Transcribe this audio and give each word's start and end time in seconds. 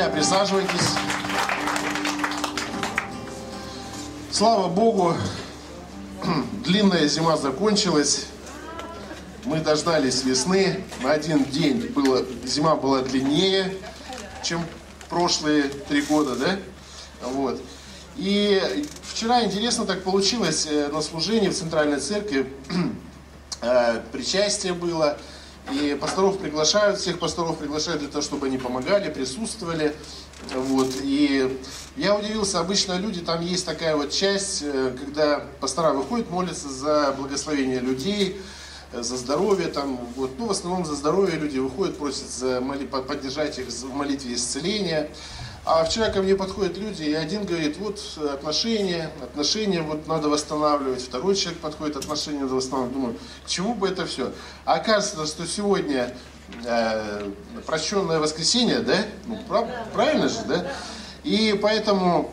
Друзья, 0.00 0.16
присаживайтесь. 0.16 0.88
Слава 4.32 4.68
Богу, 4.68 5.14
длинная 6.64 7.06
зима 7.06 7.36
закончилась. 7.36 8.24
Мы 9.44 9.60
дождались 9.60 10.24
весны. 10.24 10.84
На 11.02 11.12
один 11.12 11.44
день 11.44 11.88
было, 11.88 12.24
зима 12.46 12.76
была 12.76 13.02
длиннее, 13.02 13.76
чем 14.42 14.64
прошлые 15.10 15.64
три 15.64 16.00
года, 16.00 16.34
да? 16.34 16.58
Вот. 17.20 17.60
И 18.16 18.86
вчера 19.02 19.44
интересно 19.44 19.84
так 19.84 20.02
получилось 20.02 20.66
э, 20.66 20.88
на 20.88 21.02
служении 21.02 21.50
в 21.50 21.54
Центральной 21.54 22.00
Церкви. 22.00 22.50
Э, 23.62 24.00
причастие 24.10 24.72
было. 24.72 25.18
И 25.72 25.94
пасторов 25.94 26.38
приглашают, 26.38 26.98
всех 26.98 27.18
пасторов 27.18 27.58
приглашают 27.58 28.00
для 28.00 28.10
того, 28.10 28.22
чтобы 28.22 28.46
они 28.46 28.58
помогали, 28.58 29.10
присутствовали. 29.10 29.94
Вот. 30.54 30.90
И 31.02 31.58
я 31.96 32.16
удивился, 32.16 32.60
обычно 32.60 32.98
люди, 32.98 33.20
там 33.20 33.40
есть 33.40 33.66
такая 33.66 33.96
вот 33.96 34.10
часть, 34.10 34.62
э, 34.62 34.96
когда 34.98 35.42
пастора 35.60 35.92
выходят, 35.92 36.30
молятся 36.30 36.68
за 36.68 37.14
благословение 37.16 37.80
людей, 37.80 38.40
э, 38.92 39.02
за 39.02 39.16
здоровье, 39.16 39.68
там, 39.68 40.00
вот, 40.16 40.30
ну, 40.38 40.46
в 40.46 40.50
основном 40.50 40.84
за 40.84 40.94
здоровье 40.94 41.38
люди 41.38 41.58
выходят, 41.58 41.98
просят 41.98 42.30
за 42.30 42.60
моли, 42.60 42.86
поддержать 42.86 43.58
их 43.58 43.68
в 43.68 43.94
молитве 43.94 44.34
исцеления. 44.34 45.10
А 45.64 45.84
вчера 45.84 46.08
ко 46.08 46.22
мне 46.22 46.34
подходят 46.34 46.78
люди, 46.78 47.02
и 47.02 47.12
один 47.12 47.44
говорит, 47.44 47.76
вот 47.76 48.00
отношения, 48.32 49.10
отношения 49.22 49.82
вот 49.82 50.06
надо 50.06 50.28
восстанавливать. 50.28 51.02
Второй 51.02 51.36
человек 51.36 51.60
подходит, 51.60 51.96
отношения 51.96 52.40
надо 52.40 52.54
восстанавливать. 52.54 52.94
Думаю, 52.94 53.16
к 53.44 53.48
чему 53.48 53.74
бы 53.74 53.88
это 53.88 54.06
все? 54.06 54.32
А 54.64 54.74
оказывается, 54.74 55.26
что 55.26 55.46
сегодня 55.46 56.16
э, 56.64 57.30
прощенное 57.66 58.20
воскресенье, 58.20 58.80
да? 58.80 59.04
Ну, 59.26 59.38
прав, 59.46 59.68
правильно 59.92 60.30
же, 60.30 60.40
да? 60.48 60.72
И 61.24 61.58
поэтому, 61.60 62.32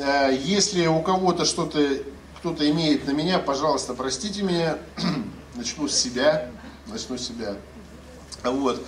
э, 0.00 0.38
если 0.42 0.86
у 0.86 1.02
кого-то 1.02 1.44
что-то, 1.44 1.78
кто-то 2.38 2.68
имеет 2.70 3.06
на 3.06 3.10
меня, 3.10 3.38
пожалуйста, 3.38 3.92
простите 3.92 4.42
меня. 4.42 4.78
Начну 5.54 5.88
с 5.88 5.94
себя. 5.94 6.48
Начну 6.86 7.18
с 7.18 7.26
себя. 7.26 7.54
Вот. 8.44 8.82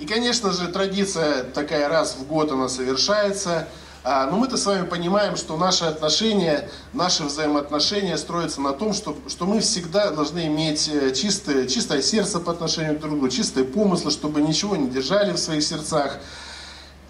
И, 0.00 0.06
конечно 0.06 0.50
же, 0.50 0.68
традиция 0.68 1.44
такая 1.44 1.86
раз 1.88 2.16
в 2.16 2.26
год 2.26 2.50
она 2.50 2.68
совершается. 2.70 3.68
А, 4.02 4.26
но 4.30 4.38
мы-то 4.38 4.56
с 4.56 4.64
вами 4.64 4.86
понимаем, 4.86 5.36
что 5.36 5.58
наши 5.58 5.84
отношения, 5.84 6.70
наши 6.94 7.22
взаимоотношения 7.22 8.16
строятся 8.16 8.62
на 8.62 8.72
том, 8.72 8.94
что, 8.94 9.14
что 9.28 9.44
мы 9.44 9.60
всегда 9.60 10.10
должны 10.10 10.46
иметь 10.46 10.88
э, 10.88 11.12
чистое, 11.12 11.66
чистое 11.66 12.00
сердце 12.00 12.40
по 12.40 12.52
отношению 12.52 12.96
к 12.96 13.00
друг 13.00 13.12
другу, 13.12 13.28
чистые 13.28 13.66
помыслы, 13.66 14.10
чтобы 14.10 14.40
ничего 14.40 14.74
не 14.74 14.88
держали 14.88 15.32
в 15.32 15.38
своих 15.38 15.62
сердцах. 15.62 16.18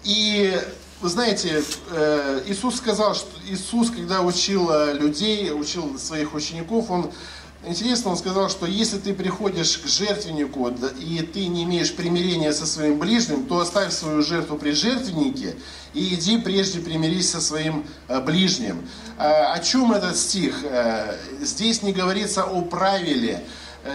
И 0.03 0.59
вы 0.99 1.07
знаете, 1.07 1.63
э, 1.91 2.41
Иисус 2.47 2.75
сказал, 2.75 3.15
что 3.15 3.29
Иисус, 3.47 3.89
когда 3.89 4.19
учил 4.19 4.69
э, 4.69 4.93
людей, 4.95 5.49
учил 5.53 5.97
своих 5.97 6.33
учеников, 6.33 6.91
Он 6.91 7.09
Интересно, 7.63 8.09
он 8.09 8.17
сказал, 8.17 8.49
что 8.49 8.65
если 8.65 8.97
ты 8.97 9.13
приходишь 9.13 9.77
к 9.77 9.85
жертвеннику, 9.85 10.69
и 10.99 11.21
ты 11.21 11.45
не 11.45 11.63
имеешь 11.63 11.93
примирения 11.93 12.53
со 12.53 12.65
своим 12.65 12.97
ближним, 12.97 13.45
то 13.45 13.59
оставь 13.59 13.93
свою 13.93 14.23
жертву 14.23 14.57
при 14.57 14.71
жертвеннике 14.71 15.55
и 15.93 16.15
иди 16.15 16.39
прежде 16.39 16.79
примирись 16.79 17.29
со 17.29 17.39
своим 17.39 17.85
э, 18.07 18.19
ближним. 18.19 18.87
Э, 19.19 19.53
о 19.53 19.59
чем 19.59 19.91
этот 19.93 20.17
стих? 20.17 20.63
Э, 20.63 21.15
здесь 21.39 21.83
не 21.83 21.93
говорится 21.93 22.45
о 22.45 22.63
правиле. 22.63 23.43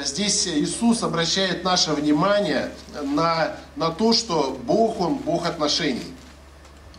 Здесь 0.05 0.47
Иисус 0.49 1.03
обращает 1.03 1.63
наше 1.63 1.93
внимание 1.93 2.71
на, 3.03 3.57
на 3.77 3.91
то, 3.91 4.13
что 4.13 4.59
Бог, 4.65 5.01
Он 5.01 5.15
Бог 5.15 5.47
отношений. 5.47 6.13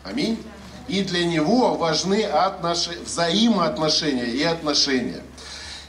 Аминь. 0.04 0.42
И 0.86 1.02
для 1.02 1.24
Него 1.26 1.76
важны 1.76 2.22
отнош... 2.22 2.88
взаимоотношения 3.04 4.24
и 4.24 4.42
отношения. 4.42 5.22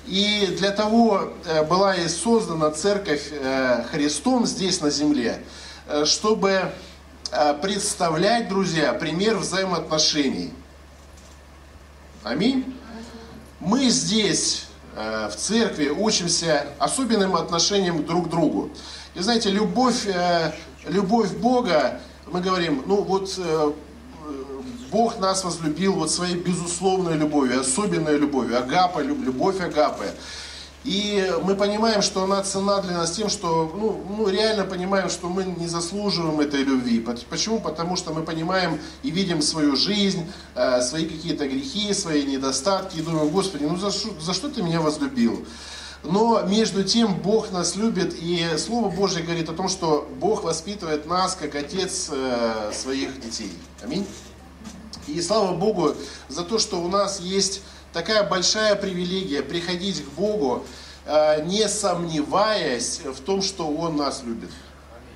И 0.09 0.55
для 0.57 0.71
того 0.71 1.33
э, 1.45 1.63
была 1.63 1.93
и 1.95 2.07
создана 2.07 2.71
церковь 2.71 3.29
э, 3.31 3.83
Христом 3.91 4.47
здесь 4.47 4.81
на 4.81 4.89
земле, 4.89 5.43
э, 5.87 6.03
чтобы 6.05 6.71
представлять, 7.61 8.49
друзья, 8.49 8.91
пример 8.93 9.37
взаимоотношений. 9.37 10.51
Аминь. 12.23 12.75
Мы 13.59 13.89
здесь, 13.89 14.65
в 14.95 15.35
церкви, 15.37 15.89
учимся 15.89 16.65
особенным 16.79 17.35
отношениям 17.35 18.03
друг 18.03 18.25
к 18.25 18.29
другу. 18.31 18.71
И 19.13 19.19
знаете, 19.19 19.51
любовь, 19.51 20.07
любовь 20.87 21.29
Бога, 21.33 21.99
мы 22.25 22.41
говорим, 22.41 22.81
ну 22.87 23.03
вот 23.03 23.39
Бог 24.91 25.19
нас 25.19 25.44
возлюбил 25.44 25.94
вот 25.94 26.11
своей 26.11 26.35
безусловной 26.35 27.16
любовью, 27.16 27.61
особенной 27.61 28.17
любовью, 28.17 28.57
агапа, 28.57 29.00
любовь 29.00 29.59
агапы. 29.61 30.05
И 30.85 31.29
мы 31.44 31.55
понимаем, 31.55 32.01
что 32.01 32.23
она 32.23 32.41
цена 32.41 32.81
для 32.81 32.97
нас 32.97 33.11
тем, 33.11 33.27
что 33.27 33.72
ну, 33.75 34.01
ну, 34.17 34.29
реально 34.29 34.63
понимаем, 34.63 35.09
что 35.09 35.27
мы 35.27 35.44
не 35.44 35.67
заслуживаем 35.67 36.39
этой 36.39 36.63
любви. 36.63 37.05
Почему? 37.29 37.59
Потому 37.59 37.97
что 37.97 38.13
мы 38.13 38.23
понимаем 38.23 38.79
и 39.03 39.11
видим 39.11 39.41
свою 39.41 39.75
жизнь, 39.75 40.31
э, 40.55 40.81
свои 40.81 41.06
какие-то 41.06 41.47
грехи, 41.50 41.94
свои 41.94 42.23
недостатки, 42.23 42.97
и 42.97 43.01
думаем, 43.01 43.29
Господи, 43.29 43.66
ну 43.66 43.75
за 43.75 43.89
за 43.91 44.33
что 44.33 44.50
ты 44.50 44.61
меня 44.61 44.79
возлюбил? 44.79 45.45
Но 46.03 46.44
между 46.44 46.85
тем 46.85 47.13
Бог 47.16 47.51
нас 47.51 47.75
любит, 47.75 48.16
и 48.17 48.47
Слово 48.57 48.89
Божье 48.89 49.21
говорит 49.21 49.50
о 49.50 49.53
том, 49.53 49.67
что 49.67 50.07
Бог 50.21 50.44
воспитывает 50.44 51.06
нас 51.06 51.35
как 51.35 51.56
Отец 51.56 52.09
э, 52.09 52.71
своих 52.73 53.19
детей. 53.19 53.51
Аминь. 53.83 54.07
И 55.09 55.21
слава 55.21 55.55
Богу 55.55 55.95
за 56.27 56.43
то, 56.43 56.59
что 56.59 56.81
у 56.81 56.87
нас 56.87 57.19
есть 57.19 57.61
такая 57.93 58.23
большая 58.23 58.75
привилегия 58.75 59.41
приходить 59.41 60.05
к 60.05 60.09
Богу, 60.09 60.65
э, 61.05 61.43
не 61.45 61.67
сомневаясь 61.67 63.01
в 63.03 63.19
том, 63.21 63.41
что 63.41 63.67
Он 63.67 63.97
нас 63.97 64.21
любит. 64.23 64.49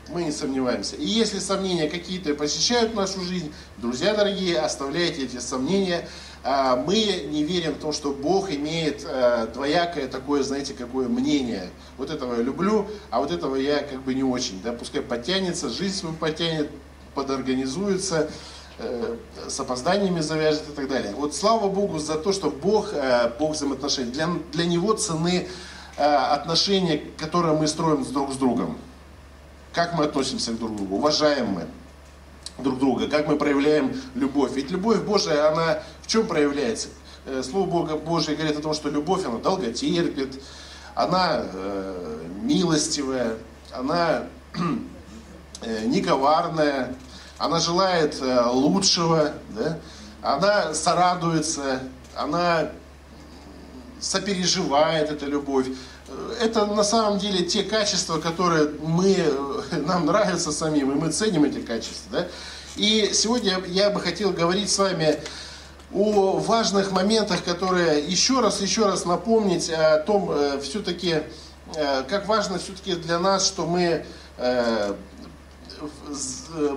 Мы 0.09 0.23
не 0.23 0.31
сомневаемся. 0.31 0.95
И 0.95 1.05
если 1.05 1.39
сомнения 1.39 1.89
какие-то 1.89 2.33
посещают 2.33 2.93
нашу 2.93 3.21
жизнь, 3.21 3.53
друзья 3.77 4.13
дорогие, 4.13 4.59
оставляйте 4.59 5.23
эти 5.23 5.39
сомнения. 5.39 6.07
Э, 6.43 6.75
мы 6.75 6.95
не 7.29 7.43
верим 7.43 7.73
в 7.73 7.77
то, 7.79 7.91
что 7.91 8.11
Бог 8.13 8.51
имеет 8.51 9.05
э, 9.05 9.47
двоякое 9.53 10.07
такое, 10.07 10.41
знаете, 10.41 10.73
какое 10.73 11.07
мнение. 11.07 11.69
Вот 11.97 12.09
этого 12.09 12.35
я 12.35 12.41
люблю, 12.41 12.87
а 13.11 13.19
вот 13.19 13.31
этого 13.31 13.55
я 13.55 13.79
как 13.79 14.01
бы 14.01 14.15
не 14.15 14.23
очень. 14.23 14.59
Да? 14.63 14.73
Пускай 14.73 15.01
подтянется, 15.01 15.69
жизнь 15.69 15.97
свою 15.97 16.15
подтянет, 16.15 16.71
подорганизуется. 17.13 18.31
Э, 18.79 19.17
с 19.47 19.59
опозданиями 19.59 20.19
завяжет 20.22 20.63
и 20.69 20.72
так 20.72 20.88
далее. 20.88 21.13
Вот 21.16 21.35
слава 21.35 21.69
Богу 21.69 22.00
за 22.00 22.16
то, 22.16 22.31
что 22.31 22.50
Бог, 22.50 22.89
э, 22.91 23.31
Бог 23.38 23.53
взаимоотношений. 23.53 24.11
Для, 24.11 24.28
для 24.51 24.66
Него 24.66 24.94
цены 24.94 25.47
э, 25.97 26.03
отношения, 26.03 27.03
которые 27.17 27.56
мы 27.56 27.67
строим 27.67 28.03
друг 28.03 28.34
с 28.34 28.38
другом. 28.38 28.78
Как 29.73 29.94
мы 29.94 30.06
относимся 30.06 30.53
друг 30.53 30.75
другу, 30.75 30.95
уважаем 30.95 31.47
мы 31.50 31.67
друг 32.57 32.79
друга, 32.79 33.07
как 33.07 33.28
мы 33.28 33.35
проявляем 33.35 34.00
любовь. 34.16 34.53
Ведь 34.53 34.72
любовь 34.72 35.01
Божия, 35.01 35.51
она 35.51 35.84
в 36.01 36.07
чем 36.07 36.25
проявляется? 36.25 36.88
Слово 37.44 37.69
Бога 37.69 37.95
Божие 37.95 38.35
говорит 38.35 38.57
о 38.57 38.61
том, 38.61 38.73
что 38.73 38.90
любовь, 38.90 39.25
она 39.25 39.38
долготерпит, 39.38 40.41
она 40.95 41.44
э, 41.44 42.28
милостивая, 42.41 43.38
она 43.72 44.23
э, 45.61 45.85
не 45.85 46.01
коварная, 46.01 46.95
она 47.38 47.59
желает 47.59 48.21
э, 48.21 48.45
лучшего, 48.45 49.33
да? 49.49 49.79
она 50.21 50.73
сорадуется, 50.73 51.79
она 52.16 52.69
сопереживает 53.99 55.09
эту 55.09 55.28
любовь. 55.28 55.67
Это 56.40 56.66
на 56.66 56.84
самом 56.84 57.17
деле 57.17 57.43
те 57.43 57.63
качества, 57.63 58.19
которые 58.19 58.69
мы, 58.81 59.16
э, 59.17 59.78
нам 59.85 60.05
нравятся 60.05 60.52
самим, 60.52 60.91
и 60.91 60.96
мы 60.96 61.11
ценим 61.11 61.46
эти 61.46 61.59
качества. 61.59 62.11
Да? 62.11 62.28
И 62.75 63.11
сегодня 63.13 63.61
я 63.67 63.90
бы 63.90 63.99
хотел 63.99 64.31
говорить 64.31 64.69
с 64.69 64.78
вами 64.78 65.19
о 65.93 66.40
важных 66.40 66.91
моментах, 66.91 67.43
которые 67.43 68.03
еще 68.03 68.40
раз, 68.40 68.61
еще 68.61 68.85
раз 68.85 69.05
напомнить 69.05 69.69
о 69.69 69.99
том, 69.99 70.31
э, 70.31 70.59
все-таки, 70.61 71.23
как 72.08 72.28
важно 72.28 72.59
все-таки 72.59 72.93
для 72.93 73.17
нас, 73.17 73.47
что 73.47 73.66
мы 73.66 74.05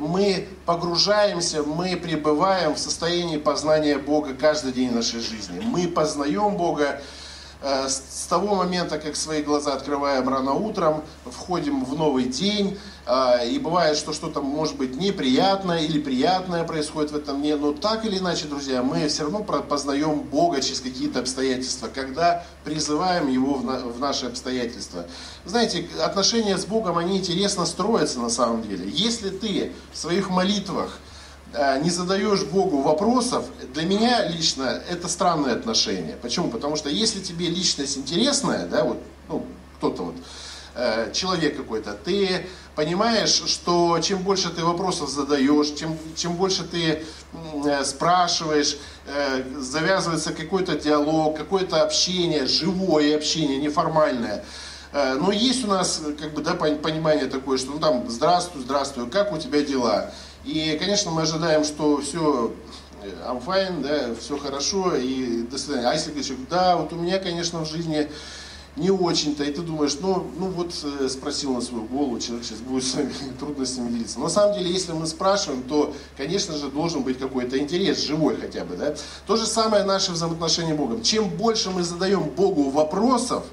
мы 0.00 0.48
погружаемся, 0.64 1.62
мы 1.62 1.96
пребываем 1.96 2.74
в 2.74 2.78
состоянии 2.78 3.36
познания 3.36 3.98
Бога 3.98 4.34
каждый 4.34 4.72
день 4.72 4.92
нашей 4.92 5.20
жизни. 5.20 5.60
Мы 5.60 5.88
познаем 5.88 6.56
Бога 6.56 7.00
с 7.62 8.26
того 8.28 8.54
момента, 8.54 8.98
как 8.98 9.16
свои 9.16 9.42
глаза 9.42 9.74
открываем 9.74 10.28
рано 10.28 10.52
утром, 10.52 11.02
входим 11.24 11.84
в 11.84 11.96
новый 11.96 12.24
день, 12.24 12.78
э, 13.06 13.48
и 13.48 13.58
бывает, 13.58 13.96
что 13.96 14.12
что-то 14.12 14.42
может 14.42 14.76
быть 14.76 14.96
неприятное 14.96 15.80
или 15.80 15.98
приятное 16.00 16.64
происходит 16.64 17.12
в 17.12 17.16
этом 17.16 17.40
дне, 17.40 17.56
но 17.56 17.72
так 17.72 18.04
или 18.04 18.18
иначе, 18.18 18.46
друзья, 18.46 18.82
мы 18.82 19.08
все 19.08 19.22
равно 19.22 19.42
познаем 19.42 20.20
Бога 20.20 20.60
через 20.60 20.80
какие-то 20.80 21.20
обстоятельства, 21.20 21.88
когда 21.92 22.44
призываем 22.64 23.28
Его 23.28 23.54
в 23.54 24.00
наши 24.00 24.26
обстоятельства. 24.26 25.06
Знаете, 25.44 25.88
отношения 26.02 26.58
с 26.58 26.66
Богом, 26.66 26.98
они 26.98 27.18
интересно 27.18 27.64
строятся 27.64 28.20
на 28.20 28.30
самом 28.30 28.62
деле. 28.62 28.88
Если 28.88 29.30
ты 29.30 29.72
в 29.92 29.96
своих 29.96 30.30
молитвах 30.30 30.98
э, 31.00 31.05
не 31.82 31.90
задаешь 31.90 32.44
Богу 32.44 32.82
вопросов, 32.82 33.46
для 33.72 33.84
меня 33.84 34.26
лично 34.26 34.82
это 34.90 35.08
странное 35.08 35.54
отношение. 35.54 36.16
Почему? 36.16 36.50
Потому 36.50 36.76
что 36.76 36.88
если 36.88 37.20
тебе 37.20 37.48
личность 37.48 37.96
интересная, 37.96 38.66
да, 38.66 38.84
вот, 38.84 39.02
ну, 39.28 39.46
кто-то 39.78 40.02
вот, 40.02 40.14
э, 40.74 41.10
человек 41.12 41.56
какой-то, 41.56 41.92
ты 41.92 42.46
понимаешь, 42.74 43.42
что 43.46 43.98
чем 44.00 44.18
больше 44.18 44.50
ты 44.50 44.64
вопросов 44.64 45.08
задаешь, 45.08 45.70
чем, 45.78 45.98
чем 46.14 46.34
больше 46.34 46.64
ты 46.64 47.02
э, 47.64 47.84
спрашиваешь, 47.84 48.76
э, 49.06 49.42
завязывается 49.58 50.32
какой-то 50.32 50.76
диалог, 50.78 51.36
какое-то 51.36 51.82
общение, 51.82 52.46
живое 52.46 53.16
общение, 53.16 53.58
неформальное. 53.58 54.44
Э, 54.92 55.14
но 55.14 55.32
есть 55.32 55.64
у 55.64 55.68
нас 55.68 56.02
как 56.20 56.34
бы, 56.34 56.42
да, 56.42 56.54
понимание 56.54 57.26
такое, 57.26 57.58
что 57.58 57.72
ну 57.72 57.78
там 57.78 58.08
здравствуй, 58.10 58.62
здравствуй, 58.62 59.08
как 59.08 59.32
у 59.32 59.38
тебя 59.38 59.62
дела? 59.62 60.12
И, 60.46 60.76
конечно, 60.78 61.10
мы 61.10 61.22
ожидаем, 61.22 61.64
что 61.64 62.00
все 62.00 62.54
I'm 63.26 63.44
fine, 63.44 63.82
да, 63.82 64.14
все 64.14 64.38
хорошо, 64.38 64.94
и 64.94 65.42
до 65.42 65.58
свидания. 65.58 65.88
А 65.88 65.92
если 65.92 66.10
говоришь, 66.10 66.32
да, 66.48 66.76
вот 66.76 66.92
у 66.92 66.96
меня, 66.96 67.18
конечно, 67.18 67.64
в 67.64 67.68
жизни 67.68 68.08
не 68.76 68.90
очень-то, 68.90 69.42
и 69.42 69.52
ты 69.52 69.62
думаешь, 69.62 69.96
ну, 70.00 70.26
ну 70.38 70.48
вот 70.48 70.72
э, 71.00 71.08
спросил 71.08 71.54
на 71.54 71.60
свою 71.62 71.84
голову, 71.84 72.20
человек 72.20 72.44
сейчас 72.44 72.58
будет 72.58 72.84
своими 72.84 73.12
трудностями 73.40 73.90
делиться. 73.90 74.20
На 74.20 74.28
самом 74.28 74.56
деле, 74.56 74.70
если 74.70 74.92
мы 74.92 75.06
спрашиваем, 75.06 75.62
то, 75.62 75.94
конечно 76.16 76.56
же, 76.56 76.68
должен 76.68 77.02
быть 77.02 77.18
какой-то 77.18 77.58
интерес, 77.58 77.98
живой 78.00 78.36
хотя 78.36 78.64
бы, 78.64 78.76
да. 78.76 78.94
То 79.26 79.36
же 79.36 79.46
самое 79.46 79.82
наши 79.82 80.12
взаимоотношения 80.12 80.74
с 80.74 80.76
Богом. 80.76 81.02
Чем 81.02 81.28
больше 81.28 81.70
мы 81.70 81.82
задаем 81.82 82.22
Богу 82.22 82.70
вопросов, 82.70 83.44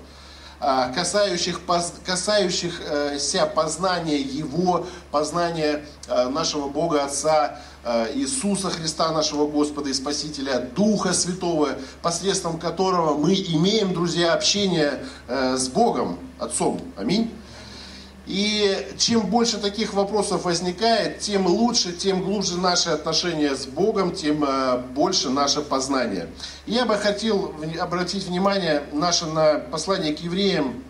касающих, 0.95 1.61
касающихся 2.05 3.45
познания 3.47 4.19
Его, 4.19 4.85
познания 5.11 5.83
э, 6.07 6.29
нашего 6.29 6.69
Бога 6.69 7.03
Отца, 7.03 7.59
Э, 7.85 8.09
Иисуса 8.15 8.69
Христа, 8.69 9.11
нашего 9.11 9.45
Господа 9.45 9.89
и 9.89 9.93
Спасителя, 9.93 10.59
Духа 10.73 11.11
Святого, 11.11 11.71
посредством 12.01 12.57
которого 12.57 13.17
мы 13.17 13.33
имеем, 13.33 13.93
друзья, 13.93 14.33
общение 14.33 15.03
э, 15.27 15.57
с 15.57 15.67
Богом, 15.67 16.17
Отцом. 16.39 16.79
Аминь. 16.95 17.29
И 18.25 18.87
чем 18.97 19.27
больше 19.27 19.57
таких 19.57 19.93
вопросов 19.93 20.45
возникает, 20.45 21.19
тем 21.19 21.45
лучше, 21.45 21.91
тем 21.91 22.23
глубже 22.23 22.57
наши 22.57 22.89
отношения 22.89 23.53
с 23.53 23.65
Богом, 23.65 24.15
тем 24.15 24.45
э, 24.45 24.77
больше 24.77 25.29
наше 25.29 25.61
познание. 25.61 26.29
я 26.65 26.85
бы 26.85 26.95
хотел 26.95 27.53
обратить 27.81 28.25
внимание 28.25 28.83
наше 28.93 29.25
на 29.25 29.55
послание 29.55 30.15
к 30.15 30.19
евреям, 30.19 30.83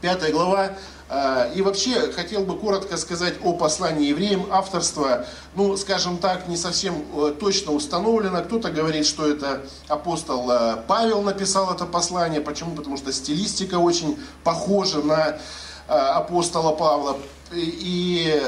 5 0.00 0.32
глава, 0.32 0.72
а, 1.08 1.50
и 1.54 1.62
вообще 1.62 2.12
хотел 2.12 2.44
бы 2.44 2.58
коротко 2.58 2.96
сказать 2.96 3.34
о 3.42 3.52
послании 3.52 4.08
евреям. 4.08 4.46
Авторство, 4.50 5.26
ну, 5.54 5.76
скажем 5.76 6.18
так, 6.18 6.48
не 6.48 6.56
совсем 6.56 7.04
э, 7.14 7.34
точно 7.38 7.72
установлено. 7.72 8.42
Кто-то 8.42 8.70
говорит, 8.70 9.06
что 9.06 9.28
это 9.28 9.62
апостол 9.86 10.50
э, 10.50 10.76
Павел 10.88 11.22
написал 11.22 11.72
это 11.72 11.84
послание. 11.84 12.40
Почему? 12.40 12.74
Потому 12.74 12.96
что 12.96 13.12
стилистика 13.12 13.76
очень 13.76 14.18
похожа 14.44 15.02
на 15.02 15.28
э, 15.28 15.38
апостола 15.88 16.72
Павла. 16.72 17.16
И 17.52 18.42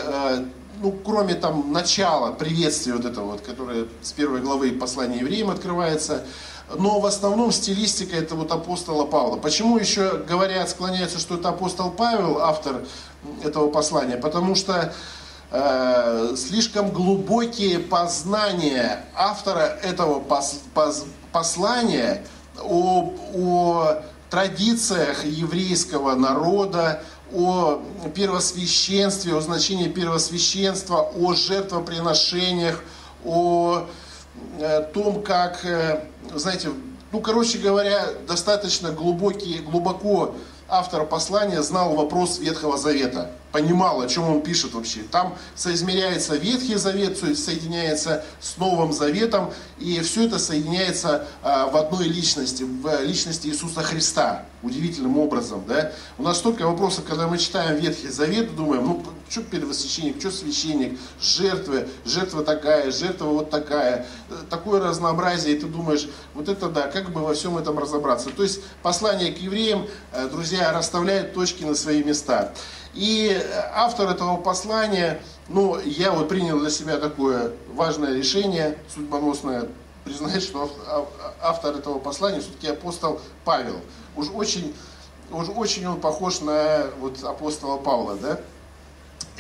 ну, 0.80 0.92
кроме 1.04 1.34
там 1.34 1.72
начала, 1.72 2.32
приветствия 2.32 2.94
вот 2.94 3.04
этого 3.04 3.32
вот, 3.32 3.40
которое 3.40 3.86
с 4.02 4.12
первой 4.12 4.40
главы 4.40 4.72
послания 4.72 5.18
евреям 5.18 5.50
открывается, 5.50 6.24
но 6.74 7.00
в 7.00 7.06
основном 7.06 7.52
стилистика 7.52 8.16
это 8.16 8.34
вот 8.34 8.50
апостола 8.50 9.06
Павла. 9.06 9.36
Почему 9.36 9.78
еще 9.78 10.18
говорят, 10.18 10.68
склоняются, 10.68 11.18
что 11.18 11.36
это 11.36 11.50
апостол 11.50 11.90
Павел, 11.90 12.40
автор 12.40 12.82
этого 13.44 13.70
послания? 13.70 14.16
Потому 14.16 14.54
что 14.54 14.92
э, 15.52 16.34
слишком 16.36 16.90
глубокие 16.90 17.78
познания 17.78 19.04
автора 19.14 19.78
этого 19.82 20.18
пос, 20.18 20.60
пос, 20.74 21.04
послания 21.30 22.24
о, 22.60 23.12
о 23.34 24.02
традициях 24.28 25.24
еврейского 25.24 26.16
народа, 26.16 27.02
о 27.36 27.82
первосвященстве, 28.14 29.34
о 29.34 29.40
значении 29.40 29.88
первосвященства, 29.88 31.10
о 31.14 31.34
жертвоприношениях, 31.34 32.82
о 33.24 33.86
Э, 34.58 34.82
том, 34.82 35.22
как, 35.22 35.64
э, 35.64 36.04
знаете, 36.34 36.70
ну, 37.12 37.20
короче 37.20 37.58
говоря, 37.58 38.06
достаточно 38.26 38.90
глубокий, 38.90 39.58
глубоко 39.58 40.34
автор 40.68 41.06
послания 41.06 41.62
знал 41.62 41.94
вопрос 41.94 42.38
Ветхого 42.38 42.76
Завета 42.78 43.30
понимал, 43.56 44.02
о 44.02 44.06
чем 44.06 44.28
он 44.28 44.42
пишет 44.42 44.74
вообще. 44.74 45.00
Там 45.10 45.34
соизмеряется 45.54 46.36
Ветхий 46.36 46.74
Завет, 46.74 47.16
соединяется 47.16 48.22
с 48.38 48.58
Новым 48.58 48.92
Заветом, 48.92 49.50
и 49.78 49.98
все 50.00 50.26
это 50.26 50.38
соединяется 50.38 51.26
а, 51.42 51.66
в 51.68 51.76
одной 51.78 52.04
личности, 52.04 52.64
в 52.64 53.02
личности 53.02 53.46
Иисуса 53.46 53.80
Христа, 53.80 54.44
удивительным 54.62 55.18
образом. 55.18 55.64
Да? 55.66 55.90
У 56.18 56.22
нас 56.22 56.36
столько 56.36 56.66
вопросов, 56.66 57.04
когда 57.08 57.28
мы 57.28 57.38
читаем 57.38 57.76
Ветхий 57.76 58.08
Завет, 58.08 58.54
думаем, 58.54 58.84
ну, 58.84 59.02
что 59.30 59.42
первосвященник, 59.42 60.20
что 60.20 60.30
священник, 60.30 60.98
жертвы, 61.18 61.88
жертва 62.04 62.44
такая, 62.44 62.90
жертва 62.90 63.24
вот 63.24 63.48
такая, 63.48 64.06
такое 64.50 64.82
разнообразие, 64.82 65.56
и 65.56 65.58
ты 65.58 65.66
думаешь, 65.66 66.08
вот 66.34 66.50
это 66.50 66.68
да, 66.68 66.88
как 66.88 67.10
бы 67.10 67.22
во 67.22 67.32
всем 67.32 67.56
этом 67.56 67.78
разобраться. 67.78 68.28
То 68.28 68.42
есть 68.42 68.60
послание 68.82 69.32
к 69.32 69.38
евреям, 69.38 69.86
э, 70.12 70.28
друзья, 70.28 70.72
расставляет 70.72 71.32
точки 71.32 71.64
на 71.64 71.74
свои 71.74 72.04
места. 72.04 72.52
И 72.96 73.38
автор 73.74 74.08
этого 74.08 74.38
послания, 74.38 75.20
ну, 75.48 75.78
я 75.78 76.12
вот 76.12 76.28
принял 76.28 76.58
для 76.58 76.70
себя 76.70 76.96
такое 76.96 77.52
важное 77.74 78.16
решение, 78.16 78.78
судьбоносное, 78.92 79.68
признать, 80.04 80.42
что 80.42 80.74
автор 81.42 81.76
этого 81.76 81.98
послания 81.98 82.40
все-таки 82.40 82.68
апостол 82.68 83.20
Павел. 83.44 83.80
Уж 84.16 84.28
очень, 84.32 84.74
уж 85.30 85.48
очень 85.54 85.86
он 85.86 86.00
похож 86.00 86.40
на 86.40 86.86
вот 86.98 87.22
апостола 87.22 87.76
Павла, 87.76 88.16
да? 88.16 88.40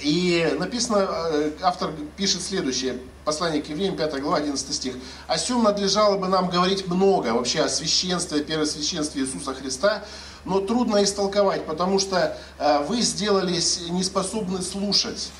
И 0.02 0.54
написано, 0.58 1.08
э, 1.08 1.52
автор 1.62 1.92
пишет 2.18 2.42
следующее, 2.42 2.98
послание 3.24 3.62
к 3.62 3.68
евреям, 3.70 3.96
5 3.96 4.20
глава, 4.20 4.36
11 4.36 4.74
стих. 4.74 4.94
«О 5.26 5.38
сем 5.38 5.62
надлежало 5.62 6.18
бы 6.18 6.28
нам 6.28 6.50
говорить 6.50 6.86
много, 6.86 7.28
вообще 7.28 7.62
о 7.62 7.68
священстве, 7.70 8.44
первосвященстве 8.44 9.22
Иисуса 9.22 9.54
Христа, 9.54 10.04
но 10.46 10.60
трудно 10.60 11.02
истолковать, 11.02 11.66
потому 11.66 11.98
что 11.98 12.36
э, 12.58 12.84
вы 12.86 13.00
сделались 13.02 13.80
неспособны 13.90 14.62
слушать. 14.62 15.30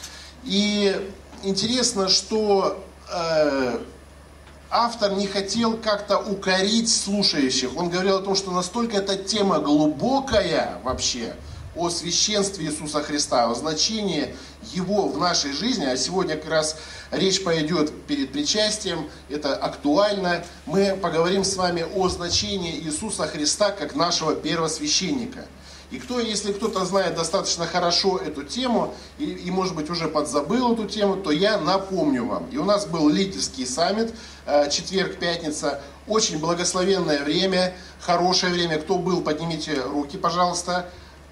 И 0.45 1.11
интересно, 1.43 2.09
что 2.09 2.85
э, 3.11 3.79
автор 4.69 5.13
не 5.13 5.27
хотел 5.27 5.77
как-то 5.77 6.19
укорить 6.19 6.93
слушающих. 6.93 7.77
Он 7.77 7.89
говорил 7.89 8.17
о 8.17 8.23
том, 8.23 8.35
что 8.35 8.51
настолько 8.51 8.97
эта 8.97 9.17
тема 9.17 9.61
глубокая 9.61 10.81
вообще, 10.83 11.35
о 11.77 11.91
священстве 11.91 12.67
Иисуса 12.67 13.03
Христа, 13.03 13.51
о 13.51 13.55
значении 13.55 14.35
Его 14.73 15.09
в 15.09 15.19
нашей 15.19 15.53
жизни, 15.53 15.85
а 15.85 15.97
сегодня 15.97 16.37
как 16.37 16.51
раз 16.51 16.77
речь 17.11 17.45
пойдет 17.45 17.93
перед 18.07 18.33
причастием, 18.33 19.09
это 19.29 19.55
актуально. 19.55 20.45
Мы 20.65 20.97
поговорим 20.97 21.45
с 21.45 21.57
вами 21.57 21.87
о 21.95 22.09
значении 22.09 22.81
Иисуса 22.81 23.27
Христа 23.27 23.71
как 23.71 23.95
нашего 23.95 24.35
первосвященника. 24.35 25.47
И 25.91 25.99
кто, 25.99 26.19
если 26.19 26.53
кто-то 26.53 26.85
знает 26.85 27.15
достаточно 27.15 27.65
хорошо 27.65 28.19
эту 28.19 28.43
тему 28.43 28.93
и, 29.19 29.25
и, 29.25 29.51
может 29.53 29.77
быть, 29.77 29.89
уже 29.89 30.09
подзабыл 30.09 30.73
эту 30.73 30.87
тему, 30.87 31.17
то 31.17 31.31
я 31.31 31.59
напомню 31.59 32.27
вам. 32.27 32.49
И 32.51 32.57
у 32.57 32.65
нас 32.65 32.87
был 32.87 33.09
Лидерский 33.09 33.65
саммит, 33.67 34.13
э, 34.47 34.69
четверг, 34.69 35.19
пятница. 35.19 35.81
Очень 36.09 36.41
благословенное 36.41 37.23
время, 37.23 37.73
хорошее 38.01 38.53
время. 38.53 38.81
Кто 38.81 38.99
был, 38.99 39.21
поднимите 39.21 39.81
руки, 39.81 40.17
пожалуйста. 40.17 40.87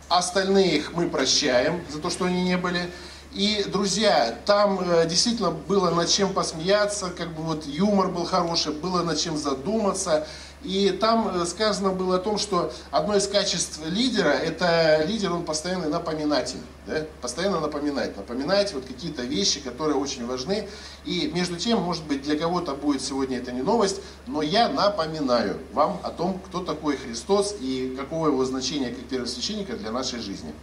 Остальные 0.09 0.77
их 0.77 0.93
мы 0.93 1.09
прощаем 1.09 1.83
за 1.91 1.99
то, 1.99 2.11
что 2.11 2.27
они 2.27 2.43
не 2.43 2.57
были. 2.57 2.91
И, 3.33 3.65
друзья, 3.67 4.39
там 4.47 4.79
э, 4.81 5.09
действительно 5.09 5.51
было 5.51 5.91
над 5.91 6.09
чем 6.09 6.33
посмеяться, 6.33 7.11
как 7.11 7.35
бы 7.35 7.43
вот 7.43 7.67
юмор 7.67 8.09
был 8.09 8.25
хороший, 8.25 8.73
было 8.73 9.03
над 9.03 9.19
чем 9.19 9.37
задуматься. 9.37 10.27
И 10.65 10.91
там 10.91 11.29
э, 11.29 11.45
сказано 11.45 11.91
было 11.91 12.17
о 12.17 12.19
том, 12.19 12.39
что 12.39 12.73
одно 12.91 13.15
из 13.17 13.29
качеств 13.29 13.81
лидера, 13.85 14.31
это 14.31 15.05
лидер, 15.07 15.33
он 15.33 15.45
постоянно 15.45 15.89
напоминатель. 15.91 16.59
Да? 16.87 17.05
Постоянно 17.21 17.61
напоминать, 17.61 18.17
напоминать 18.17 18.73
вот 18.73 18.87
какие-то 18.87 19.23
вещи, 19.23 19.61
которые 19.61 19.97
очень 19.97 20.27
важны. 20.27 20.67
И 21.05 21.31
между 21.35 21.57
тем, 21.57 21.83
может 21.83 22.05
быть, 22.05 22.23
для 22.23 22.39
кого-то 22.39 22.75
будет 22.75 23.03
сегодня 23.03 23.39
это 23.39 23.53
не 23.53 23.61
новость, 23.61 24.01
но 24.27 24.41
я 24.41 24.71
напоминаю 24.71 25.59
вам 25.75 26.01
о 26.03 26.11
том, 26.11 26.41
кто 26.47 26.61
такой 26.61 26.97
Христос 26.97 27.55
и 27.61 27.95
какого 27.99 28.29
его 28.29 28.43
значения 28.47 28.89
как 28.89 29.05
первосвященника 29.05 29.77
для 29.77 29.91
нашей 29.91 30.21
жизни. 30.21 30.55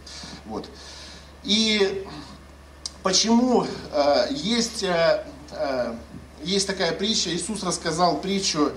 Вот. 0.46 0.66
И 1.44 2.08
почему 3.04 3.68
э, 3.92 4.28
есть, 4.32 4.82
э, 4.82 5.24
э, 5.52 5.96
есть 6.44 6.66
такая 6.66 6.92
притча, 6.92 7.30
Иисус 7.36 7.62
рассказал 7.62 8.20
притчу, 8.20 8.72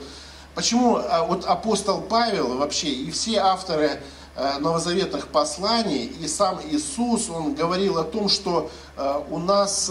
почему 0.54 0.98
э, 0.98 1.26
вот 1.26 1.44
апостол 1.44 2.00
Павел 2.00 2.56
вообще 2.56 2.88
и 2.88 3.10
все 3.10 3.38
авторы 3.38 4.00
э, 4.36 4.58
новозаветных 4.58 5.28
посланий, 5.28 6.04
и 6.04 6.28
сам 6.28 6.60
Иисус, 6.70 7.28
он 7.28 7.54
говорил 7.54 7.98
о 7.98 8.04
том, 8.04 8.28
что 8.28 8.70
э, 8.96 9.22
у 9.30 9.38
нас 9.38 9.90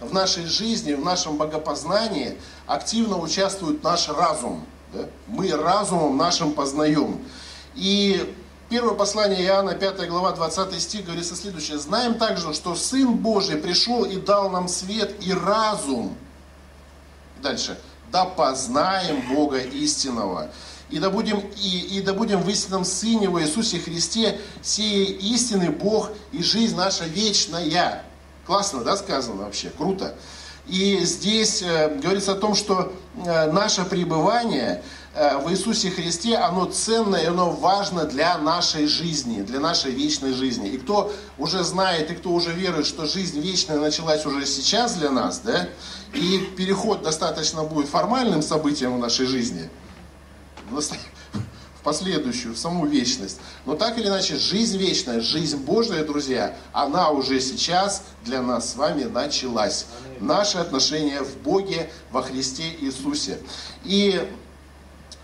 в 0.00 0.14
нашей 0.14 0.46
жизни, 0.46 0.94
в 0.94 1.04
нашем 1.04 1.36
богопознании 1.36 2.38
активно 2.66 3.18
участвует 3.18 3.82
наш 3.82 4.08
разум. 4.08 4.64
Да? 4.92 5.00
Мы 5.26 5.50
разумом 5.50 6.16
нашим 6.16 6.52
познаем. 6.52 7.20
И 7.74 8.32
первое 8.68 8.94
послание 8.94 9.44
Иоанна, 9.44 9.74
5 9.74 10.08
глава, 10.08 10.32
20 10.32 10.80
стих 10.80 11.04
говорится 11.04 11.34
следующее. 11.34 11.78
«Знаем 11.78 12.14
также, 12.14 12.54
что 12.54 12.74
Сын 12.74 13.12
Божий 13.14 13.56
пришел 13.56 14.04
и 14.04 14.16
дал 14.16 14.50
нам 14.50 14.68
свет 14.68 15.16
и 15.20 15.32
разум». 15.32 16.16
Дальше. 17.42 17.78
«Да 18.10 18.24
познаем 18.24 19.34
Бога 19.34 19.58
истинного, 19.58 20.50
и 20.90 20.98
да 20.98 21.10
будем, 21.10 21.40
и, 21.56 21.98
и 21.98 22.00
да 22.00 22.14
будем 22.14 22.40
в 22.40 22.48
истинном 22.48 22.84
Сыне 22.84 23.28
во 23.28 23.42
Иисусе 23.42 23.78
Христе, 23.78 24.40
сей 24.62 25.04
истинный 25.12 25.68
Бог 25.68 26.10
и 26.32 26.42
жизнь 26.42 26.76
наша 26.76 27.04
вечная». 27.04 28.02
Классно, 28.46 28.82
да, 28.82 28.96
сказано 28.96 29.42
вообще? 29.42 29.70
Круто. 29.70 30.14
И 30.68 31.00
здесь 31.04 31.62
э, 31.62 31.94
говорится 31.96 32.32
о 32.32 32.34
том, 32.34 32.54
что 32.54 32.92
э, 33.16 33.50
наше 33.50 33.84
пребывание 33.84 34.82
э, 35.14 35.38
в 35.38 35.50
Иисусе 35.50 35.90
Христе, 35.90 36.36
оно 36.36 36.66
ценное 36.66 37.22
и 37.22 37.26
оно 37.26 37.50
важно 37.50 38.04
для 38.04 38.36
нашей 38.36 38.86
жизни, 38.86 39.40
для 39.40 39.60
нашей 39.60 39.92
вечной 39.92 40.34
жизни. 40.34 40.68
И 40.68 40.76
кто 40.76 41.10
уже 41.38 41.64
знает, 41.64 42.10
и 42.10 42.14
кто 42.14 42.30
уже 42.30 42.52
верует, 42.52 42.86
что 42.86 43.06
жизнь 43.06 43.40
вечная 43.40 43.78
началась 43.78 44.26
уже 44.26 44.44
сейчас 44.44 44.94
для 44.94 45.10
нас, 45.10 45.40
да, 45.40 45.68
и 46.14 46.38
переход 46.56 47.02
достаточно 47.02 47.64
будет 47.64 47.88
формальным 47.88 48.42
событием 48.42 48.96
в 48.96 48.98
нашей 48.98 49.26
жизни, 49.26 49.68
последующую, 51.82 52.54
в 52.54 52.58
саму 52.58 52.86
вечность. 52.86 53.38
Но 53.64 53.74
так 53.74 53.98
или 53.98 54.08
иначе, 54.08 54.36
жизнь 54.36 54.76
вечная, 54.76 55.20
жизнь 55.20 55.56
Божия, 55.56 56.04
друзья, 56.04 56.56
она 56.72 57.10
уже 57.10 57.40
сейчас 57.40 58.02
для 58.24 58.42
нас 58.42 58.72
с 58.72 58.76
вами 58.76 59.04
началась. 59.04 59.86
Наши 60.20 60.58
отношения 60.58 61.22
в 61.22 61.38
Боге, 61.38 61.90
во 62.10 62.22
Христе 62.22 62.74
Иисусе. 62.80 63.38
И 63.84 64.28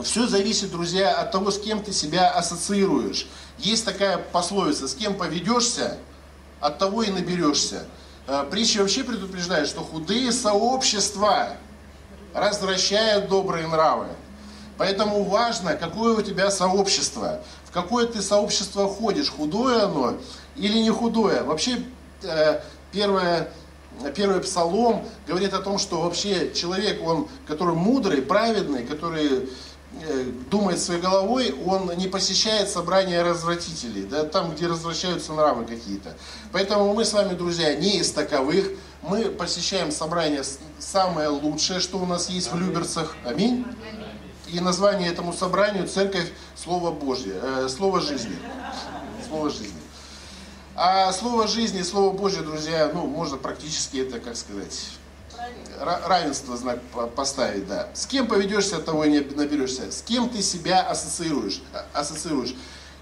все 0.00 0.26
зависит, 0.26 0.70
друзья, 0.70 1.14
от 1.20 1.32
того, 1.32 1.50
с 1.50 1.58
кем 1.58 1.82
ты 1.82 1.92
себя 1.92 2.30
ассоциируешь. 2.30 3.26
Есть 3.58 3.84
такая 3.84 4.18
пословица, 4.18 4.88
с 4.88 4.94
кем 4.94 5.14
поведешься, 5.14 5.98
от 6.60 6.78
того 6.78 7.02
и 7.02 7.10
наберешься. 7.10 7.84
Э, 8.26 8.45
притча 8.50 8.78
вообще 8.78 9.04
предупреждает, 9.04 9.69
что 9.69 9.81
худые 9.81 10.33
сообщества 10.33 11.57
развращают 12.33 13.28
добрые 13.28 13.66
нравы. 13.66 14.07
Поэтому 14.78 15.25
важно, 15.25 15.75
какое 15.75 16.16
у 16.16 16.23
тебя 16.23 16.50
сообщество, 16.50 17.40
в 17.64 17.71
какое 17.71 18.07
ты 18.07 18.23
сообщество 18.23 18.88
ходишь, 18.88 19.31
худое 19.31 19.85
оно 19.85 20.16
или 20.57 20.78
не 20.78 20.90
худое. 20.90 21.45
Вообще, 21.45 21.83
э, 22.23 22.61
первое, 22.93 23.50
первый 24.16 24.40
псалом 24.40 25.07
говорит 25.26 25.52
о 25.52 25.61
том, 25.61 25.78
что 25.78 26.00
вообще 26.00 26.50
человек, 26.54 27.07
он, 27.07 27.28
который 27.47 27.75
мудрый, 27.75 28.23
праведный, 28.23 28.87
который 28.87 29.50
думает 30.50 30.80
своей 30.80 31.00
головой, 31.00 31.54
он 31.64 31.90
не 31.96 32.08
посещает 32.08 32.68
собрания 32.68 33.22
развратителей, 33.22 34.04
да, 34.04 34.24
там, 34.24 34.54
где 34.54 34.66
развращаются 34.66 35.32
нравы 35.32 35.64
какие-то. 35.64 36.16
Поэтому 36.52 36.92
мы 36.94 37.04
с 37.04 37.12
вами, 37.12 37.34
друзья, 37.34 37.74
не 37.74 37.98
из 37.98 38.10
таковых. 38.10 38.70
Мы 39.02 39.26
посещаем 39.26 39.90
собрания 39.90 40.42
самое 40.78 41.28
лучшее, 41.28 41.80
что 41.80 41.98
у 41.98 42.06
нас 42.06 42.30
есть 42.30 42.50
в 42.52 42.58
Люберцах. 42.58 43.14
Аминь 43.24 43.66
и 44.54 44.60
название 44.60 45.10
этому 45.10 45.32
собранию 45.32 45.88
«Церковь 45.88 46.30
Слово 46.54 46.90
Божье», 46.92 47.34
э, 47.40 47.68
Слово 47.68 48.00
жизни. 48.00 48.36
Слово 49.26 49.50
жизни. 49.50 49.80
А 50.76 51.12
Слово 51.12 51.48
жизни, 51.48 51.82
Слово 51.82 52.16
Божье, 52.16 52.42
друзья, 52.42 52.90
ну, 52.92 53.06
можно 53.06 53.36
практически 53.36 53.98
это, 53.98 54.20
как 54.20 54.36
сказать, 54.36 54.86
равенство 55.80 56.56
знак 56.56 56.78
поставить, 57.14 57.66
да. 57.66 57.88
С 57.94 58.06
кем 58.06 58.26
поведешься, 58.26 58.78
того 58.78 59.04
и 59.04 59.10
не 59.10 59.20
наберешься. 59.20 59.90
С 59.90 60.02
кем 60.02 60.28
ты 60.28 60.42
себя 60.42 60.82
ассоциируешь. 60.82 61.62
А, 61.72 61.84
ассоциируешь. 62.00 62.54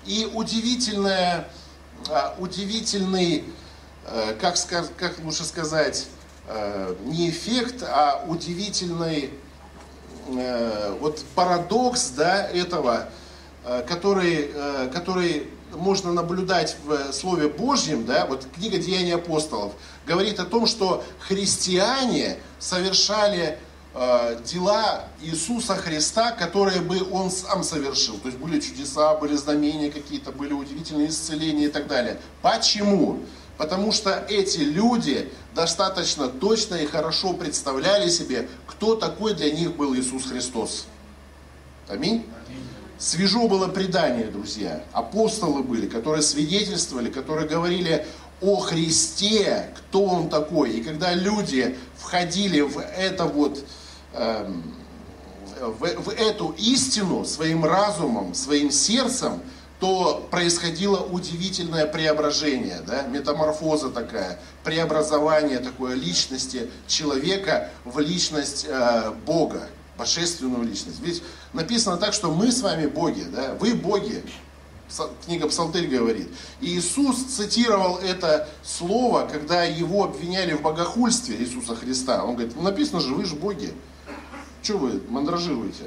И 0.07 0.31
удивительное, 0.33 1.49
а, 2.09 2.35
удивительный, 2.39 3.45
э, 4.07 4.35
как, 4.41 4.57
как 4.97 5.19
лучше 5.21 5.45
сказать, 5.45 6.07
э, 6.49 6.97
не 7.05 7.31
эффект, 7.31 7.83
а 7.83 8.25
удивительный 8.27 9.31
Э, 10.29 10.97
вот 11.01 11.25
парадокс 11.35 12.11
да, 12.11 12.47
этого, 12.47 13.09
который, 13.89 14.53
который 14.93 15.49
можно 15.73 16.13
наблюдать 16.13 16.77
в 16.85 17.13
Слове 17.13 17.49
Божьем, 17.49 18.05
да, 18.05 18.27
вот 18.27 18.47
книга 18.55 18.79
Деяний 18.79 19.15
апостолов, 19.15 19.73
говорит 20.07 20.41
о 20.41 20.45
том, 20.45 20.67
что 20.67 21.05
христиане 21.21 22.39
совершали 22.59 23.59
э, 23.95 24.41
дела 24.45 25.05
Иисуса 25.21 25.77
Христа, 25.77 26.33
которые 26.33 26.81
бы 26.81 27.07
Он 27.11 27.31
сам 27.31 27.63
совершил. 27.63 28.19
То 28.19 28.29
есть 28.29 28.39
были 28.39 28.61
чудеса, 28.61 29.15
были 29.15 29.37
знамения 29.37 29.91
какие-то, 29.91 30.33
были 30.33 30.53
удивительные 30.53 31.09
исцеления 31.09 31.67
и 31.67 31.71
так 31.71 31.87
далее. 31.87 32.19
Почему? 32.41 33.21
Потому 33.59 33.93
что 33.93 34.25
эти 34.29 34.59
люди 34.59 35.31
достаточно 35.55 36.29
точно 36.29 36.77
и 36.77 36.87
хорошо 36.87 37.33
представляли 37.35 38.09
себе, 38.09 38.49
кто 38.67 38.97
такой 38.97 39.35
для 39.35 39.51
них 39.53 39.77
был 39.77 39.95
Иисус 39.95 40.25
Христос. 40.25 40.87
Аминь. 41.89 42.27
Свежо 42.99 43.49
было 43.49 43.67
предание, 43.67 44.27
друзья. 44.27 44.85
Апостолы 44.93 45.65
были, 45.65 45.89
которые 45.89 46.23
свидетельствовали, 46.23 47.11
которые 47.11 47.49
говорили 47.49 48.07
о 48.43 48.57
Христе, 48.57 49.73
кто 49.77 50.05
Он 50.05 50.29
такой. 50.29 50.73
И 50.73 50.83
когда 50.83 51.15
люди 51.15 51.79
входили 51.97 52.61
в 52.61 52.79
это 52.79 53.25
вот, 53.25 53.65
эм, 54.15 54.75
в, 55.61 56.03
в 56.03 56.09
эту 56.11 56.55
истину 56.59 57.25
своим 57.25 57.65
разумом, 57.65 58.35
своим 58.35 58.71
сердцем, 58.71 59.41
то 59.83 60.29
происходило 60.31 60.99
удивительное 61.01 61.87
преображение, 61.87 62.81
да, 62.87 63.03
метаморфоза 63.03 63.91
такая, 63.91 64.39
преобразование 64.63 65.59
такое 65.59 65.97
личности 65.97 66.71
человека 66.87 67.69
в 67.85 67.99
личность 67.99 68.65
э, 68.69 69.11
Бога, 69.27 69.67
божественную 69.99 70.63
личность. 70.63 71.01
Ведь 71.01 71.25
написано 71.53 71.97
так, 71.97 72.15
что 72.15 72.31
мы 72.31 72.53
с 72.53 72.63
вами 72.63 72.87
боги, 72.87 73.25
да, 73.25 73.55
вы 73.55 73.75
боги, 73.75 74.23
книга 75.25 75.49
Псалтырь 75.49 75.87
говорит. 75.87 76.29
И 76.61 76.79
Иисус 76.79 77.23
цитировал 77.25 77.99
это 77.99 78.49
слово, 78.63 79.29
когда 79.31 79.65
его 79.65 80.05
обвиняли 80.05 80.55
в 80.55 80.63
богохульстве 80.63 81.37
Иисуса 81.37 81.75
Христа. 81.77 82.25
Он 82.25 82.35
говорит, 82.35 82.55
ну 82.57 82.63
написано 82.63 83.01
же, 83.01 83.15
вы 83.15 83.25
же 83.25 83.35
боги. 83.35 83.73
Что 84.63 84.79
вы 84.79 85.03
мандражируете? 85.09 85.85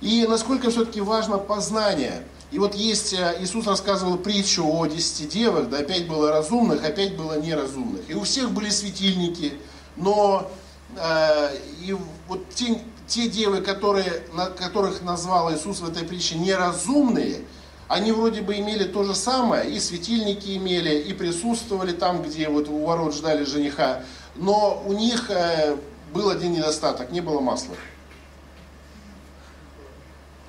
И 0.00 0.26
насколько 0.28 0.70
все-таки 0.70 1.00
важно 1.00 1.38
познание– 1.38 2.24
и 2.50 2.58
вот 2.58 2.74
есть, 2.74 3.12
э, 3.12 3.36
Иисус 3.40 3.66
рассказывал 3.66 4.18
притчу 4.18 4.64
о 4.66 4.86
десяти 4.86 5.26
девах, 5.26 5.68
да, 5.68 5.78
опять 5.78 6.08
было 6.08 6.30
разумных, 6.30 6.84
опять 6.84 7.16
было 7.16 7.40
неразумных. 7.40 8.10
И 8.10 8.14
у 8.14 8.24
всех 8.24 8.50
были 8.50 8.70
светильники, 8.70 9.54
но 9.96 10.50
э, 10.96 11.56
и 11.82 11.96
вот 12.26 12.48
те, 12.50 12.80
те 13.06 13.28
девы, 13.28 13.60
которые, 13.60 14.24
на, 14.34 14.46
которых 14.46 15.02
назвал 15.02 15.54
Иисус 15.54 15.78
в 15.78 15.88
этой 15.88 16.04
притче 16.04 16.36
неразумные, 16.36 17.42
они 17.90 18.12
вроде 18.12 18.40
бы 18.40 18.56
имели 18.56 18.84
то 18.84 19.02
же 19.02 19.16
самое, 19.16 19.68
и 19.68 19.80
светильники 19.80 20.56
имели, 20.56 21.00
и 21.00 21.12
присутствовали 21.12 21.90
там, 21.90 22.22
где 22.22 22.48
вот 22.48 22.68
у 22.68 22.84
ворот 22.84 23.12
ждали 23.12 23.42
жениха, 23.42 24.04
но 24.36 24.80
у 24.86 24.92
них 24.92 25.28
э, 25.28 25.76
был 26.14 26.30
один 26.30 26.52
недостаток, 26.52 27.10
не 27.10 27.20
было 27.20 27.40
масла 27.40 27.74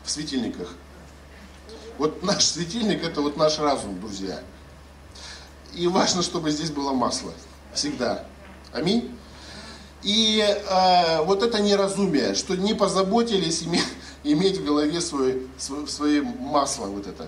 в 0.03 0.11
светильниках. 0.11 0.69
Вот 1.97 2.21
наш 2.21 2.45
светильник 2.45 3.03
это 3.03 3.21
вот 3.21 3.37
наш 3.37 3.57
разум, 3.57 3.99
друзья. 3.99 4.39
И 5.73 5.87
важно, 5.87 6.21
чтобы 6.21 6.51
здесь 6.51 6.69
было 6.69 6.93
масло. 6.93 7.33
Всегда. 7.73 8.23
Аминь. 8.71 9.17
И 10.03 10.41
э, 10.41 11.23
вот 11.23 11.41
это 11.41 11.59
неразумие, 11.59 12.35
что 12.35 12.55
не 12.55 12.75
позаботились 12.75 13.63
иметь, 13.63 13.83
иметь 14.23 14.57
в 14.57 14.65
голове 14.65 15.01
свое, 15.01 15.41
свое, 15.57 16.21
масло. 16.21 16.85
Вот 16.87 17.07
это. 17.07 17.27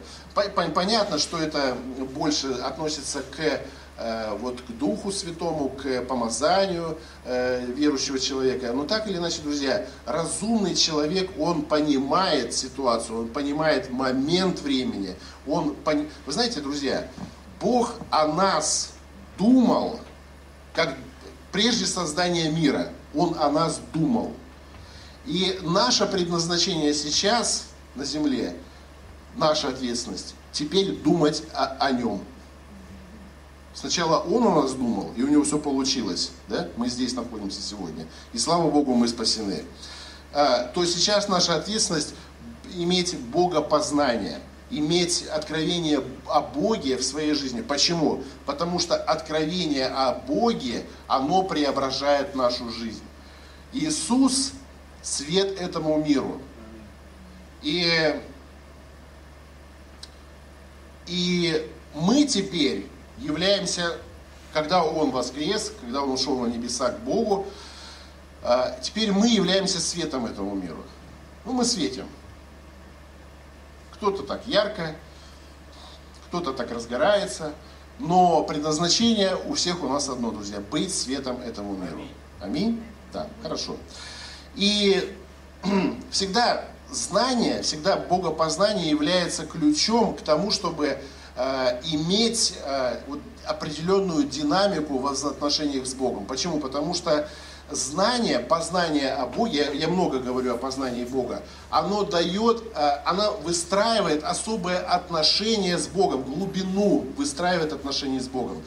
Понятно, 0.74 1.18
что 1.18 1.38
это 1.38 1.76
больше 2.16 2.48
относится 2.54 3.22
к 3.22 3.62
Э, 3.96 4.36
вот 4.40 4.62
к 4.62 4.72
Духу 4.72 5.12
Святому, 5.12 5.70
к 5.70 6.02
помазанию 6.02 6.98
э, 7.26 7.64
верующего 7.66 8.18
человека. 8.18 8.74
Но 8.74 8.86
так 8.86 9.08
или 9.08 9.18
иначе, 9.18 9.42
друзья, 9.44 9.86
разумный 10.08 10.74
человек, 10.74 11.30
он 11.38 11.62
понимает 11.62 12.56
ситуацию, 12.56 13.20
он 13.20 13.28
понимает 13.28 13.92
момент 13.92 14.62
времени. 14.62 15.16
Он 15.46 15.76
пон... 15.76 16.08
Вы 16.26 16.32
знаете, 16.34 16.60
друзья, 16.60 17.08
Бог 17.62 17.94
о 18.10 18.28
нас 18.28 18.94
думал, 19.38 20.00
как 20.74 20.98
прежде 21.52 21.86
создания 21.86 22.50
мира, 22.50 22.90
Он 23.14 23.36
о 23.40 23.52
нас 23.52 23.80
думал. 23.94 24.34
И 25.26 25.60
наше 25.64 26.06
предназначение 26.06 26.94
сейчас 26.94 27.68
на 27.96 28.06
земле, 28.06 28.56
наша 29.36 29.70
ответственность, 29.70 30.36
теперь 30.52 30.92
думать 30.98 31.44
о, 31.54 31.66
о 31.80 31.92
Нем 31.92 32.22
Сначала 33.74 34.20
он 34.20 34.46
у 34.46 34.62
нас 34.62 34.74
думал, 34.74 35.12
и 35.18 35.24
у 35.24 35.28
него 35.28 35.44
все 35.44 35.58
получилось. 35.58 36.32
Да? 36.48 36.68
Мы 36.78 36.90
здесь 36.90 37.14
находимся 37.14 37.62
сегодня. 37.62 38.06
И 38.32 38.38
слава 38.38 38.70
Богу, 38.70 38.94
мы 38.94 39.08
спасены. 39.08 39.64
А, 40.32 40.66
то 40.66 40.86
сейчас 40.86 41.28
наша 41.28 41.56
ответственность 41.56 42.14
иметь 42.76 43.18
Богопознание, 43.18 44.40
иметь 44.70 45.24
откровение 45.24 46.04
о 46.28 46.42
Боге 46.42 46.98
в 46.98 47.04
своей 47.04 47.34
жизни. 47.34 47.62
Почему? 47.62 48.24
Потому 48.46 48.78
что 48.78 48.96
откровение 48.96 49.88
о 49.88 50.14
Боге, 50.14 50.86
оно 51.08 51.44
преображает 51.44 52.36
нашу 52.36 52.70
жизнь. 52.70 53.04
Иисус– 53.74 54.52
свет 55.04 55.62
этому 55.62 56.04
миру. 56.04 56.42
И, 57.62 58.20
и 61.06 61.72
мы 61.94 62.26
теперь 62.26 62.88
являемся, 63.20 63.98
когда 64.54 64.84
Он 64.84 65.12
воскрес, 65.12 65.74
когда 65.82 66.02
Он 66.02 66.12
ушел 66.12 66.40
на 66.40 66.48
небеса 66.48 66.90
к 66.90 67.00
Богу, 67.02 67.46
а, 68.42 68.78
теперь 68.82 69.12
мы 69.12 69.28
являемся 69.28 69.80
светом 69.80 70.26
этому 70.26 70.56
миру. 70.56 70.84
Ну, 71.46 71.54
мы 71.54 71.66
светим. 71.66 72.08
Кто-то 73.94 74.24
так 74.24 74.48
ярко, 74.48 74.96
кто-то 76.28 76.54
так 76.54 76.72
разгорается, 76.72 77.54
но 78.00 78.44
предназначение 78.44 79.36
у 79.36 79.54
всех 79.54 79.84
у 79.84 79.88
нас 79.88 80.10
одно, 80.10 80.32
друзья, 80.32 80.60
быть 80.60 80.94
светом 80.94 81.40
этому 81.42 81.76
миру. 81.76 82.02
Аминь? 82.42 82.84
Да, 83.14 83.28
хорошо. 83.42 83.78
И 84.56 85.16
всегда 86.12 86.66
знание, 86.92 87.62
всегда 87.62 87.98
богопознание 87.98 88.90
является 88.90 89.46
ключом 89.46 90.16
к 90.16 90.22
тому, 90.22 90.52
чтобы 90.52 91.00
э, 91.36 91.82
иметь 91.92 92.56
э, 92.64 93.00
вот, 93.08 93.20
определенную 93.46 94.26
динамику 94.26 95.00
в 95.00 95.08
отношениях 95.08 95.86
с 95.86 95.94
Богом. 95.94 96.26
Почему? 96.26 96.60
Потому 96.60 96.94
что 96.94 97.28
знание, 97.72 98.40
познание 98.40 99.14
о 99.14 99.26
Боге, 99.26 99.66
я, 99.66 99.72
я 99.72 99.88
много 99.88 100.20
говорю 100.20 100.54
о 100.54 100.58
познании 100.58 101.06
Бога, 101.06 101.42
оно 101.70 102.04
дает, 102.04 102.64
э, 102.76 102.90
оно 103.06 103.38
выстраивает 103.44 104.24
особое 104.24 104.80
отношение 104.80 105.78
с 105.78 105.88
Богом, 105.88 106.24
глубину 106.24 107.06
выстраивает 107.18 107.74
отношения 107.74 108.20
с 108.20 108.28
Богом. 108.28 108.62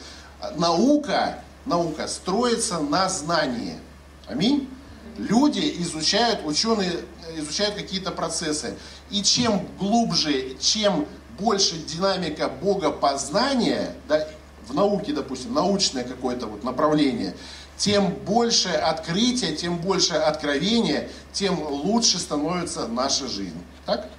Наука, 0.55 1.39
наука 1.65 2.07
строится 2.07 2.79
на 2.79 3.09
знании. 3.09 3.79
Аминь. 4.27 4.69
Люди 5.17 5.75
изучают, 5.79 6.41
ученые 6.45 6.91
изучают 7.35 7.75
какие-то 7.75 8.11
процессы. 8.11 8.75
И 9.09 9.23
чем 9.23 9.67
глубже, 9.79 10.55
чем 10.59 11.07
больше 11.39 11.77
динамика 11.77 12.49
Бога 12.49 12.91
познания, 12.91 13.95
да, 14.07 14.27
в 14.67 14.73
науке, 14.73 15.13
допустим, 15.13 15.53
научное 15.53 16.03
какое-то 16.03 16.47
вот 16.47 16.63
направление, 16.63 17.35
тем 17.77 18.11
больше 18.11 18.69
открытия, 18.69 19.55
тем 19.55 19.77
больше 19.77 20.15
откровения, 20.15 21.09
тем 21.31 21.61
лучше 21.61 22.17
становится 22.19 22.87
наша 22.87 23.27
жизнь. 23.27 23.61
Так? 23.85 24.09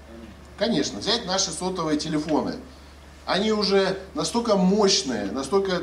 Конечно, 0.56 1.00
взять 1.00 1.26
наши 1.26 1.50
сотовые 1.50 1.98
телефоны. 1.98 2.56
Они 3.26 3.52
уже 3.52 3.98
настолько 4.14 4.56
мощные, 4.56 5.26
настолько, 5.26 5.82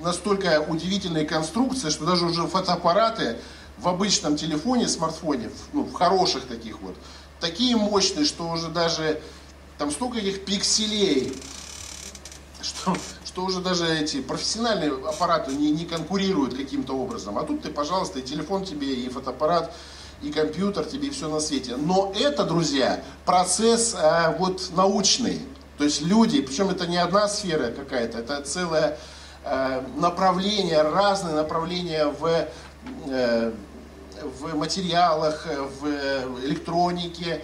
настолько 0.00 0.64
удивительные 0.66 1.26
конструкции, 1.26 1.90
что 1.90 2.04
даже 2.04 2.26
уже 2.26 2.46
фотоаппараты 2.46 3.36
в 3.78 3.88
обычном 3.88 4.36
телефоне, 4.36 4.88
смартфоне, 4.88 5.50
ну, 5.72 5.82
в 5.82 5.92
хороших 5.92 6.46
таких 6.46 6.80
вот, 6.80 6.94
такие 7.40 7.76
мощные, 7.76 8.24
что 8.24 8.48
уже 8.48 8.68
даже 8.68 9.20
там 9.78 9.90
столько 9.90 10.18
этих 10.18 10.44
пикселей, 10.44 11.36
что 12.62 12.96
что 13.34 13.46
уже 13.46 13.60
даже 13.60 13.92
эти 13.92 14.20
профессиональные 14.20 14.92
аппараты 14.92 15.52
не, 15.52 15.72
не 15.72 15.86
конкурируют 15.86 16.54
каким-то 16.54 16.92
образом. 16.92 17.36
А 17.36 17.42
тут 17.42 17.62
ты, 17.62 17.68
пожалуйста, 17.68 18.20
и 18.20 18.22
телефон 18.22 18.64
тебе, 18.64 18.94
и 18.94 19.08
фотоаппарат, 19.08 19.74
и 20.22 20.30
компьютер 20.30 20.84
тебе, 20.84 21.08
и 21.08 21.10
все 21.10 21.28
на 21.28 21.40
свете. 21.40 21.74
Но 21.76 22.12
это, 22.14 22.44
друзья, 22.44 23.02
процесс 23.24 23.96
э, 23.98 24.36
вот 24.38 24.70
научный. 24.76 25.40
То 25.78 25.82
есть 25.82 26.00
люди, 26.02 26.42
причем 26.42 26.70
это 26.70 26.86
не 26.86 26.96
одна 26.96 27.26
сфера 27.26 27.72
какая-то, 27.72 28.18
это 28.18 28.40
целое 28.42 28.96
э, 29.42 29.82
направление, 29.96 30.82
разные 30.82 31.34
направления 31.34 32.06
в, 32.06 32.48
в 33.06 34.54
материалах, 34.54 35.46
в 35.80 36.44
электронике, 36.44 37.42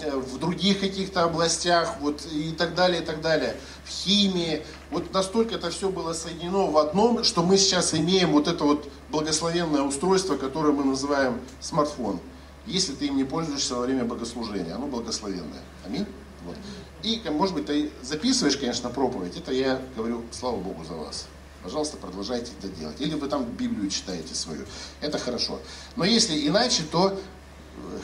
Э, 0.00 0.16
в 0.16 0.38
других 0.38 0.80
каких-то 0.80 1.24
областях, 1.24 1.96
вот 2.00 2.26
и 2.32 2.52
так 2.52 2.74
далее, 2.74 3.02
и 3.02 3.04
так 3.04 3.20
далее, 3.20 3.56
в 3.84 3.88
химии. 3.88 4.64
Вот 4.90 5.12
настолько 5.12 5.54
это 5.56 5.70
все 5.70 5.90
было 5.90 6.12
соединено 6.12 6.66
в 6.66 6.76
одном, 6.78 7.24
что 7.24 7.42
мы 7.42 7.56
сейчас 7.56 7.94
имеем 7.94 8.32
вот 8.32 8.48
это 8.48 8.64
вот 8.64 8.88
благословенное 9.10 9.82
устройство, 9.82 10.36
которое 10.36 10.72
мы 10.72 10.84
называем 10.84 11.40
смартфон. 11.60 12.20
Если 12.66 12.94
ты 12.94 13.06
им 13.06 13.16
не 13.16 13.24
пользуешься 13.24 13.74
во 13.74 13.82
время 13.82 14.04
богослужения, 14.04 14.74
оно 14.74 14.86
благословенное. 14.86 15.62
Аминь. 15.84 16.06
Вот. 16.46 16.56
И, 17.02 17.20
может 17.30 17.54
быть, 17.54 17.66
ты 17.66 17.90
записываешь, 18.02 18.56
конечно, 18.56 18.88
проповедь, 18.88 19.36
это 19.36 19.52
я 19.52 19.80
говорю, 19.96 20.22
слава 20.30 20.56
Богу 20.56 20.84
за 20.84 20.94
вас. 20.94 21.26
Пожалуйста, 21.62 21.96
продолжайте 21.96 22.52
это 22.58 22.68
делать. 22.68 23.00
Или 23.00 23.14
вы 23.14 23.28
там 23.28 23.44
Библию 23.44 23.88
читаете 23.90 24.34
свою. 24.34 24.66
Это 25.00 25.18
хорошо. 25.18 25.60
Но 25.96 26.04
если 26.04 26.46
иначе, 26.46 26.82
то 26.90 27.10
э, 27.10 27.98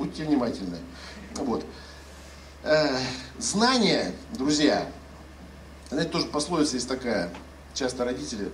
Будьте 0.00 0.24
внимательны. 0.24 0.78
Вот. 1.34 1.62
Э, 2.62 2.96
знание, 3.38 4.14
друзья, 4.32 4.86
знаете, 5.90 6.10
тоже 6.10 6.26
пословица 6.26 6.76
есть 6.76 6.88
такая. 6.88 7.30
Часто 7.74 8.06
родители 8.06 8.50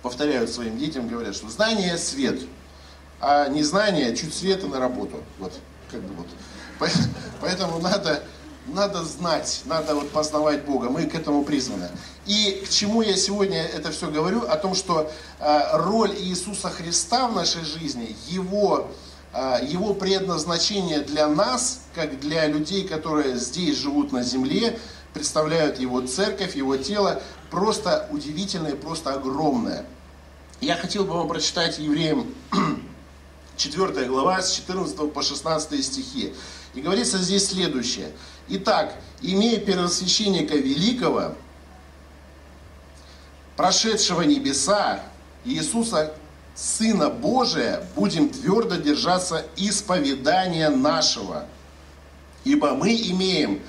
повторяют 0.00 0.50
своим 0.50 0.78
детям, 0.78 1.08
говорят, 1.08 1.36
что 1.36 1.50
знание– 1.50 1.98
свет, 1.98 2.40
а 3.20 3.48
незнание– 3.48 4.16
чуть 4.16 4.32
света 4.32 4.66
на 4.66 4.78
работу. 4.78 5.22
Вот, 5.38 5.52
как 5.90 6.00
бы 6.00 6.14
вот. 6.14 6.90
Поэтому 7.42 7.78
надо, 7.78 8.22
надо 8.74 9.04
знать, 9.04 9.62
надо 9.64 9.94
вот 9.94 10.10
познавать 10.10 10.64
Бога. 10.64 10.90
Мы 10.90 11.06
к 11.06 11.14
этому 11.14 11.44
призваны. 11.44 11.88
И 12.26 12.62
к 12.66 12.68
чему 12.68 13.02
я 13.02 13.16
сегодня 13.16 13.62
это 13.62 13.90
все 13.90 14.10
говорю? 14.10 14.46
О 14.46 14.56
том, 14.56 14.74
что 14.74 15.10
э, 15.38 15.60
роль 15.72 16.14
Иисуса 16.18 16.68
Христа 16.68 17.28
в 17.28 17.34
нашей 17.34 17.64
жизни, 17.64 18.16
Его 18.28 18.90
а, 19.32 19.60
его 19.62 19.94
предназначение 19.94 21.00
для 21.00 21.28
нас, 21.28 21.82
как 21.94 22.18
для 22.18 22.46
людей, 22.46 22.86
которые 22.86 23.36
здесь 23.36 23.76
живут 23.76 24.10
на 24.10 24.22
земле, 24.24 24.78
представляют 25.14 25.78
его 25.78 26.00
церковь, 26.00 26.56
его 26.56 26.76
тело, 26.76 27.22
просто 27.48 28.08
удивительное, 28.10 28.74
просто 28.74 29.14
огромное. 29.14 29.86
Я 30.60 30.74
хотел 30.74 31.04
бы 31.04 31.14
вам 31.14 31.28
прочитать 31.28 31.78
евреям 31.78 32.34
4 33.56 34.06
глава 34.06 34.42
с 34.42 34.52
14 34.52 35.12
по 35.12 35.22
16 35.22 35.84
стихи. 35.84 36.34
И 36.74 36.80
говорится 36.80 37.18
здесь 37.18 37.48
следующее. 37.48 38.10
Итак, 38.52 38.96
имея 39.22 39.60
первосвященника 39.60 40.56
великого, 40.56 41.34
прошедшего 43.56 44.22
небеса, 44.22 45.04
Иисуса 45.44 46.12
Сына 46.56 47.10
Божия, 47.10 47.84
будем 47.94 48.28
твердо 48.28 48.74
держаться 48.74 49.46
исповедания 49.56 50.68
нашего. 50.68 51.46
Ибо 52.42 52.74
мы 52.74 52.92
имеем 52.92 53.60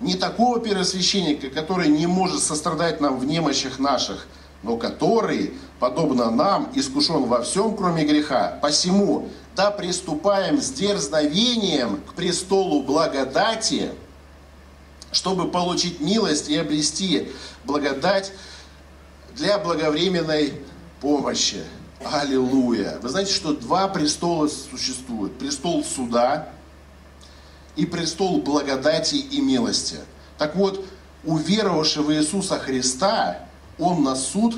не 0.00 0.14
такого 0.14 0.58
первосвященника, 0.58 1.50
который 1.50 1.88
не 1.88 2.06
может 2.06 2.42
сострадать 2.42 2.98
нам 2.98 3.18
в 3.18 3.26
немощах 3.26 3.78
наших, 3.78 4.26
но 4.62 4.78
который, 4.78 5.52
подобно 5.78 6.30
нам, 6.30 6.72
искушен 6.74 7.24
во 7.24 7.42
всем, 7.42 7.76
кроме 7.76 8.04
греха. 8.04 8.58
Посему, 8.62 9.28
да 9.54 9.70
приступаем 9.70 10.62
с 10.62 10.70
дерзновением 10.70 12.00
к 12.08 12.14
престолу 12.14 12.82
благодати, 12.82 13.90
чтобы 15.12 15.50
получить 15.50 16.00
милость 16.00 16.48
и 16.48 16.56
обрести 16.56 17.32
благодать 17.64 18.32
для 19.34 19.58
благовременной 19.58 20.54
помощи. 21.00 21.64
Аллилуйя. 22.04 22.98
Вы 23.02 23.08
знаете, 23.08 23.32
что 23.32 23.52
два 23.52 23.88
престола 23.88 24.48
существуют. 24.48 25.38
Престол 25.38 25.84
суда 25.84 26.48
и 27.76 27.84
престол 27.86 28.40
благодати 28.40 29.16
и 29.16 29.40
милости. 29.40 29.96
Так 30.38 30.56
вот, 30.56 30.84
уверовавший 31.24 32.02
Иисуса 32.16 32.58
Христа, 32.58 33.46
он 33.78 34.02
на 34.02 34.16
суд, 34.16 34.56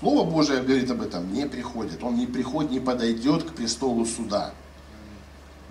Слово 0.00 0.28
Божие 0.28 0.62
говорит 0.62 0.90
об 0.90 1.02
этом, 1.02 1.32
не 1.32 1.46
приходит. 1.46 2.02
Он 2.02 2.16
не 2.16 2.26
приходит, 2.26 2.70
не 2.70 2.80
подойдет 2.80 3.44
к 3.44 3.54
престолу 3.54 4.06
суда. 4.06 4.52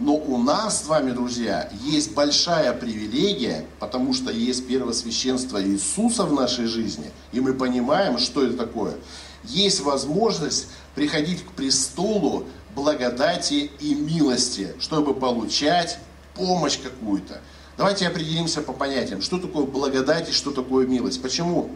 Но 0.02 0.16
у 0.16 0.40
нас 0.40 0.84
с 0.84 0.88
вами, 0.88 1.12
друзья, 1.12 1.70
есть 1.84 2.16
большая 2.16 2.74
привилегия, 2.74 3.68
потому 3.80 4.16
что 4.16 4.32
есть 4.32 4.68
первосвященство 4.68 5.64
Иисуса 5.64 6.26
в 6.26 6.34
нашей 6.34 6.66
жизни, 6.66 7.12
и 7.32 7.40
мы 7.40 7.54
понимаем, 7.54 8.18
что 8.18 8.44
это 8.44 8.58
такое. 8.58 8.96
Есть 9.44 9.82
возможность 9.82 10.70
приходить 10.96 11.46
к 11.46 11.52
престолу 11.52 12.48
благодати 12.74 13.70
и 13.80 13.94
милости, 13.94 14.74
чтобы 14.80 15.14
получать 15.14 16.00
помощь 16.34 16.80
какую-то. 16.80 17.40
Давайте 17.78 18.08
определимся 18.08 18.64
по 18.64 18.74
понятиям, 18.74 19.22
что 19.22 19.38
такое 19.38 19.68
благодать 19.68 20.30
и 20.30 20.32
что 20.32 20.50
такое 20.50 20.88
милость. 20.88 21.22
Почему? 21.22 21.70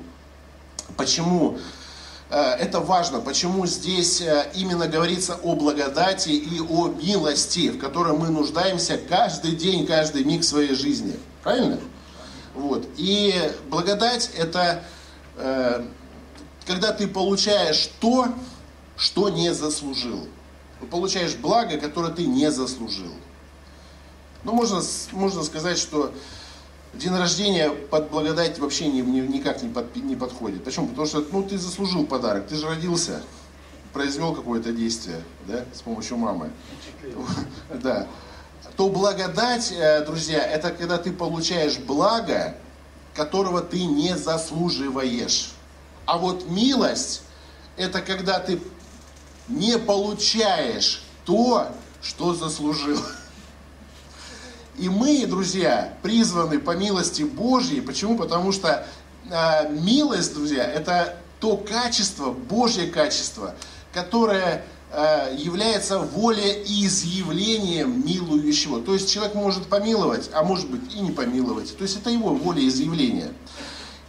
Почему 0.98 1.60
это 2.34 2.80
важно? 2.80 3.20
Почему 3.20 3.66
здесь 3.68 4.22
э, 4.22 4.52
именно 4.56 4.88
говорится 4.88 5.36
о 5.36 5.56
благодати 5.56 6.30
и 6.30 6.60
о 6.60 6.88
милости, 6.88 7.70
в 7.70 7.78
которой 7.78 8.18
мы 8.18 8.30
нуждаемся 8.30 8.98
каждый 8.98 9.52
день, 9.52 9.86
каждый 9.86 10.24
миг 10.24 10.44
своей 10.44 10.74
жизни? 10.74 11.20
Правильно? 11.44 11.80
Вот. 12.56 12.88
И 12.98 13.34
благодать 13.70 14.32
это 14.36 14.84
э, 15.38 15.86
когда 16.66 16.92
ты 16.92 17.08
получаешь 17.08 17.90
то, 18.00 18.28
что 18.98 19.30
не 19.30 19.54
заслужил. 19.54 20.28
Получаешь 20.90 21.36
благо, 21.36 21.78
которое 21.78 22.12
ты 22.12 22.26
не 22.26 22.52
заслужил. 22.52 23.14
Ну, 24.44 24.54
можно, 24.54 24.82
можно 25.12 25.44
сказать, 25.44 25.78
что 25.78 26.12
день 26.98 27.16
рождения 27.16 27.70
под 27.70 28.10
благодать 28.10 28.60
вообще 28.60 28.88
ни, 28.88 29.02
ни, 29.02 29.22
никак 29.22 29.62
не, 29.62 29.70
под, 29.70 29.96
не 29.96 30.16
подходит. 30.16 30.64
Почему? 30.64 30.88
Потому 30.88 31.08
что 31.08 31.26
ну, 31.32 31.44
ты 31.44 31.58
заслужил 31.58 32.06
подарок, 32.06 32.48
ты 32.48 32.56
же 32.56 32.68
родился, 32.68 33.22
произвел 33.94 34.34
какое-то 34.34 34.72
действие 34.72 35.22
да, 35.48 35.66
с 35.74 35.82
помощью 35.82 36.18
мамы. 36.18 36.52
Да. 37.82 38.08
То 38.78 38.90
благодать, 38.90 39.72
э, 39.72 40.04
друзья, 40.06 40.46
это 40.46 40.70
когда 40.72 40.98
ты 40.98 41.14
получаешь 41.14 41.78
благо, 41.78 42.56
которого 43.14 43.62
ты 43.62 43.86
не 43.86 44.18
заслуживаешь. 44.18 45.52
А 46.06 46.18
вот 46.18 46.50
милость, 46.50 47.22
это 47.78 48.02
когда 48.02 48.40
ты 48.40 48.60
не 49.48 49.78
получаешь 49.78 51.04
то, 51.24 51.70
что 52.02 52.34
заслужил. 52.34 53.00
И 54.78 54.90
мы, 54.90 55.26
друзья, 55.26 55.94
призваны 56.02 56.60
по 56.60 56.72
милости 56.72 57.24
Божьей. 57.24 57.82
Почему? 57.82 58.18
Потому 58.18 58.52
что 58.52 58.86
э, 59.30 59.70
милость, 59.70 60.34
друзья, 60.34 60.66
это 60.66 61.18
то 61.40 61.58
качество, 61.58 62.32
Божье 62.32 62.88
качество, 62.88 63.56
которое 63.94 64.66
э, 64.92 65.36
является 65.38 66.00
волеизъявлением 66.00 68.06
милующего. 68.06 68.82
То 68.82 68.94
есть 68.94 69.12
человек 69.12 69.34
может 69.34 69.68
помиловать, 69.68 70.30
а 70.34 70.44
может 70.44 70.70
быть 70.70 70.94
и 70.94 71.00
не 71.00 71.12
помиловать. 71.12 71.76
То 71.78 71.84
есть 71.84 71.98
это 71.98 72.10
его 72.10 72.36
волеизъявление. 72.36 73.32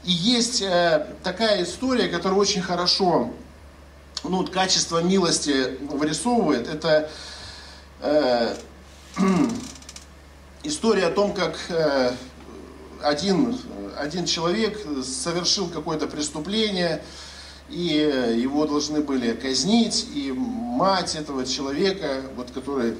И 0.04 0.10
есть 0.10 0.62
э, 0.62 1.06
такая 1.22 1.62
история, 1.62 2.08
которая 2.08 2.38
очень 2.38 2.62
хорошо 2.62 3.30
ну, 4.24 4.38
вот 4.38 4.50
качество 4.50 5.02
милости 5.02 5.78
вырисовывает. 5.80 6.68
Это 6.68 7.08
э, 8.00 8.56
история 10.66 11.06
о 11.06 11.10
том, 11.10 11.32
как 11.32 11.56
э, 11.68 12.12
один, 13.02 13.58
один 13.96 14.26
человек 14.26 14.78
совершил 15.04 15.68
какое-то 15.68 16.06
преступление, 16.06 17.02
и 17.68 18.36
его 18.38 18.66
должны 18.66 19.00
были 19.00 19.32
казнить, 19.32 20.06
и 20.14 20.32
мать 20.32 21.16
этого 21.16 21.44
человека, 21.44 22.22
вот, 22.36 22.50
который 22.52 22.96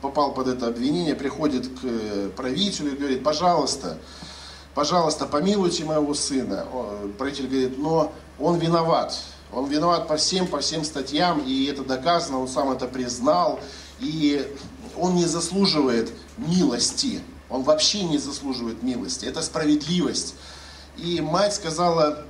попал 0.00 0.34
под 0.34 0.48
это 0.48 0.66
обвинение, 0.66 1.14
приходит 1.14 1.68
к 1.68 2.30
правителю 2.36 2.92
и 2.92 2.96
говорит, 2.96 3.22
пожалуйста, 3.22 3.98
пожалуйста, 4.74 5.26
помилуйте 5.26 5.84
моего 5.84 6.12
сына. 6.14 6.66
Правитель 7.16 7.46
говорит, 7.46 7.78
но 7.78 8.12
он 8.38 8.58
виноват, 8.58 9.16
он 9.52 9.66
виноват 9.66 10.08
по 10.08 10.16
всем, 10.16 10.46
по 10.46 10.58
всем 10.58 10.84
статьям, 10.84 11.40
и 11.46 11.66
это 11.66 11.84
доказано, 11.84 12.40
он 12.40 12.48
сам 12.48 12.72
это 12.72 12.86
признал, 12.86 13.60
и 14.00 14.46
он 14.96 15.16
не 15.16 15.26
заслуживает 15.26 16.12
милости. 16.36 17.20
Он 17.48 17.62
вообще 17.62 18.02
не 18.04 18.18
заслуживает 18.18 18.82
милости. 18.82 19.26
Это 19.26 19.42
справедливость. 19.42 20.34
И 20.96 21.20
мать 21.20 21.54
сказала 21.54 22.24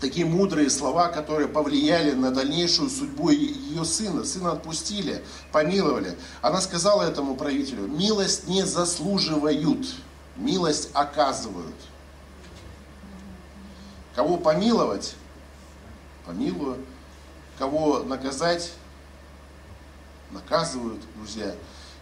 такие 0.00 0.26
мудрые 0.26 0.70
слова, 0.70 1.08
которые 1.08 1.48
повлияли 1.48 2.12
на 2.12 2.30
дальнейшую 2.30 2.90
судьбу 2.90 3.30
ее 3.30 3.84
сына. 3.84 4.24
Сына 4.24 4.52
отпустили, 4.52 5.22
помиловали. 5.52 6.16
Она 6.42 6.60
сказала 6.60 7.02
этому 7.02 7.36
правителю, 7.36 7.86
милость 7.86 8.48
не 8.48 8.64
заслуживают, 8.64 9.86
милость 10.36 10.90
оказывают. 10.94 11.74
Кого 14.14 14.36
помиловать? 14.36 15.14
Помилую. 16.26 16.84
Кого 17.58 18.00
наказать? 18.00 18.72
Наказывают, 20.30 21.00
друзья. 21.16 21.54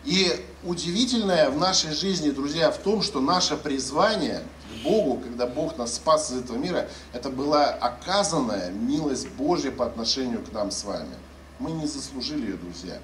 И 0.07 0.40
удивительное 0.62 1.51
в 1.51 1.59
нашей 1.59 1.92
жизни, 1.92 2.31
друзья, 2.31 2.71
в 2.71 2.79
том, 2.79 3.03
что 3.03 3.21
наше 3.21 3.57
призвание 3.57 4.45
к 4.71 4.85
Богу, 4.85 5.21
когда 5.21 5.49
Бог 5.49 5.77
нас 5.79 5.97
спас 5.97 6.31
из 6.31 6.38
этого 6.38 6.57
мира, 6.57 6.88
это 7.12 7.29
была 7.29 7.71
оказанная 7.71 8.71
милость 8.71 9.29
Божья 9.31 9.73
по 9.73 9.85
отношению 9.85 10.45
к 10.45 10.53
нам 10.53 10.71
с 10.71 10.85
вами. 10.85 11.14
Мы 11.59 11.73
не 11.73 11.87
заслужили 11.87 12.51
ее, 12.51 12.57
друзья. 12.57 13.01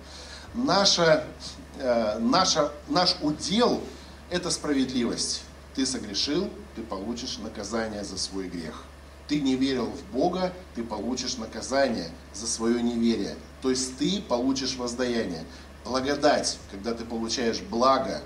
Наша, 0.54 1.24
э, 1.80 2.18
наша, 2.20 2.70
наш 2.88 3.16
удел– 3.20 3.80
это 4.30 4.52
справедливость. 4.52 5.42
Ты 5.74 5.86
согрешил, 5.86 6.48
ты 6.76 6.82
получишь 6.82 7.38
наказание 7.38 8.04
за 8.04 8.16
свой 8.16 8.46
грех. 8.46 8.84
Ты 9.26 9.40
не 9.40 9.56
верил 9.56 9.86
в 9.86 10.14
Бога, 10.14 10.52
ты 10.76 10.84
получишь 10.84 11.36
наказание 11.36 12.10
за 12.32 12.46
свое 12.46 12.80
неверие. 12.80 13.34
То 13.60 13.70
есть 13.70 13.96
ты 13.98 14.20
получишь 14.20 14.76
воздаяние. 14.76 15.44
Благодать, 15.84 16.58
когда 16.70 16.94
ты 16.94 17.04
получаешь 17.04 17.60
благо, 17.60 18.20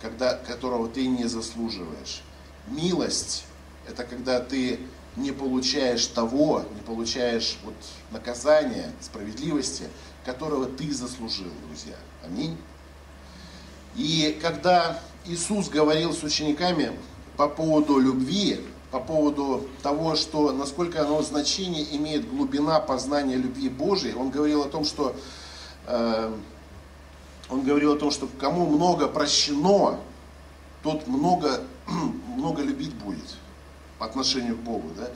когда, 0.00 0.34
которого 0.34 0.88
ты 0.88 1.06
не 1.06 1.26
заслуживаешь. 1.26 2.22
Милость, 2.68 3.44
это 3.88 4.04
когда 4.04 4.40
ты 4.40 4.80
не 5.16 5.32
получаешь 5.32 6.06
того, 6.06 6.64
не 6.74 6.80
получаешь 6.82 7.58
вот 7.64 7.74
наказания, 8.10 8.92
справедливости, 9.00 9.84
которого 10.24 10.66
ты 10.66 10.92
заслужил, 10.92 11.50
друзья. 11.66 11.96
Аминь. 12.24 12.56
И 13.94 14.38
когда 14.42 15.00
Иисус 15.24 15.68
говорил 15.68 16.12
с 16.12 16.22
учениками 16.22 16.92
по 17.36 17.48
поводу 17.48 17.98
любви, 17.98 18.60
по 18.90 19.00
поводу 19.00 19.68
того, 19.82 20.16
что 20.16 20.52
насколько 20.52 21.02
оно 21.02 21.22
значение 21.22 21.96
имеет 21.96 22.28
глубина 22.28 22.78
познания 22.80 23.36
любви 23.36 23.68
Божией, 23.68 24.14
он 24.14 24.30
говорил 24.30 24.62
о 24.62 24.68
том, 24.68 24.84
что 24.84 25.16
э, 25.86 26.32
он 27.48 27.62
говорил 27.62 27.92
о 27.92 27.96
том, 27.96 28.10
что 28.10 28.28
кому 28.38 28.66
много 28.66 29.08
прощено, 29.08 29.98
тот 30.82 31.06
много, 31.06 31.62
много 32.36 32.62
любить 32.62 32.94
будет 32.94 33.36
по 33.98 34.06
отношению 34.06 34.56
к 34.56 34.60
Богу. 34.60 34.90
Да? 34.96 35.08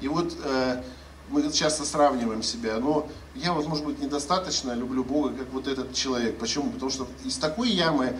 И 0.00 0.08
вот 0.08 0.36
э, 0.44 0.82
мы 1.30 1.50
часто 1.50 1.84
сравниваем 1.84 2.42
себя, 2.42 2.78
но 2.78 3.08
я 3.34 3.52
вот, 3.52 3.66
может 3.66 3.84
быть, 3.84 3.98
недостаточно 3.98 4.72
люблю 4.72 5.04
Бога, 5.04 5.30
как 5.30 5.48
вот 5.52 5.66
этот 5.66 5.94
человек. 5.94 6.38
Почему? 6.38 6.70
Потому 6.70 6.90
что 6.90 7.06
из 7.24 7.36
такой 7.36 7.70
ямы 7.70 8.16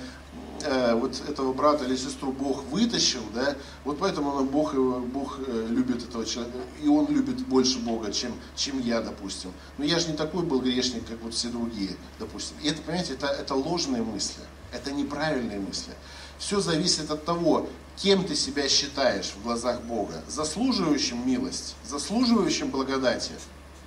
э, 0.65 0.95
вот 0.95 1.23
этого 1.29 1.53
брата 1.53 1.85
или 1.85 1.97
сестру 1.97 2.33
Бог 2.33 2.65
вытащил, 2.65 3.23
да, 3.35 3.57
вот 3.85 3.99
поэтому 3.99 4.31
он, 4.31 4.47
Бог, 4.47 4.75
Бог 4.75 5.39
э, 5.47 5.67
любит 5.69 6.03
этого 6.03 6.25
человека, 6.25 6.59
и 6.83 6.89
он 6.89 7.07
любит 7.09 7.47
больше 7.47 7.79
Бога, 7.79 8.13
чем, 8.13 8.33
чем 8.57 8.81
я, 8.81 9.01
допустим. 9.01 9.53
Но 9.79 9.85
я 9.85 9.99
же 9.99 10.09
не 10.09 10.17
такой 10.17 10.43
был 10.43 10.61
грешник, 10.61 11.07
как 11.07 11.21
вот 11.23 11.35
все 11.35 11.49
другие, 11.49 11.97
допустим. 12.19 12.57
И 12.63 12.69
это, 12.69 12.83
понимаете, 12.83 13.15
это, 13.15 13.27
это 13.27 13.55
ложные 13.55 14.03
мысли, 14.03 14.43
это 14.73 14.93
неправильные 14.93 15.61
мысли. 15.61 15.93
Все 16.39 16.61
зависит 16.61 17.11
от 17.11 17.25
того, 17.25 17.69
кем 17.97 18.25
ты 18.25 18.35
себя 18.37 18.69
считаешь 18.69 19.33
в 19.37 19.43
глазах 19.43 19.83
Бога. 19.83 20.23
Заслуживающим 20.29 21.27
милость, 21.27 21.75
заслуживающим 21.85 22.71
благодати. 22.71 23.33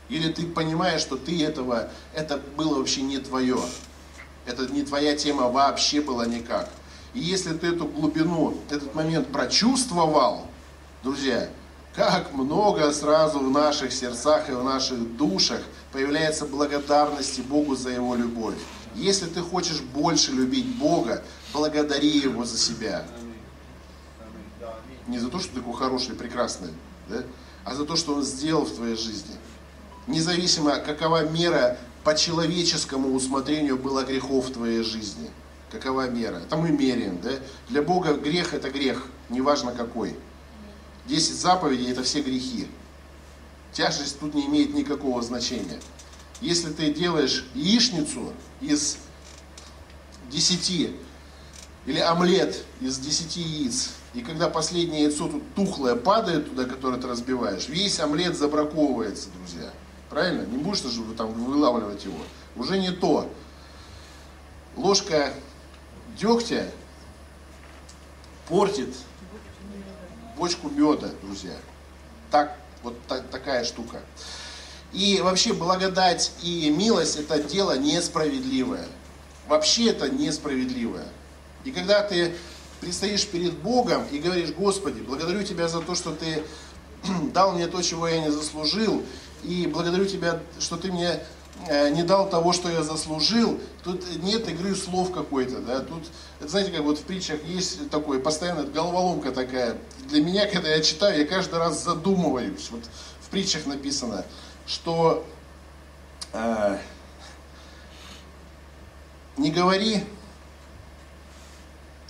Или 0.10 0.32
ты 0.32 0.46
понимаешь, 0.46 1.02
что 1.02 1.16
ты 1.16 1.42
этого, 1.44 1.90
это 2.14 2.38
было 2.58 2.80
вообще 2.80 3.02
не 3.02 3.18
твое. 3.20 3.58
Это 4.46 4.68
не 4.68 4.84
твоя 4.84 5.16
тема 5.16 5.50
вообще 5.50 6.02
была 6.02 6.26
никак. 6.26 6.70
И 7.14 7.20
если 7.20 7.54
ты 7.54 7.68
эту 7.68 7.86
глубину, 7.86 8.58
этот 8.70 8.96
момент 8.96 9.28
прочувствовал, 9.28 10.48
друзья, 11.04 11.50
как 11.96 12.34
много 12.34 12.92
сразу 12.94 13.40
в 13.40 13.50
наших 13.52 13.92
сердцах 13.92 14.50
и 14.50 14.54
в 14.54 14.64
наших 14.64 15.18
душах 15.18 15.62
появляется 15.92 16.46
благодарности 16.46 17.42
Богу 17.42 17.76
за 17.76 17.90
Его 17.90 18.16
любовь. 18.16 18.56
Если 18.96 19.26
ты 19.26 19.42
хочешь 19.42 19.82
больше 19.82 20.32
любить 20.32 20.78
Бога, 20.78 21.22
благодари 21.54 22.18
Его 22.20 22.46
за 22.46 22.58
себя. 22.58 23.04
Не 25.08 25.20
за 25.20 25.30
то, 25.30 25.40
что 25.40 25.50
ты 25.50 25.60
такой 25.60 25.74
хороший, 25.74 26.16
прекрасный, 26.16 26.70
да? 27.10 27.24
а 27.66 27.76
за 27.76 27.86
то, 27.86 27.96
что 27.98 28.16
Он 28.16 28.24
сделал 28.24 28.64
в 28.64 28.74
твоей 28.74 28.96
жизни. 28.96 29.36
Независимо, 30.08 30.78
какова 30.78 31.26
мера 31.30 31.78
по 32.04 32.16
человеческому 32.16 33.14
усмотрению 33.14 33.78
было 33.78 34.04
грехов 34.04 34.48
в 34.48 34.54
твоей 34.54 34.84
жизни. 34.84 35.30
Какова 35.72 36.10
мера? 36.10 36.38
Это 36.38 36.58
мы 36.58 36.72
меряем. 36.72 37.22
Да? 37.22 37.32
Для 37.70 37.82
Бога 37.82 38.14
грех 38.14 38.54
это 38.54 38.70
грех, 38.70 39.06
неважно 39.30 39.72
какой. 39.72 40.16
Десять 41.06 41.36
заповедей 41.36 41.92
это 41.92 42.04
все 42.04 42.22
грехи. 42.22 42.68
Тяжесть 43.72 44.20
тут 44.20 44.34
не 44.34 44.46
имеет 44.48 44.74
никакого 44.74 45.22
значения. 45.22 45.80
Если 46.42 46.72
ты 46.72 46.94
делаешь 46.94 47.46
яичницу 47.54 48.34
из 48.60 48.98
десяти 50.30 50.96
или 51.86 52.00
омлет 52.00 52.64
из 52.80 52.98
10 52.98 53.38
яиц, 53.38 53.92
и 54.14 54.22
когда 54.22 54.50
последнее 54.50 55.04
яйцо 55.04 55.28
тут 55.28 55.44
тухлое 55.56 55.96
падает 55.96 56.50
туда, 56.50 56.66
которое 56.66 57.00
ты 57.00 57.08
разбиваешь, 57.08 57.70
весь 57.70 58.00
омлет 58.00 58.38
забраковывается, 58.38 59.30
друзья. 59.38 59.72
Правильно? 60.12 60.46
Не 60.46 60.58
будешь 60.58 60.82
же 60.84 61.02
там 61.18 61.32
вылавливать 61.32 62.04
его. 62.04 62.18
Уже 62.58 62.78
не 62.78 62.92
то. 62.92 63.32
Ложка 64.76 65.34
дегтя 66.20 66.70
портит 68.50 68.94
бочку 70.38 70.70
меда, 70.70 71.12
друзья. 71.22 71.56
Так, 72.30 72.58
вот 72.84 72.94
так, 73.08 73.30
такая 73.30 73.64
штука. 73.64 74.02
И 74.92 75.22
вообще 75.22 75.54
благодать 75.54 76.34
и 76.44 76.70
милость 76.70 77.16
это 77.16 77.42
дело 77.42 77.78
несправедливое. 77.78 78.86
Вообще 79.48 79.92
это 79.92 80.10
несправедливое. 80.10 81.08
И 81.64 81.72
когда 81.72 82.04
ты 82.04 82.36
предстоишь 82.82 83.26
перед 83.26 83.54
Богом 83.54 84.06
и 84.12 84.20
говоришь, 84.20 84.52
Господи, 84.52 85.00
благодарю 85.00 85.44
Тебя 85.44 85.70
за 85.70 85.80
то, 85.80 85.96
что 85.96 86.12
Ты 86.12 86.44
дал 87.34 87.54
мне 87.54 87.68
то, 87.68 87.82
чего 87.82 88.10
я 88.10 88.20
не 88.20 88.30
заслужил, 88.30 89.06
и 89.44 89.68
благодарю 89.68 90.06
Тебя, 90.06 90.40
что 90.60 90.78
Ты 90.78 90.92
мне 90.92 91.20
э, 91.68 91.90
не 91.90 92.04
дал 92.04 92.30
того, 92.30 92.54
что 92.54 92.70
я 92.70 92.84
заслужил, 92.84 93.60
тут 93.84 94.04
нет 94.22 94.48
игры 94.50 94.76
слов 94.76 95.12
какой-то, 95.12 95.60
да, 95.60 95.80
тут, 95.80 96.04
знаете, 96.40 96.72
как 96.72 96.82
вот 96.82 97.00
в 97.00 97.04
притчах 97.04 97.44
есть 97.46 97.90
такое, 97.90 98.20
постоянно 98.20 98.64
головоломка 98.64 99.32
такая. 99.32 99.78
Для 100.08 100.22
меня, 100.22 100.46
когда 100.52 100.70
я 100.70 100.82
читаю, 100.82 101.20
я 101.20 101.26
каждый 101.26 101.60
раз 101.60 101.84
задумываюсь, 101.84 102.70
вот 102.72 102.84
в 103.22 103.30
притчах 103.30 103.66
написано, 103.66 104.26
что 104.66 105.26
э, 106.34 106.78
не 109.38 109.52
говори 109.52 110.04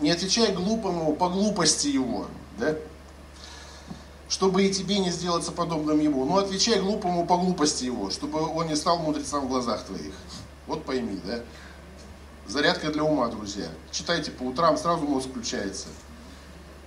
не 0.02 0.12
отвечай 0.12 0.52
глупому 0.52 1.16
по 1.16 1.30
глупости 1.30 1.88
его, 1.88 2.28
да? 2.58 2.76
Чтобы 4.32 4.64
и 4.64 4.74
тебе 4.74 4.98
не 5.00 5.12
сделаться 5.12 5.52
подобным 5.52 6.00
ему. 6.00 6.24
Но 6.24 6.38
отвечай 6.38 6.80
глупому 6.80 7.28
по 7.28 7.38
глупости 7.38 7.84
его, 7.84 8.10
чтобы 8.10 8.40
он 8.40 8.68
не 8.68 8.78
стал 8.78 8.98
мудрецом 8.98 9.46
в 9.46 9.50
глазах 9.50 9.84
твоих. 9.84 10.14
Вот 10.68 10.86
пойми, 10.86 11.20
да? 11.26 11.42
Зарядка 12.48 12.92
для 12.92 13.04
ума, 13.04 13.28
друзья. 13.28 13.68
Читайте 13.92 14.32
по 14.32 14.44
утрам, 14.44 14.78
сразу 14.78 15.02
мозг 15.06 15.28
включается. 15.28 15.88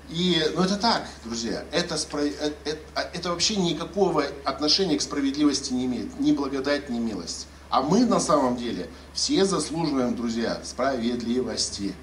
И, 0.08 0.42
ну 0.54 0.62
это 0.62 0.76
так, 0.76 1.06
друзья, 1.24 1.64
это, 1.70 1.96
это, 1.96 2.54
это, 2.64 2.78
а, 2.94 3.02
это 3.02 3.30
вообще 3.30 3.56
никакого 3.56 4.24
отношения 4.44 4.96
к 4.96 5.02
справедливости 5.02 5.72
не 5.72 5.84
имеет, 5.84 6.18
ни 6.18 6.32
благодать, 6.32 6.88
ни 6.88 6.98
милость. 6.98 7.46
А 7.68 7.82
мы 7.82 8.06
на 8.06 8.20
самом 8.20 8.56
деле 8.56 8.88
все 9.12 9.44
заслуживаем, 9.44 10.16
друзья, 10.16 10.60
справедливости. 10.64 11.94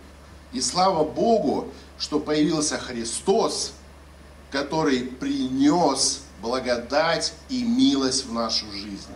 И 0.52 0.62
слава 0.62 1.04
Богу, 1.04 1.68
что 1.98 2.20
появился 2.20 2.78
Христос, 2.78 3.74
который 4.52 5.00
принес 5.00 6.22
благодать 6.42 7.34
и 7.50 7.64
милость 7.64 8.26
в 8.26 8.34
нашу 8.34 8.70
жизнь. 8.72 9.08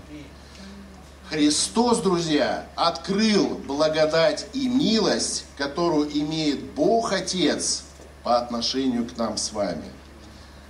Христос, 1.29 1.99
друзья, 2.01 2.67
открыл 2.75 3.57
благодать 3.57 4.47
и 4.53 4.67
милость, 4.69 5.45
которую 5.57 6.09
имеет 6.17 6.63
Бог 6.73 7.11
Отец 7.11 7.83
по 8.23 8.37
отношению 8.37 9.07
к 9.07 9.17
нам 9.17 9.37
с 9.37 9.51
вами. 9.51 9.85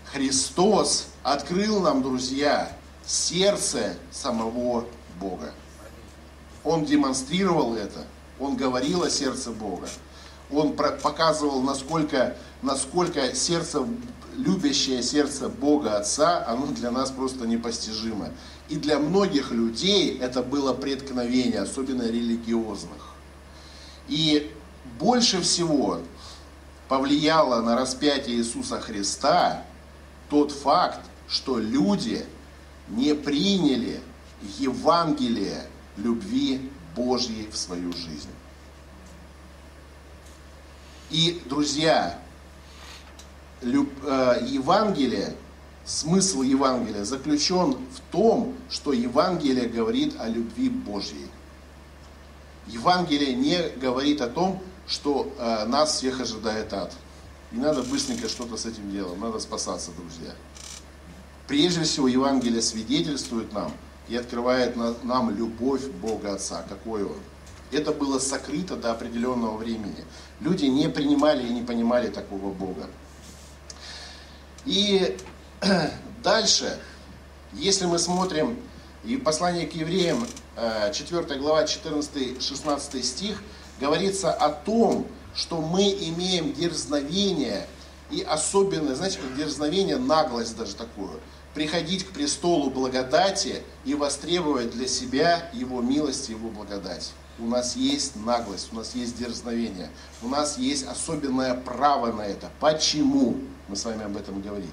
Христос 0.06 1.08
открыл 1.24 1.82
нам, 1.82 2.02
друзья, 2.02 2.72
сердце 3.06 3.96
самого 4.12 4.86
Бога. 5.20 5.52
Он 6.64 6.86
демонстрировал 6.86 7.76
это, 7.76 8.06
он 8.40 8.56
говорил 8.56 9.04
о 9.04 9.10
сердце 9.10 9.52
Бога 9.52 9.88
он 10.52 10.74
показывал, 10.74 11.62
насколько, 11.62 12.36
насколько 12.62 13.34
сердце, 13.34 13.86
любящее 14.38 15.02
сердце 15.02 15.50
Бога 15.50 15.98
Отца, 15.98 16.46
оно 16.48 16.68
для 16.68 16.92
нас 16.92 17.12
просто 17.12 17.48
непостижимо. 17.48 18.30
И 18.70 18.76
для 18.76 19.00
многих 19.00 19.52
людей 19.52 20.18
это 20.18 20.42
было 20.42 20.74
преткновение, 20.74 21.62
особенно 21.62 22.04
религиозных. 22.04 23.16
И 24.08 24.52
больше 25.00 25.42
всего 25.42 26.00
повлияло 26.88 27.62
на 27.62 27.76
распятие 27.76 28.38
Иисуса 28.38 28.80
Христа 28.80 29.64
тот 30.30 30.52
факт, 30.52 31.02
что 31.28 31.58
люди 31.60 32.26
не 32.88 33.16
приняли 33.16 34.00
Евангелие 34.60 35.64
любви 35.98 36.70
Божьей 36.96 37.50
в 37.52 37.58
свою 37.58 37.92
жизнь. 37.94 38.30
И, 41.12 41.42
друзья, 41.46 42.20
люб, 43.62 43.90
э, 44.04 44.40
Евангелие, 44.48 45.36
смысл 45.86 46.42
Евангелия 46.42 47.04
заключен 47.04 47.74
в 47.74 48.00
том, 48.12 48.56
что 48.70 48.92
Евангелие 48.92 49.68
говорит 49.68 50.16
о 50.20 50.28
любви 50.28 50.70
Божьей. 50.70 51.28
Евангелие 52.68 53.36
не 53.36 53.70
говорит 53.78 54.22
о 54.22 54.28
том, 54.28 54.62
что 54.88 55.32
э, 55.38 55.66
нас 55.66 55.98
всех 55.98 56.22
ожидает 56.22 56.74
ад. 56.74 56.94
Не 57.52 57.62
надо 57.62 57.84
быстренько 57.84 58.28
что-то 58.28 58.58
с 58.58 58.66
этим 58.66 58.92
делать, 58.92 59.20
надо 59.20 59.40
спасаться, 59.40 59.92
друзья. 59.92 60.34
Прежде 61.48 61.84
всего, 61.84 62.08
Евангелие 62.08 62.62
свидетельствует 62.62 63.54
нам 63.54 63.72
и 64.08 64.16
открывает 64.16 64.76
на, 64.76 64.96
нам 65.04 65.30
любовь 65.30 65.86
Бога 66.02 66.34
Отца, 66.34 66.66
какой 66.68 67.04
Он. 67.04 67.18
Это 67.72 67.92
было 67.92 68.20
сокрыто 68.20 68.76
до 68.76 68.92
определенного 68.92 69.58
времени. 69.58 70.06
Люди 70.40 70.66
не 70.66 70.90
принимали 70.90 71.46
и 71.46 71.50
не 71.50 71.62
понимали 71.62 72.10
такого 72.10 72.52
Бога. 72.52 72.88
И 74.66 75.18
дальше, 76.24 76.80
если 77.54 77.86
мы 77.86 78.00
смотрим 78.00 78.58
и 79.04 79.18
послание 79.18 79.68
к 79.68 79.74
евреям, 79.74 80.26
4 80.94 81.22
э, 81.22 81.38
глава, 81.38 81.64
14-16 81.64 83.02
стих, 83.04 83.42
говорится 83.80 84.32
о 84.32 84.50
том, 84.50 85.08
что 85.36 85.62
мы 85.62 85.90
имеем 85.90 86.54
дерзновение 86.54 87.68
и 88.10 88.22
особенное, 88.22 88.96
знаете, 88.96 89.20
как 89.20 89.36
дерзновение, 89.36 89.98
наглость 89.98 90.56
даже 90.56 90.76
такую, 90.76 91.20
приходить 91.54 92.06
к 92.06 92.12
престолу 92.12 92.70
благодати 92.70 93.64
и 93.84 93.96
востребовать 93.96 94.72
для 94.72 94.88
себя 94.88 95.50
Его 95.54 95.82
милость 95.82 96.30
Его 96.30 96.50
благодать 96.50 97.12
у 97.40 97.48
нас 97.48 97.76
есть 97.76 98.16
наглость, 98.16 98.70
у 98.72 98.76
нас 98.76 98.96
есть 98.96 99.18
дерзновение, 99.18 99.90
у 100.22 100.30
нас 100.30 100.58
есть 100.58 100.86
особенное 100.86 101.54
право 101.54 102.12
на 102.12 102.22
это. 102.22 102.50
Почему? 102.60 103.38
Мы 103.68 103.76
с 103.76 103.86
вами 103.86 104.04
об 104.06 104.16
этом 104.16 104.42
говорили. 104.42 104.70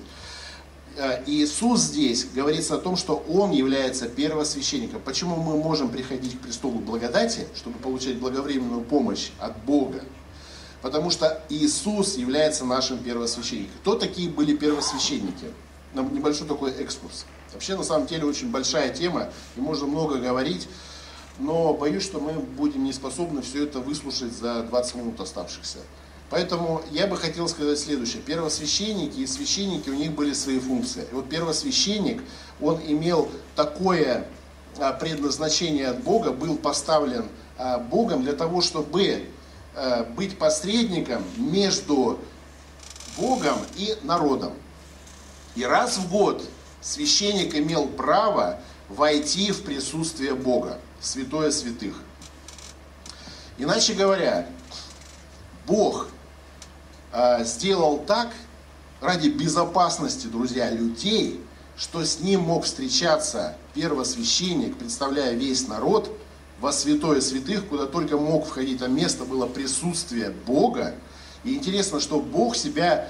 Э, 0.97 1.23
Иисус 1.27 1.81
здесь 1.81 2.27
говорится 2.27 2.75
о 2.75 2.79
том, 2.79 2.97
что 2.97 3.17
Он 3.29 3.51
является 3.51 4.09
первосвященником. 4.09 5.01
Почему 5.01 5.37
мы 5.37 5.57
можем 5.57 5.89
приходить 5.89 6.39
к 6.39 6.43
престолу 6.43 6.79
благодати, 6.79 7.47
чтобы 7.55 7.79
получать 7.79 8.19
благовременную 8.19 8.83
помощь 8.83 9.31
от 9.39 9.57
Бога? 9.65 10.03
Потому 10.83 11.11
что 11.11 11.43
Иисус 11.49 12.17
является 12.17 12.65
нашим 12.65 12.99
первосвященником. 12.99 13.75
Кто 13.81 13.95
такие 13.95 14.29
были 14.29 14.55
первосвященники? 14.55 15.47
Небольшой 15.95 16.47
такой 16.47 16.73
экскурс. 16.73 17.25
Вообще, 17.53 17.77
на 17.77 17.85
самом 17.85 18.07
деле, 18.07 18.25
очень 18.25 18.51
большая 18.51 18.93
тема, 18.93 19.29
и 19.57 19.61
можно 19.61 19.87
много 19.87 20.17
говорить 20.17 20.69
но 21.39 21.73
боюсь, 21.75 22.03
что 22.03 22.21
мы 22.21 22.33
будем 22.35 22.85
не 22.85 22.93
способны 22.93 23.43
все 23.43 23.65
это 23.65 23.81
выслушать 23.81 24.33
за 24.33 24.63
20 24.63 24.95
минут 24.97 25.21
оставшихся. 25.21 25.79
Поэтому 26.31 26.81
я 26.91 27.07
бы 27.07 27.17
хотел 27.17 27.47
сказать 27.49 27.79
следующее. 27.79 28.23
Первосвященники 28.23 29.19
и 29.19 29.27
священники, 29.27 29.91
у 29.91 29.95
них 29.95 30.13
были 30.13 30.33
свои 30.33 30.59
функции. 30.59 31.07
И 31.11 31.15
вот 31.15 31.29
первосвященник, 31.29 32.23
он 32.61 32.81
имел 32.87 33.29
такое 33.55 34.27
а, 34.79 34.93
предназначение 34.93 35.89
от 35.89 36.03
Бога, 36.03 36.33
был 36.33 36.57
поставлен 36.57 37.27
а, 37.59 37.79
Богом 37.79 38.23
для 38.23 38.33
того, 38.33 38.63
чтобы 38.63 39.27
а, 39.75 40.05
быть 40.05 40.39
посредником 40.39 41.23
между 41.37 42.19
Богом 43.19 43.59
и 43.77 43.95
народом. 44.03 44.53
И 45.55 45.65
раз 45.65 45.99
в 45.99 46.11
год 46.11 46.43
священник 46.81 47.55
имел 47.55 47.87
право 47.89 48.59
войти 48.89 49.53
в 49.53 49.65
присутствие 49.65 50.35
Бога 50.35 50.79
святое 51.03 51.51
святых. 51.51 51.95
Иначе 53.59 53.93
говоря, 53.95 54.47
Бог 55.67 56.09
э, 57.13 57.45
сделал 57.45 57.99
так 57.99 58.33
ради 59.01 59.29
безопасности, 59.29 60.29
друзья, 60.29 60.71
людей, 60.71 61.41
что 61.77 62.05
с 62.05 62.21
ним 62.21 62.43
мог 62.43 62.65
встречаться 62.65 63.57
первосвященник, 63.75 64.77
представляя 64.77 65.35
весь 65.35 65.67
народ, 65.67 66.17
во 66.61 66.73
святое 66.73 67.21
святых, 67.21 67.67
куда 67.67 67.87
только 67.87 68.17
мог 68.17 68.47
входить, 68.47 68.79
там 68.79 68.95
место 68.95 69.25
было 69.25 69.47
присутствие 69.47 70.31
Бога. 70.31 70.95
И 71.43 71.55
интересно, 71.55 71.99
что 71.99 72.21
Бог 72.21 72.55
себя, 72.55 73.09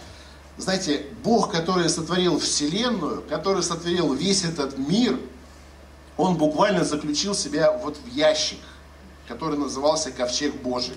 знаете, 0.57 1.05
Бог, 1.23 1.53
который 1.53 1.91
сотворил 1.91 2.39
Вселенную, 2.39 3.23
который 3.29 3.63
сотворил 3.63 4.15
весь 4.15 4.45
этот 4.45 4.79
мир– 4.79 5.21
он 6.23 6.37
буквально 6.37 6.85
заключил 6.85 7.35
себя 7.35 7.73
вот 7.73 7.97
в 7.97 8.07
ящик, 8.07 8.61
который 9.27 9.59
назывался 9.59 10.13
Ковчег 10.13 10.55
Божий. 10.55 10.95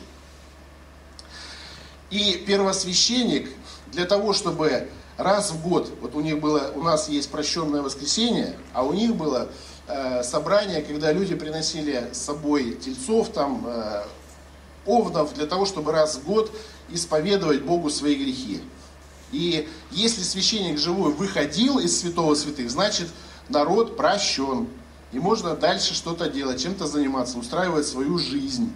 И 2.11 2.43
первосвященник 2.45 3.49
для 3.91 4.05
того, 4.05 4.33
чтобы 4.33 4.88
раз 5.17 5.49
в 5.49 5.67
год, 5.67 5.91
вот 6.01 6.13
у 6.13 6.21
них 6.21 6.39
было, 6.39 6.71
у 6.75 6.83
нас 6.83 7.09
есть 7.09 7.31
прощенное 7.31 7.81
воскресенье, 7.81 8.55
а 8.71 8.83
у 8.83 8.93
них 8.93 9.15
было 9.15 9.49
э, 9.88 10.21
собрание, 10.21 10.83
когда 10.83 11.11
люди 11.11 11.33
приносили 11.33 12.07
с 12.13 12.19
собой 12.19 12.75
тельцов, 12.75 13.29
там, 13.29 13.65
э, 13.65 14.03
овнов, 14.85 15.33
для 15.33 15.47
того, 15.47 15.65
чтобы 15.65 15.91
раз 15.91 16.17
в 16.17 16.23
год 16.23 16.51
исповедовать 16.89 17.63
Богу 17.63 17.89
свои 17.89 18.13
грехи. 18.13 18.61
И 19.31 19.67
если 19.89 20.21
священник 20.21 20.77
живой 20.77 21.13
выходил 21.13 21.79
из 21.79 21.99
святого 21.99 22.35
святых, 22.35 22.69
значит 22.69 23.07
народ 23.49 23.97
прощен. 23.97 24.67
И 25.11 25.19
можно 25.19 25.55
дальше 25.55 25.93
что-то 25.93 26.29
делать, 26.29 26.61
чем-то 26.61 26.87
заниматься, 26.87 27.37
устраивать 27.37 27.87
свою 27.87 28.17
жизнь. 28.17 28.71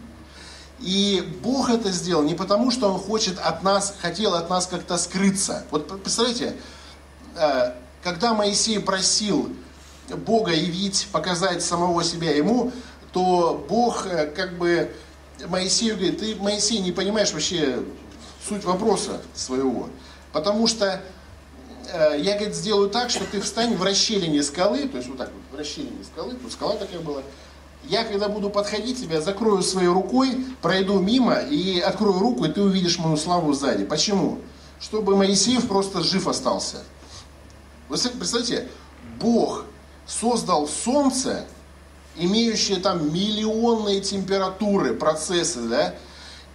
И 0.80 1.22
Бог 1.44 1.70
это 1.70 1.92
сделал 1.92 2.24
не 2.24 2.36
потому, 2.36 2.72
что 2.72 2.92
Он 2.92 3.00
хочет 3.00 3.38
от 3.40 3.64
нас, 3.64 3.94
хотел 4.02 4.36
от 4.36 4.50
нас 4.50 4.68
как-то 4.68 4.98
скрыться. 4.98 5.66
Вот 5.72 6.02
представляете, 6.02 6.56
э, 7.36 7.74
когда 8.02 8.34
Моисей 8.34 8.80
просил 8.80 9.50
Бога 10.26 10.52
явить, 10.52 11.08
показать 11.12 11.64
самого 11.64 12.04
себя 12.04 12.34
ему, 12.34 12.72
то 13.12 13.66
Бог 13.68 14.06
э, 14.06 14.28
как 14.28 14.58
бы 14.58 14.92
Моисею 15.48 15.96
говорит, 15.96 16.20
ты, 16.20 16.36
Моисей, 16.36 16.80
не 16.80 16.92
понимаешь 16.92 17.32
вообще 17.32 17.80
суть 18.48 18.64
вопроса 18.64 19.22
своего. 19.34 19.90
Потому 20.32 20.68
что 20.68 21.02
э, 21.92 22.16
я, 22.20 22.36
говорит, 22.36 22.56
сделаю 22.56 22.90
так, 22.90 23.10
что 23.10 23.26
ты 23.26 23.42
встань 23.42 23.76
в 23.76 23.84
расщелине 23.84 24.44
скалы, 24.44 24.88
то 24.88 24.98
есть 24.98 25.10
вот 25.10 25.18
так 25.18 25.30
вот, 25.32 25.42
в 25.60 25.62
расщелине 25.62 26.04
скалы, 26.06 26.36
тут 26.36 26.52
скала 26.54 26.76
такая 26.78 27.02
была, 27.02 27.22
я, 27.84 28.06
когда 28.06 28.30
буду 28.30 28.50
подходить 28.50 29.02
тебя, 29.02 29.20
закрою 29.20 29.62
своей 29.62 29.90
рукой, 29.90 30.46
пройду 30.62 31.00
мимо 31.00 31.36
и 31.36 31.80
открою 31.80 32.20
руку, 32.20 32.46
и 32.46 32.50
ты 32.50 32.62
увидишь 32.62 32.98
мою 32.98 33.18
славу 33.18 33.54
сзади. 33.54 33.86
Почему? 33.86 34.40
Чтобы 34.80 35.16
Моисеев 35.18 35.68
просто 35.68 36.02
жив 36.02 36.28
остался. 36.28 36.84
Вы 37.90 37.98
представляете, 37.98 38.70
Бог 39.20 39.66
создал 40.08 40.68
солнце, 40.68 41.46
имеющее 42.16 42.78
там 42.80 43.14
миллионные 43.14 44.00
температуры, 44.00 44.94
процессы, 44.94 45.62
да, 45.62 45.96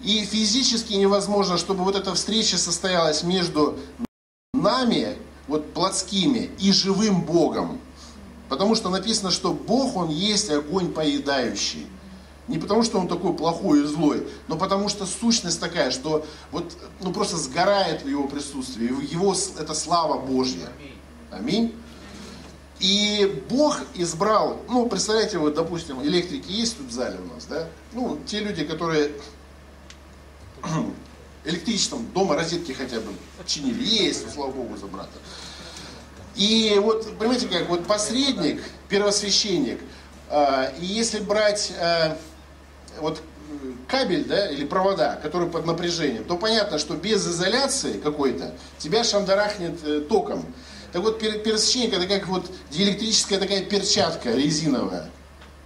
и 0.00 0.24
физически 0.24 0.94
невозможно, 0.94 1.58
чтобы 1.58 1.84
вот 1.84 1.96
эта 1.96 2.14
встреча 2.14 2.56
состоялась 2.56 3.22
между 3.22 3.78
нами, 4.54 5.16
вот 5.46 5.72
плотскими, 5.74 6.50
и 6.58 6.72
живым 6.72 7.22
Богом. 7.22 7.80
Потому 8.54 8.76
что 8.76 8.88
написано, 8.88 9.32
что 9.32 9.52
Бог, 9.52 9.96
Он 9.96 10.10
есть 10.10 10.48
огонь 10.48 10.92
поедающий. 10.92 11.88
Не 12.46 12.58
потому, 12.58 12.84
что 12.84 13.00
он 13.00 13.08
такой 13.08 13.34
плохой 13.34 13.82
и 13.82 13.84
злой, 13.84 14.28
но 14.46 14.56
потому 14.56 14.88
что 14.88 15.06
сущность 15.06 15.58
такая, 15.58 15.90
что 15.90 16.24
вот 16.52 16.72
ну, 17.00 17.12
просто 17.12 17.36
сгорает 17.36 18.04
в 18.04 18.08
его 18.08 18.28
присутствии. 18.28 18.84
Его, 19.12 19.34
это 19.58 19.74
слава 19.74 20.20
Божья. 20.20 20.68
Аминь. 21.32 21.74
И 22.78 23.42
Бог 23.50 23.80
избрал, 23.94 24.60
ну, 24.68 24.86
представляете, 24.86 25.38
вот, 25.38 25.54
допустим, 25.54 26.00
электрики 26.02 26.52
есть 26.52 26.78
тут 26.78 26.86
в 26.86 26.92
зале 26.92 27.18
у 27.18 27.34
нас, 27.34 27.46
да? 27.46 27.66
Ну, 27.92 28.20
те 28.24 28.38
люди, 28.38 28.64
которые 28.64 29.10
электричеством 31.44 32.06
дома 32.14 32.36
розетки 32.36 32.70
хотя 32.70 33.00
бы 33.00 33.10
чинили, 33.46 33.84
есть, 33.84 34.32
слава 34.32 34.52
Богу, 34.52 34.76
за 34.76 34.86
брата. 34.86 35.18
И 36.34 36.78
вот, 36.82 37.16
понимаете 37.18 37.48
как, 37.48 37.68
вот 37.68 37.86
посредник, 37.86 38.62
первосвященник, 38.88 39.80
э, 40.30 40.72
и 40.80 40.84
если 40.84 41.20
брать 41.20 41.72
э, 41.78 42.16
вот 43.00 43.22
кабель, 43.88 44.24
да, 44.24 44.50
или 44.50 44.64
провода, 44.64 45.18
которые 45.22 45.50
под 45.50 45.66
напряжением, 45.66 46.24
то 46.24 46.36
понятно, 46.36 46.78
что 46.78 46.94
без 46.94 47.26
изоляции 47.26 48.00
какой-то 48.00 48.54
тебя 48.78 49.04
шандарахнет 49.04 49.78
э, 49.84 50.00
током. 50.00 50.44
Так 50.92 51.02
вот, 51.02 51.18
первосвященник 51.18 51.94
это 51.94 52.06
как 52.06 52.26
вот 52.28 52.50
диэлектрическая 52.70 53.38
такая 53.38 53.64
перчатка 53.64 54.30
резиновая, 54.32 55.10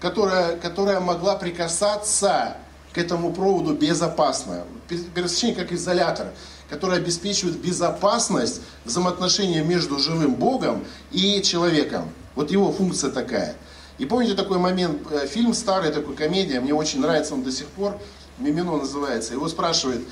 которая, 0.01 0.57
которая 0.57 1.01
могла 1.01 1.37
прикасаться 1.37 2.57
к 2.93 2.99
этому 2.99 3.33
проводу 3.33 3.75
безопасно. 3.75 4.65
Первосвященник 4.89 5.57
как 5.57 5.73
изолятор 5.73 6.29
который 6.69 6.99
обеспечивает 6.99 7.59
безопасность 7.59 8.61
взаимоотношения 8.85 9.63
между 9.63 9.99
живым 9.99 10.35
Богом 10.35 10.85
и 11.11 11.43
человеком. 11.43 12.11
Вот 12.35 12.51
его 12.51 12.73
функция 12.73 13.11
такая. 13.11 13.57
И 13.99 14.07
помните 14.07 14.35
такой 14.35 14.59
момент, 14.59 15.01
э, 15.11 15.27
фильм 15.27 15.55
старый, 15.55 15.91
такой 15.91 16.15
комедия, 16.15 16.61
мне 16.61 16.73
очень 16.73 17.01
нравится 17.01 17.35
он 17.35 17.43
до 17.43 17.51
сих 17.51 17.67
пор, 17.67 17.99
«Мимино» 18.39 18.77
называется. 18.77 19.33
Его 19.33 19.49
спрашивает, 19.49 20.07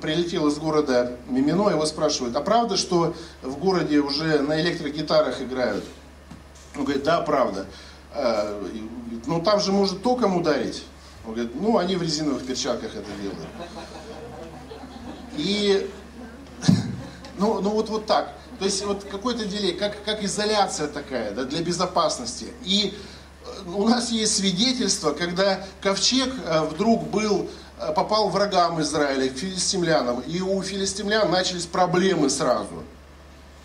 прилетел 0.00 0.46
из 0.46 0.56
города 0.58 1.16
Мимино, 1.28 1.70
его 1.70 1.84
спрашивают, 1.86 2.36
а 2.36 2.40
правда, 2.40 2.76
что 2.76 3.14
в 3.42 3.58
городе 3.58 3.98
уже 3.98 4.38
на 4.40 4.60
электрогитарах 4.60 5.40
играют? 5.42 5.84
Он 6.76 6.84
говорит, 6.84 7.02
да, 7.02 7.20
правда. 7.22 7.66
«А, 8.12 8.62
ну 9.26 9.42
там 9.42 9.60
же 9.60 9.72
может 9.72 10.02
током 10.02 10.36
ударить. 10.36 10.84
Он 11.26 11.34
говорит, 11.34 11.52
ну 11.54 11.78
они 11.78 11.96
в 11.96 12.02
резиновых 12.02 12.46
перчатках 12.46 12.94
это 12.94 13.10
делают. 13.20 13.48
И, 15.36 15.90
ну, 17.38 17.60
ну 17.60 17.70
вот, 17.70 17.88
вот 17.88 18.06
так. 18.06 18.32
То 18.58 18.64
есть 18.64 18.84
вот 18.84 19.04
какой-то 19.04 19.44
делей, 19.44 19.72
как, 19.72 20.02
как 20.04 20.22
изоляция 20.22 20.88
такая, 20.88 21.32
да, 21.32 21.44
для 21.44 21.62
безопасности. 21.62 22.46
И 22.64 22.94
э, 23.44 23.70
у 23.70 23.86
нас 23.86 24.10
есть 24.10 24.36
свидетельство, 24.36 25.12
когда 25.12 25.64
ковчег 25.82 26.32
э, 26.44 26.62
вдруг 26.62 27.08
был, 27.08 27.48
э, 27.78 27.92
попал 27.92 28.30
врагам 28.30 28.80
Израиля, 28.80 29.28
филистимлянам, 29.28 30.20
и 30.20 30.40
у 30.40 30.62
филистимлян 30.62 31.30
начались 31.30 31.66
проблемы 31.66 32.30
сразу. 32.30 32.82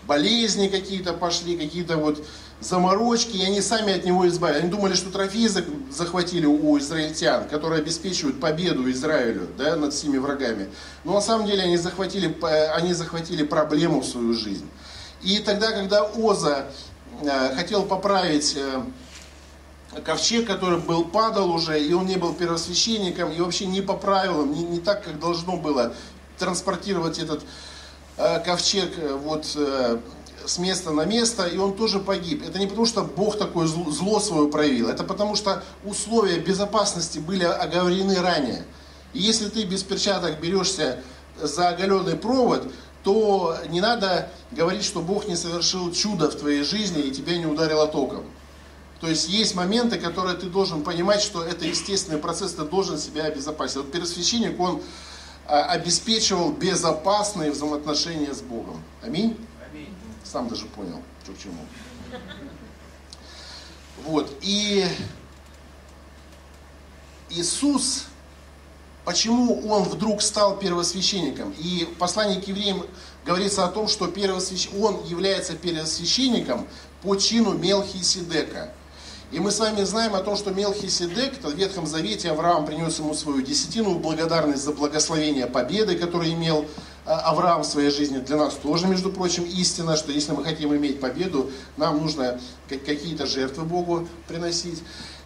Болезни 0.03 0.67
какие-то 0.67 1.13
пошли, 1.13 1.55
какие-то 1.55 1.95
вот 1.95 2.25
заморочки, 2.61 3.35
и 3.35 3.43
они 3.43 3.59
сами 3.59 3.93
от 3.93 4.05
него 4.05 4.27
избавились. 4.27 4.61
Они 4.61 4.69
думали, 4.69 4.93
что 4.93 5.11
трофеи 5.11 5.49
захватили 5.89 6.45
у 6.45 6.77
израильтян, 6.77 7.47
которые 7.47 7.81
обеспечивают 7.81 8.39
победу 8.39 8.89
Израилю 8.91 9.47
да, 9.57 9.75
над 9.75 9.93
всеми 9.93 10.17
врагами. 10.17 10.69
Но 11.03 11.13
на 11.13 11.21
самом 11.21 11.47
деле 11.47 11.63
они 11.63 11.77
захватили, 11.77 12.33
они 12.75 12.93
захватили 12.93 13.43
проблему 13.43 14.01
в 14.01 14.05
свою 14.05 14.33
жизнь. 14.33 14.69
И 15.23 15.39
тогда, 15.39 15.71
когда 15.71 16.03
Оза 16.03 16.67
э, 17.21 17.55
хотел 17.55 17.83
поправить 17.83 18.55
э, 18.55 18.81
ковчег, 20.03 20.47
который 20.47 20.79
был 20.79 21.05
падал 21.05 21.51
уже, 21.51 21.83
и 21.83 21.93
он 21.93 22.05
не 22.05 22.15
был 22.15 22.33
первосвященником, 22.33 23.31
и 23.31 23.39
вообще 23.39 23.65
не 23.65 23.81
по 23.81 23.93
правилам, 23.93 24.53
не, 24.53 24.63
не 24.63 24.79
так, 24.79 25.03
как 25.03 25.19
должно 25.19 25.57
было 25.57 25.93
транспортировать 26.37 27.19
этот 27.19 27.43
э, 28.17 28.39
ковчег 28.39 28.91
вот, 29.23 29.45
с 30.45 30.57
места 30.57 30.91
на 30.91 31.05
место, 31.05 31.45
и 31.45 31.57
он 31.57 31.73
тоже 31.73 31.99
погиб. 31.99 32.43
Это 32.47 32.59
не 32.59 32.67
потому, 32.67 32.85
что 32.85 33.03
Бог 33.03 33.37
такое 33.37 33.67
зло 33.67 34.19
свое 34.19 34.49
проявил, 34.49 34.89
это 34.89 35.03
потому, 35.03 35.35
что 35.35 35.63
условия 35.83 36.39
безопасности 36.39 37.19
были 37.19 37.43
оговорены 37.43 38.15
ранее. 38.19 38.65
И 39.13 39.19
если 39.19 39.49
ты 39.49 39.63
без 39.63 39.83
перчаток 39.83 40.39
берешься 40.39 41.01
за 41.41 41.69
оголенный 41.69 42.15
провод, 42.15 42.71
то 43.03 43.57
не 43.69 43.81
надо 43.81 44.29
говорить, 44.51 44.83
что 44.83 45.01
Бог 45.01 45.27
не 45.27 45.35
совершил 45.35 45.91
чудо 45.91 46.29
в 46.29 46.35
твоей 46.35 46.63
жизни 46.63 47.01
и 47.01 47.11
тебя 47.11 47.37
не 47.37 47.45
ударило 47.45 47.87
током. 47.87 48.23
То 48.99 49.07
есть 49.07 49.29
есть 49.29 49.55
моменты, 49.55 49.97
которые 49.97 50.37
ты 50.37 50.45
должен 50.45 50.83
понимать, 50.83 51.21
что 51.21 51.43
это 51.43 51.65
естественный 51.65 52.19
процесс, 52.19 52.53
ты 52.53 52.63
должен 52.63 52.99
себя 52.99 53.23
обезопасить. 53.23 53.77
Вот 53.77 53.91
первосвященник, 53.91 54.59
он 54.59 54.81
а, 55.47 55.63
обеспечивал 55.71 56.51
безопасные 56.51 57.49
взаимоотношения 57.49 58.31
с 58.31 58.41
Богом. 58.41 58.83
Аминь. 59.01 59.35
Сам 60.31 60.47
даже 60.47 60.65
понял, 60.67 61.01
что 61.23 61.33
к 61.33 61.37
чему. 61.37 61.65
Вот. 64.05 64.31
И 64.41 64.85
Иисус, 67.29 68.05
почему 69.03 69.67
Он 69.67 69.83
вдруг 69.83 70.21
стал 70.21 70.57
первосвященником? 70.57 71.53
И 71.59 71.83
в 71.83 71.97
послании 71.97 72.39
к 72.39 72.47
евреям 72.47 72.85
говорится 73.25 73.65
о 73.65 73.67
том, 73.67 73.89
что 73.89 74.07
первосвящ... 74.07 74.69
Он 74.79 75.03
является 75.03 75.53
первосвященником 75.53 76.65
по 77.01 77.17
чину 77.17 77.51
Мелхиседека. 77.57 78.73
И 79.31 79.39
мы 79.39 79.51
с 79.51 79.59
вами 79.59 79.83
знаем 79.83 80.15
о 80.15 80.21
том, 80.21 80.37
что 80.37 80.51
Мелхиседек, 80.51 81.43
в 81.43 81.53
Ветхом 81.55 81.85
Завете 81.87 82.31
Авраам 82.31 82.65
принес 82.65 82.99
ему 82.99 83.13
свою 83.15 83.41
десятину, 83.41 83.99
благодарность 83.99 84.63
за 84.63 84.71
благословение 84.71 85.47
победы, 85.47 85.97
которое 85.97 86.31
имел 86.31 86.65
Авраам 87.05 87.63
в 87.63 87.65
своей 87.65 87.89
жизни 87.89 88.19
для 88.19 88.37
нас 88.37 88.53
тоже, 88.53 88.87
между 88.87 89.11
прочим, 89.11 89.43
истина, 89.43 89.97
что 89.97 90.11
если 90.11 90.33
мы 90.33 90.43
хотим 90.43 90.75
иметь 90.75 90.99
победу, 90.99 91.49
нам 91.77 91.99
нужно 91.99 92.39
какие-то 92.69 93.25
жертвы 93.25 93.63
Богу 93.63 94.07
приносить. 94.27 94.83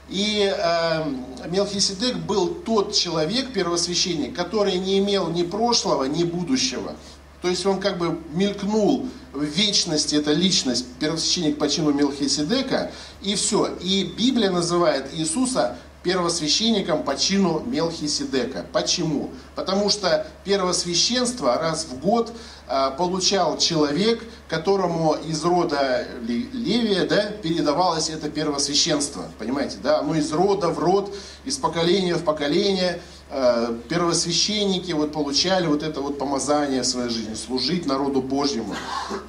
И 0.08 0.54
э, 0.56 1.04
Мелхиседек 1.50 2.18
был 2.18 2.48
тот 2.48 2.94
человек, 2.94 3.52
первосвященник, 3.52 4.36
который 4.36 4.78
не 4.78 5.00
имел 5.00 5.30
ни 5.30 5.44
прошлого, 5.44 6.06
ни 6.06 6.24
будущего. 6.24 6.96
То 7.42 7.50
есть 7.50 7.66
он 7.66 7.80
как 7.80 7.98
бы 7.98 8.20
мелькнул 8.32 9.08
в 9.34 9.44
вечности, 9.44 10.16
это 10.16 10.32
личность, 10.32 10.86
первосвященник 11.00 11.58
по 11.58 11.68
чину 11.68 11.92
Мелхиседека, 11.92 12.92
и 13.22 13.36
все. 13.36 13.76
И 13.82 14.06
Библия 14.18 14.52
называет 14.52 15.08
Иисуса 15.14 15.78
первосвященником 16.06 17.02
по 17.02 17.18
чину 17.18 17.64
Мелхиседека. 17.66 18.64
Почему? 18.72 19.32
Потому 19.56 19.90
что 19.90 20.28
первосвященство 20.44 21.58
раз 21.58 21.86
в 21.86 22.00
год 22.00 22.32
а, 22.68 22.92
получал 22.92 23.58
человек, 23.58 24.24
которому 24.48 25.16
из 25.16 25.44
рода 25.44 26.08
Левия 26.22 27.08
да, 27.08 27.32
передавалось 27.42 28.10
это 28.10 28.30
первосвященство. 28.30 29.26
Понимаете, 29.40 29.78
да? 29.82 30.00
Оно 30.00 30.14
из 30.14 30.32
рода 30.32 30.70
в 30.70 30.78
род, 30.78 31.12
из 31.44 31.58
поколения 31.58 32.14
в 32.14 32.24
поколение 32.24 33.02
а, 33.32 33.76
первосвященники 33.90 34.92
вот 34.92 35.12
получали 35.12 35.66
вот 35.66 35.82
это 35.82 36.02
вот 36.02 36.20
помазание 36.20 36.84
в 36.84 36.86
своей 36.86 37.10
жизни, 37.10 37.34
служить 37.34 37.88
народу 37.88 38.22
Божьему, 38.22 38.76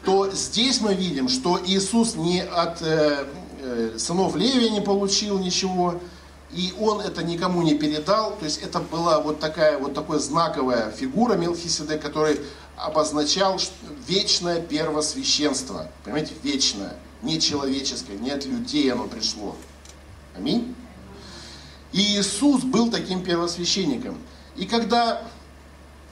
то 0.04 0.30
здесь 0.30 0.82
мы 0.82 0.92
видим, 0.92 1.30
что 1.30 1.58
Иисус 1.64 2.16
не 2.16 2.42
от 2.42 2.82
э, 2.82 3.24
э, 3.62 3.90
сынов 3.96 4.36
Левия 4.36 4.68
не 4.68 4.82
получил 4.82 5.38
ничего, 5.38 6.00
и 6.57 6.72
он 6.80 7.02
это 7.02 7.22
никому 7.22 7.61
не 7.61 7.74
передал, 7.74 8.34
то 8.36 8.46
есть 8.46 8.62
это 8.62 8.80
была 8.80 9.20
вот 9.20 9.40
такая 9.40 9.78
вот 9.78 9.92
такая 9.92 10.18
знаковая 10.18 10.90
фигура 10.90 11.34
Мелхиседек, 11.34 12.00
который 12.00 12.40
обозначал 12.76 13.61
вечное 14.07 14.62
первосвященство. 14.62 15.90
Понимаете, 16.02 16.32
вечное, 16.42 16.94
не 17.20 17.38
человеческое, 17.38 18.16
не 18.16 18.30
от 18.30 18.46
людей 18.46 18.90
оно 18.90 19.04
пришло. 19.04 19.54
Аминь. 20.34 20.74
И 21.92 22.18
Иисус 22.18 22.62
был 22.62 22.90
таким 22.90 23.22
первосвященником. 23.22 24.16
И 24.57 24.64
когда, 24.64 25.22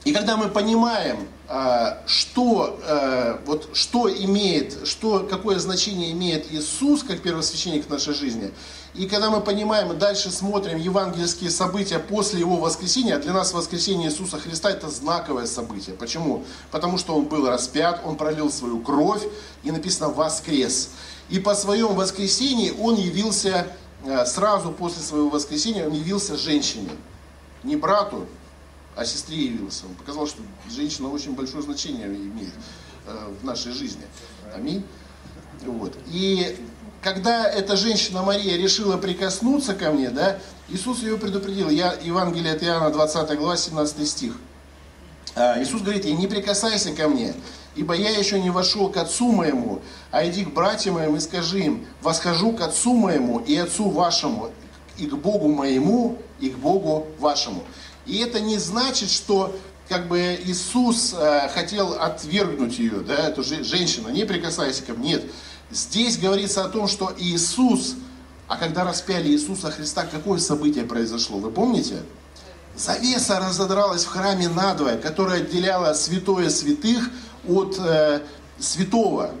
и 0.05 0.13
когда 0.13 0.37
мы 0.37 0.49
понимаем, 0.49 1.27
а, 1.47 1.97
что, 2.05 2.79
а, 2.83 3.41
вот, 3.45 3.69
что 3.73 4.07
имеет, 4.07 4.87
что, 4.87 5.27
какое 5.29 5.59
значение 5.59 6.11
имеет 6.11 6.51
Иисус 6.51 7.03
как 7.03 7.21
первосвященник 7.21 7.87
в 7.87 7.89
нашей 7.89 8.13
жизни, 8.13 8.51
и 8.93 9.07
когда 9.07 9.29
мы 9.29 9.41
понимаем 9.41 9.91
и 9.91 9.95
дальше 9.95 10.29
смотрим 10.29 10.77
евангельские 10.77 11.49
события 11.49 11.99
после 11.99 12.39
Его 12.39 12.57
воскресения, 12.57 13.17
для 13.17 13.33
нас 13.33 13.51
воскресение 13.51 14.09
Иисуса 14.09 14.39
Христа 14.39 14.69
это 14.69 14.89
знаковое 14.89 15.47
событие. 15.47 15.95
Почему? 15.95 16.45
Потому 16.71 16.97
что 16.97 17.15
Он 17.15 17.25
был 17.25 17.47
распят, 17.47 18.01
Он 18.05 18.15
пролил 18.15 18.51
свою 18.51 18.79
кровь, 18.79 19.23
и 19.63 19.71
написано 19.71 20.09
«воскрес». 20.09 20.91
И 21.29 21.39
по 21.39 21.55
своем 21.55 21.95
воскресении 21.95 22.71
Он 22.79 22.95
явился, 22.95 23.67
э, 24.05 24.25
сразу 24.25 24.71
после 24.71 25.01
своего 25.01 25.29
воскресения, 25.29 25.87
Он 25.87 25.93
явился 25.93 26.37
женщине. 26.37 26.91
Не 27.63 27.75
брату, 27.75 28.27
а 28.95 29.05
сестре 29.05 29.37
явился. 29.37 29.85
Он 29.85 29.95
показал, 29.95 30.27
что 30.27 30.41
женщина 30.69 31.09
очень 31.09 31.33
большое 31.33 31.63
значение 31.63 32.07
имеет 32.07 32.53
э, 33.07 33.33
в 33.41 33.43
нашей 33.43 33.71
жизни. 33.71 34.03
Аминь. 34.53 34.83
Вот. 35.65 35.95
И 36.07 36.57
когда 37.01 37.47
эта 37.47 37.75
женщина 37.75 38.23
Мария 38.23 38.57
решила 38.57 38.97
прикоснуться 38.97 39.75
ко 39.75 39.91
мне, 39.91 40.09
да, 40.09 40.39
Иисус 40.69 41.03
ее 41.03 41.17
предупредил. 41.17 41.69
Я, 41.69 41.93
Евангелие 42.01 42.53
от 42.53 42.63
Иоанна, 42.63 42.89
20 42.89 43.37
глава, 43.37 43.57
17 43.57 44.07
стих. 44.07 44.33
А, 45.35 45.61
Иисус 45.61 45.81
говорит 45.81 46.05
ей, 46.05 46.15
не 46.15 46.27
прикасайся 46.27 46.93
ко 46.93 47.07
мне, 47.07 47.35
ибо 47.75 47.93
я 47.93 48.09
еще 48.09 48.41
не 48.41 48.49
вошел 48.49 48.89
к 48.89 48.97
Отцу 48.97 49.31
моему, 49.31 49.81
а 50.11 50.27
иди 50.27 50.45
к 50.45 50.53
братьям 50.53 50.95
моим 50.95 51.17
и 51.17 51.19
скажи 51.19 51.59
им, 51.59 51.85
восхожу 52.01 52.53
к 52.53 52.61
Отцу 52.61 52.93
моему 52.93 53.39
и 53.39 53.55
Отцу 53.55 53.89
вашему, 53.89 54.51
и 54.97 55.05
к 55.05 55.15
Богу 55.15 55.49
моему, 55.49 56.17
и 56.39 56.49
к 56.49 56.57
Богу 56.57 57.05
вашему. 57.19 57.63
И 58.05 58.17
это 58.17 58.39
не 58.39 58.57
значит, 58.57 59.09
что 59.09 59.55
как 59.89 60.07
бы 60.07 60.39
Иисус 60.45 61.13
э, 61.17 61.49
хотел 61.49 61.93
отвергнуть 61.93 62.79
ее, 62.79 62.99
да, 62.99 63.15
эту 63.15 63.43
женщину, 63.43 64.09
не 64.09 64.25
прикасайся 64.25 64.83
ко 64.83 64.93
мне. 64.93 65.13
Нет. 65.13 65.25
Здесь 65.71 66.17
говорится 66.17 66.63
о 66.63 66.69
том, 66.69 66.87
что 66.87 67.13
Иисус, 67.17 67.95
а 68.47 68.57
когда 68.57 68.83
распяли 68.83 69.29
Иисуса 69.29 69.71
Христа, 69.71 70.05
какое 70.05 70.39
событие 70.39 70.85
произошло? 70.85 71.37
Вы 71.39 71.51
помните? 71.51 72.03
Завеса 72.75 73.39
разодралась 73.39 74.03
в 74.03 74.09
храме 74.09 74.49
надвое, 74.49 74.97
которая 74.97 75.41
отделяла 75.41 75.93
святое 75.93 76.49
святых 76.49 77.09
от 77.47 77.77
э, 77.79 78.21
святого. 78.59 79.31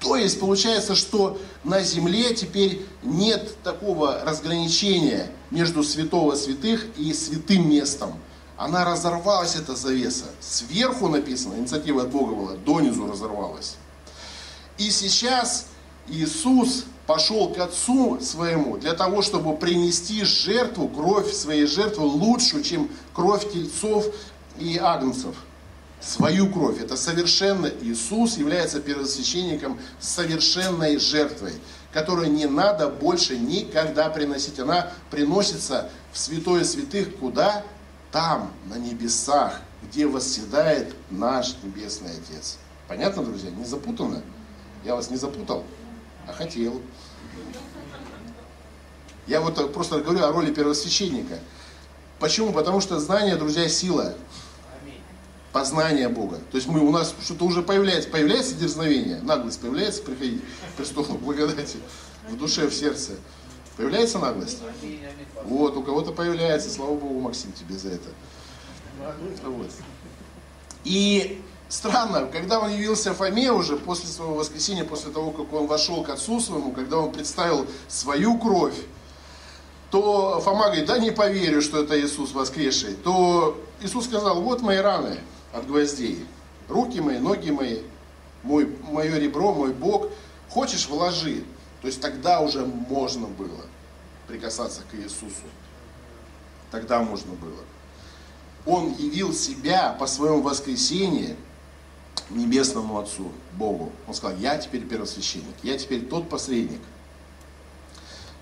То 0.00 0.16
есть 0.16 0.38
получается, 0.38 0.94
что 0.94 1.38
на 1.64 1.80
земле 1.82 2.34
теперь 2.34 2.86
нет 3.02 3.56
такого 3.62 4.20
разграничения 4.24 5.30
между 5.50 5.82
святого 5.82 6.36
святых 6.36 6.86
и 6.96 7.12
святым 7.12 7.68
местом. 7.68 8.14
Она 8.56 8.84
разорвалась, 8.84 9.56
эта 9.56 9.74
завеса. 9.74 10.24
Сверху 10.40 11.08
написано, 11.08 11.54
инициатива 11.54 12.02
от 12.02 12.10
Бога 12.10 12.34
была, 12.34 12.52
донизу 12.54 13.10
разорвалась. 13.10 13.76
И 14.78 14.90
сейчас 14.90 15.66
Иисус 16.08 16.84
пошел 17.06 17.48
к 17.52 17.58
Отцу 17.58 18.20
своему 18.20 18.76
для 18.76 18.94
того, 18.94 19.22
чтобы 19.22 19.56
принести 19.56 20.24
жертву, 20.24 20.88
кровь 20.88 21.32
своей 21.32 21.66
жертвы 21.66 22.04
лучшую, 22.04 22.62
чем 22.62 22.90
кровь 23.14 23.50
тельцов 23.52 24.06
и 24.58 24.76
агнцев. 24.76 25.34
Свою 26.00 26.50
кровь. 26.50 26.80
Это 26.80 26.96
совершенно 26.96 27.66
Иисус 27.66 28.36
является 28.36 28.80
первосвященником 28.80 29.80
совершенной 29.98 30.98
жертвой, 30.98 31.54
которую 31.92 32.30
не 32.30 32.46
надо 32.46 32.88
больше 32.88 33.36
никогда 33.36 34.08
приносить. 34.08 34.60
Она 34.60 34.92
приносится 35.10 35.90
в 36.12 36.18
святое 36.18 36.64
святых 36.64 37.16
куда? 37.16 37.64
Там, 38.12 38.52
на 38.66 38.76
небесах, 38.76 39.60
где 39.82 40.06
восседает 40.06 40.94
наш 41.10 41.56
Небесный 41.62 42.12
Отец. 42.12 42.56
Понятно, 42.86 43.22
друзья? 43.22 43.50
Не 43.50 43.64
запутано? 43.64 44.22
Я 44.84 44.94
вас 44.94 45.10
не 45.10 45.16
запутал, 45.16 45.64
а 46.26 46.32
хотел. 46.32 46.80
Я 49.26 49.42
вот 49.42 49.74
просто 49.74 49.98
говорю 49.98 50.24
о 50.24 50.32
роли 50.32 50.54
первосвященника. 50.54 51.38
Почему? 52.18 52.52
Потому 52.52 52.80
что 52.80 52.98
знание, 52.98 53.36
друзья, 53.36 53.68
сила. 53.68 54.14
Познание 55.52 56.08
Бога. 56.08 56.38
То 56.50 56.56
есть 56.56 56.68
мы, 56.68 56.80
у 56.80 56.90
нас 56.90 57.14
что-то 57.22 57.44
уже 57.44 57.62
появляется, 57.62 58.10
появляется 58.10 58.54
дерзновение, 58.54 59.20
наглость 59.22 59.60
появляется 59.60 60.02
приходить 60.02 60.42
к 60.42 60.76
престолу 60.76 61.18
благодати 61.18 61.78
в 62.28 62.36
душе, 62.36 62.66
в 62.68 62.74
сердце. 62.74 63.12
Появляется 63.76 64.18
наглость? 64.18 64.58
Вот, 65.44 65.76
у 65.76 65.82
кого-то 65.82 66.12
появляется, 66.12 66.68
слава 66.68 66.94
Богу, 66.94 67.20
Максим, 67.20 67.52
тебе 67.52 67.78
за 67.78 67.90
это. 67.90 68.08
Вот. 69.44 69.70
И 70.84 71.40
Странно, 71.68 72.26
когда 72.32 72.60
он 72.60 72.70
явился 72.70 73.12
Фоме 73.12 73.52
уже 73.52 73.76
после 73.76 74.08
своего 74.08 74.36
воскресения, 74.36 74.84
после 74.84 75.12
того, 75.12 75.30
как 75.32 75.52
он 75.52 75.66
вошел 75.66 76.02
к 76.02 76.08
отцу 76.08 76.40
своему, 76.40 76.72
когда 76.72 76.96
он 76.96 77.12
представил 77.12 77.66
свою 77.88 78.38
кровь, 78.38 78.74
то 79.90 80.40
Фома 80.40 80.66
говорит, 80.66 80.86
да 80.86 80.98
не 80.98 81.10
поверю, 81.10 81.60
что 81.60 81.82
это 81.82 82.00
Иисус 82.00 82.32
воскресший. 82.32 82.94
То 82.94 83.58
Иисус 83.82 84.06
сказал, 84.06 84.40
вот 84.40 84.62
мои 84.62 84.78
раны 84.78 85.18
от 85.52 85.66
гвоздей, 85.66 86.24
руки 86.68 87.00
мои, 87.00 87.18
ноги 87.18 87.50
мои, 87.50 87.82
мой, 88.42 88.66
мое 88.82 89.18
ребро, 89.18 89.54
мой 89.54 89.72
бок, 89.72 90.10
хочешь 90.48 90.88
вложи. 90.88 91.44
То 91.80 91.86
есть 91.86 92.00
тогда 92.00 92.40
уже 92.40 92.64
можно 92.64 93.26
было 93.26 93.64
прикасаться 94.26 94.82
к 94.90 94.94
Иисусу. 94.94 95.46
Тогда 96.70 97.02
можно 97.02 97.32
было. 97.34 97.64
Он 98.66 98.92
явил 98.94 99.32
себя 99.32 99.92
по 99.98 100.06
своему 100.06 100.42
воскресении– 100.42 101.36
Небесному 102.30 102.98
Отцу, 102.98 103.32
Богу. 103.52 103.92
Он 104.06 104.14
сказал, 104.14 104.36
я 104.38 104.58
теперь 104.58 104.86
первосвященник, 104.86 105.54
я 105.62 105.78
теперь 105.78 106.04
тот 106.06 106.28
посредник, 106.28 106.80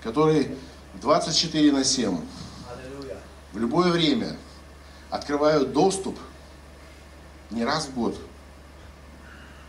который 0.03 0.55
24 0.95 1.71
на 1.71 1.83
7 1.83 2.19
в 3.53 3.57
любое 3.57 3.91
время 3.91 4.35
открываю 5.09 5.65
доступ 5.65 6.17
не 7.51 7.63
раз 7.63 7.87
в 7.87 7.93
год, 7.93 8.19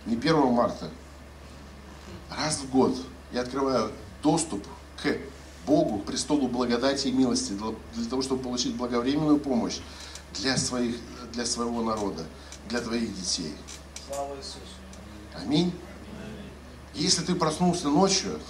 не 0.07 0.17
1 0.17 0.53
марта, 0.53 0.91
раз 2.31 2.59
в 2.59 2.71
год 2.71 2.97
я 3.33 3.43
открываю 3.43 3.93
доступ 4.23 4.67
к 5.03 5.17
Богу, 5.67 5.99
к 5.99 6.07
престолу 6.07 6.49
благодати 6.49 7.09
и 7.09 7.13
милости, 7.13 7.53
для, 7.95 8.09
того, 8.09 8.23
чтобы 8.23 8.43
получить 8.43 8.75
благовременную 8.75 9.39
помощь 9.39 9.79
для, 10.35 10.57
своих, 10.57 10.97
для 11.33 11.45
своего 11.45 11.83
народа, 11.83 12.25
для 12.69 12.81
твоих 12.81 13.15
детей. 13.15 13.55
Слава 14.07 14.35
Иисусу. 14.37 14.59
Аминь. 15.35 15.73
Если 16.95 17.23
ты 17.23 17.35
проснулся 17.35 17.89
ночью, 17.89 18.41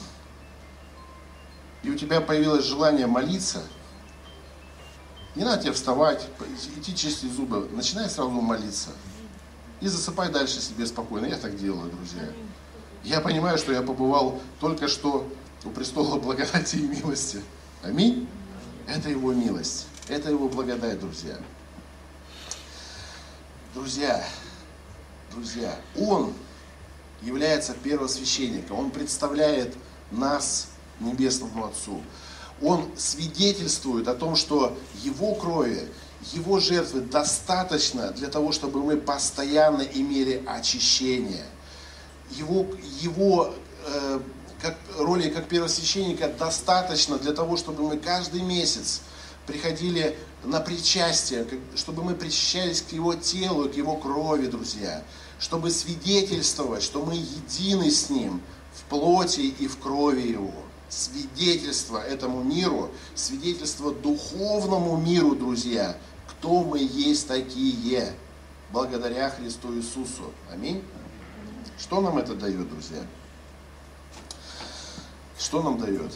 и 1.83 1.91
у 1.91 1.97
тебя 1.97 2.21
появилось 2.21 2.65
желание 2.65 3.07
молиться, 3.07 3.63
не 5.35 5.45
надо 5.45 5.63
тебе 5.63 5.73
вставать, 5.73 6.27
идти 6.77 6.97
чистить 6.97 7.33
зубы, 7.33 7.69
начинай 7.73 8.09
сразу 8.09 8.31
молиться. 8.31 8.91
И 9.81 9.89
засыпай 9.89 10.31
дальше 10.31 10.61
себе 10.61 10.87
спокойно. 10.87 11.27
Я 11.27 11.37
так 11.37 11.57
делаю, 11.57 11.91
друзья. 11.91 12.23
Я 13.05 13.21
понимаю, 13.21 13.59
что 13.59 13.73
я 13.73 13.83
побывал 13.83 14.41
только 14.61 14.89
что 14.89 15.27
у 15.65 15.71
престола 15.71 16.19
благодати 16.19 16.77
и 16.77 16.83
милости. 16.83 17.41
Аминь. 17.83 18.29
Это 18.87 19.09
его 19.09 19.33
милость. 19.33 19.87
Это 20.09 20.31
его 20.31 20.49
благодать, 20.49 20.99
друзья. 20.99 21.37
Друзья, 23.75 24.25
друзья, 25.31 25.79
Он 25.97 26.33
является 27.21 27.75
первосвященником, 27.75 28.79
Он 28.79 28.91
представляет 28.91 29.77
нас 30.11 30.69
Небесному 31.01 31.67
Отцу. 31.67 32.03
Он 32.61 32.89
свидетельствует 32.97 34.09
о 34.09 34.15
том, 34.15 34.35
что 34.35 34.77
Его 35.03 35.35
крови, 35.35 35.89
Его 36.33 36.59
жертвы 36.59 37.01
достаточно 37.01 38.11
для 38.11 38.29
того, 38.29 38.53
чтобы 38.53 38.83
мы 38.83 38.97
постоянно 38.97 39.83
имели 39.83 40.43
очищение. 40.47 41.45
Его, 42.31 42.67
его 43.01 43.55
э, 43.87 44.21
как, 44.61 44.77
роли 44.99 45.31
как 45.31 45.49
первосвященника 45.49 46.29
достаточно 46.29 47.19
для 47.19 47.33
того, 47.33 47.57
чтобы 47.57 47.85
мы 47.85 47.99
каждый 47.99 48.43
месяц 48.43 49.03
приходили 49.47 50.19
на 50.45 50.61
причастие, 50.61 51.47
чтобы 51.75 52.03
мы 52.03 52.15
причащались 52.15 52.83
к 52.83 52.93
Его 52.93 53.15
телу, 53.15 53.69
к 53.69 53.75
Его 53.75 53.97
крови, 53.97 54.47
друзья, 54.47 55.03
чтобы 55.39 55.71
свидетельствовать, 55.71 56.83
что 56.83 57.05
мы 57.05 57.15
едины 57.15 57.91
с 57.91 58.11
Ним 58.11 58.43
в 58.75 58.83
плоти 58.91 59.41
и 59.41 59.67
в 59.67 59.79
крови 59.79 60.29
Его. 60.29 60.53
Свидетельство 60.89 61.99
этому 61.99 62.43
миру, 62.43 62.91
свидетельство 63.15 63.93
духовному 63.93 64.97
миру, 64.97 65.35
друзья, 65.35 65.97
кто 66.39 66.63
мы 66.63 66.79
есть 66.79 67.27
такие, 67.27 68.15
благодаря 68.71 69.29
Христу 69.31 69.75
Иисусу. 69.75 70.33
Аминь. 70.51 70.85
Что 71.79 72.01
нам 72.01 72.19
это 72.19 72.35
дает, 72.35 72.69
друзья? 72.69 73.03
Что 75.39 75.63
нам 75.63 75.79
дает? 75.79 76.13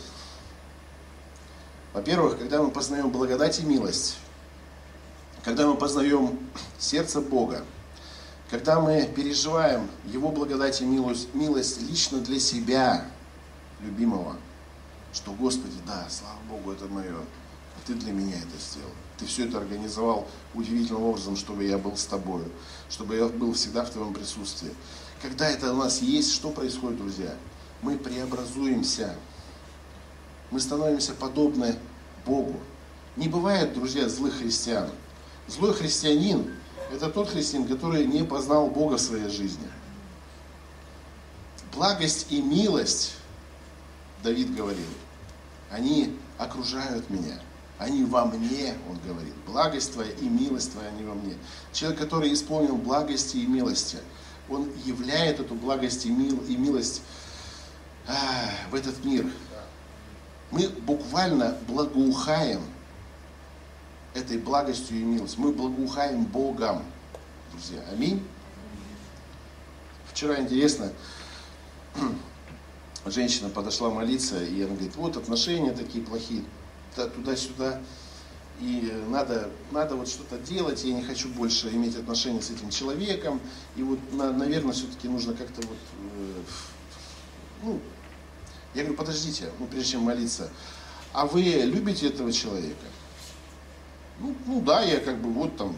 Во-первых, 1.92 2.38
когда 2.38 2.62
мы 2.62 2.70
познаем 2.70 3.10
благодать 3.10 3.58
и 3.60 3.64
милость, 3.64 4.16
когда 5.44 5.66
мы 5.66 5.76
познаем 5.76 6.38
сердце 6.78 7.20
Бога, 7.20 7.64
когда 8.48 8.80
мы 8.80 9.06
переживаем 9.06 9.88
Его 10.04 10.30
благодать 10.30 10.80
и 10.80 10.84
милость, 10.84 11.34
милость 11.34 11.80
лично 11.82 12.20
для 12.20 12.38
себя, 12.38 13.04
любимого, 13.80 14.36
что, 15.12 15.32
Господи, 15.32 15.76
да, 15.86 16.06
слава 16.08 16.38
Богу, 16.48 16.72
это 16.72 16.86
мое, 16.86 17.18
а 17.18 17.86
Ты 17.86 17.94
для 17.94 18.12
меня 18.12 18.36
это 18.36 18.58
сделал. 18.58 18.92
Ты 19.22 19.28
все 19.28 19.46
это 19.46 19.58
организовал 19.58 20.26
удивительным 20.52 21.04
образом, 21.04 21.36
чтобы 21.36 21.62
я 21.62 21.78
был 21.78 21.96
с 21.96 22.06
Тобою, 22.06 22.50
чтобы 22.90 23.14
я 23.14 23.28
был 23.28 23.52
всегда 23.52 23.84
в 23.84 23.90
Твоем 23.90 24.12
присутствии. 24.12 24.74
Когда 25.22 25.48
это 25.48 25.72
у 25.72 25.76
нас 25.76 26.02
есть, 26.02 26.34
что 26.34 26.50
происходит, 26.50 26.98
друзья? 26.98 27.32
Мы 27.82 27.98
преобразуемся, 27.98 29.14
мы 30.50 30.58
становимся 30.58 31.12
подобны 31.14 31.76
Богу. 32.26 32.58
Не 33.14 33.28
бывает, 33.28 33.74
друзья, 33.74 34.08
злых 34.08 34.38
христиан. 34.38 34.90
Злой 35.46 35.72
христианин– 35.72 36.52
это 36.92 37.08
тот 37.08 37.28
христианин, 37.30 37.68
который 37.68 38.04
не 38.04 38.24
познал 38.24 38.70
Бога 38.70 38.96
в 38.96 39.00
своей 39.00 39.28
жизни. 39.28 39.68
Благость 41.72 42.26
и 42.30 42.42
милость, 42.42 43.14
Давид 44.24 44.52
говорил, 44.52 44.90
они 45.70 46.18
окружают 46.38 47.08
меня. 47.08 47.38
Они 47.78 48.04
во 48.04 48.26
мне, 48.26 48.74
он 48.88 48.98
говорит. 49.06 49.34
Благость 49.46 49.92
твоя 49.92 50.12
и 50.12 50.28
милость 50.28 50.72
твоя, 50.72 50.88
они 50.88 51.04
во 51.04 51.14
мне. 51.14 51.34
Человек, 51.72 51.98
который 51.98 52.32
исполнил 52.32 52.76
благости 52.76 53.38
и 53.38 53.46
милости, 53.46 53.98
он 54.48 54.70
являет 54.84 55.40
эту 55.40 55.54
благость 55.54 56.06
и, 56.06 56.10
мил, 56.10 56.42
и 56.48 56.56
милость 56.56 57.02
а, 58.06 58.14
в 58.70 58.74
этот 58.74 59.04
мир 59.04 59.26
мы 60.52 60.68
буквально 60.68 61.56
благоухаем 61.66 62.60
этой 64.14 64.36
благостью 64.36 64.98
и 64.98 65.02
милостью. 65.02 65.40
Мы 65.40 65.52
благоухаем 65.52 66.24
Богом, 66.24 66.84
друзья. 67.50 67.82
Аминь. 67.90 68.22
Вчера 70.12 70.38
интересно, 70.38 70.92
женщина 73.06 73.48
подошла 73.48 73.88
молиться, 73.88 74.44
и 74.44 74.62
она 74.62 74.74
говорит, 74.74 74.94
вот 74.96 75.16
отношения 75.16 75.72
такие 75.72 76.04
плохие, 76.04 76.44
туда-сюда, 76.96 77.80
и 78.60 78.92
надо, 79.08 79.50
надо 79.70 79.96
вот 79.96 80.08
что-то 80.08 80.38
делать, 80.38 80.84
я 80.84 80.94
не 80.94 81.02
хочу 81.02 81.28
больше 81.28 81.68
иметь 81.70 81.96
отношения 81.96 82.40
с 82.40 82.50
этим 82.50 82.70
человеком, 82.70 83.40
и 83.76 83.82
вот, 83.82 83.98
наверное, 84.12 84.72
все-таки 84.72 85.08
нужно 85.08 85.34
как-то 85.34 85.66
вот, 85.66 85.78
э, 86.16 86.42
ну, 87.64 87.80
я 88.74 88.82
говорю, 88.82 88.96
подождите, 88.96 89.50
ну, 89.58 89.66
прежде 89.66 89.92
чем 89.92 90.02
молиться, 90.02 90.50
а 91.12 91.26
вы 91.26 91.42
любите 91.42 92.06
этого 92.06 92.32
человека? 92.32 92.86
Ну, 94.20 94.34
ну 94.46 94.60
да, 94.60 94.82
я 94.82 95.00
как 95.00 95.20
бы 95.20 95.30
вот 95.32 95.56
там 95.56 95.76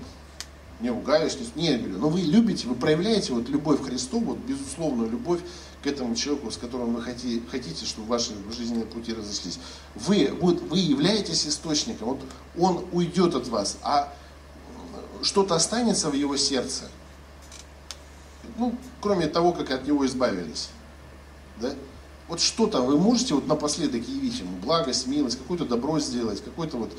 не 0.81 0.91
ругаюсь, 0.91 1.37
не, 1.55 1.71
я 1.71 1.79
говорю, 1.79 1.99
но 1.99 2.09
вы 2.09 2.21
любите, 2.21 2.67
вы 2.67 2.75
проявляете 2.75 3.33
вот 3.33 3.49
любовь 3.49 3.81
к 3.81 3.87
Христу, 3.87 4.21
вот 4.21 4.39
безусловную 4.39 5.11
любовь 5.11 5.41
к 5.85 5.87
этому 5.87 6.15
человеку, 6.15 6.51
с 6.51 6.57
которым 6.57 6.95
вы 6.95 7.03
хотите, 7.03 7.47
хотите 7.51 7.85
чтобы 7.85 8.09
ваши 8.09 8.33
жизненные 8.57 8.87
пути 8.87 9.13
разошлись. 9.13 9.59
Вы, 9.95 10.35
вот, 10.41 10.63
вы 10.63 10.79
являетесь 10.79 11.47
источником, 11.47 12.09
вот 12.09 12.21
он 12.59 12.87
уйдет 12.93 13.35
от 13.35 13.49
вас, 13.49 13.77
а 13.83 14.11
что-то 15.21 15.55
останется 15.55 16.09
в 16.09 16.15
его 16.15 16.39
сердце, 16.39 16.85
ну, 18.57 18.75
кроме 19.03 19.27
того, 19.27 19.53
как 19.53 19.71
от 19.71 19.87
него 19.87 20.07
избавились. 20.07 20.71
Да? 21.61 21.75
Вот 22.29 22.41
что-то 22.41 22.81
вы 22.81 22.97
можете 22.97 23.35
вот 23.35 23.47
напоследок 23.47 24.09
явить 24.09 24.39
ему, 24.39 24.57
благость, 24.57 25.07
милость, 25.07 25.37
какое-то 25.37 25.67
добро 25.67 26.01
сделать, 26.01 26.43
какое-то 26.43 26.79
вот, 26.79 26.93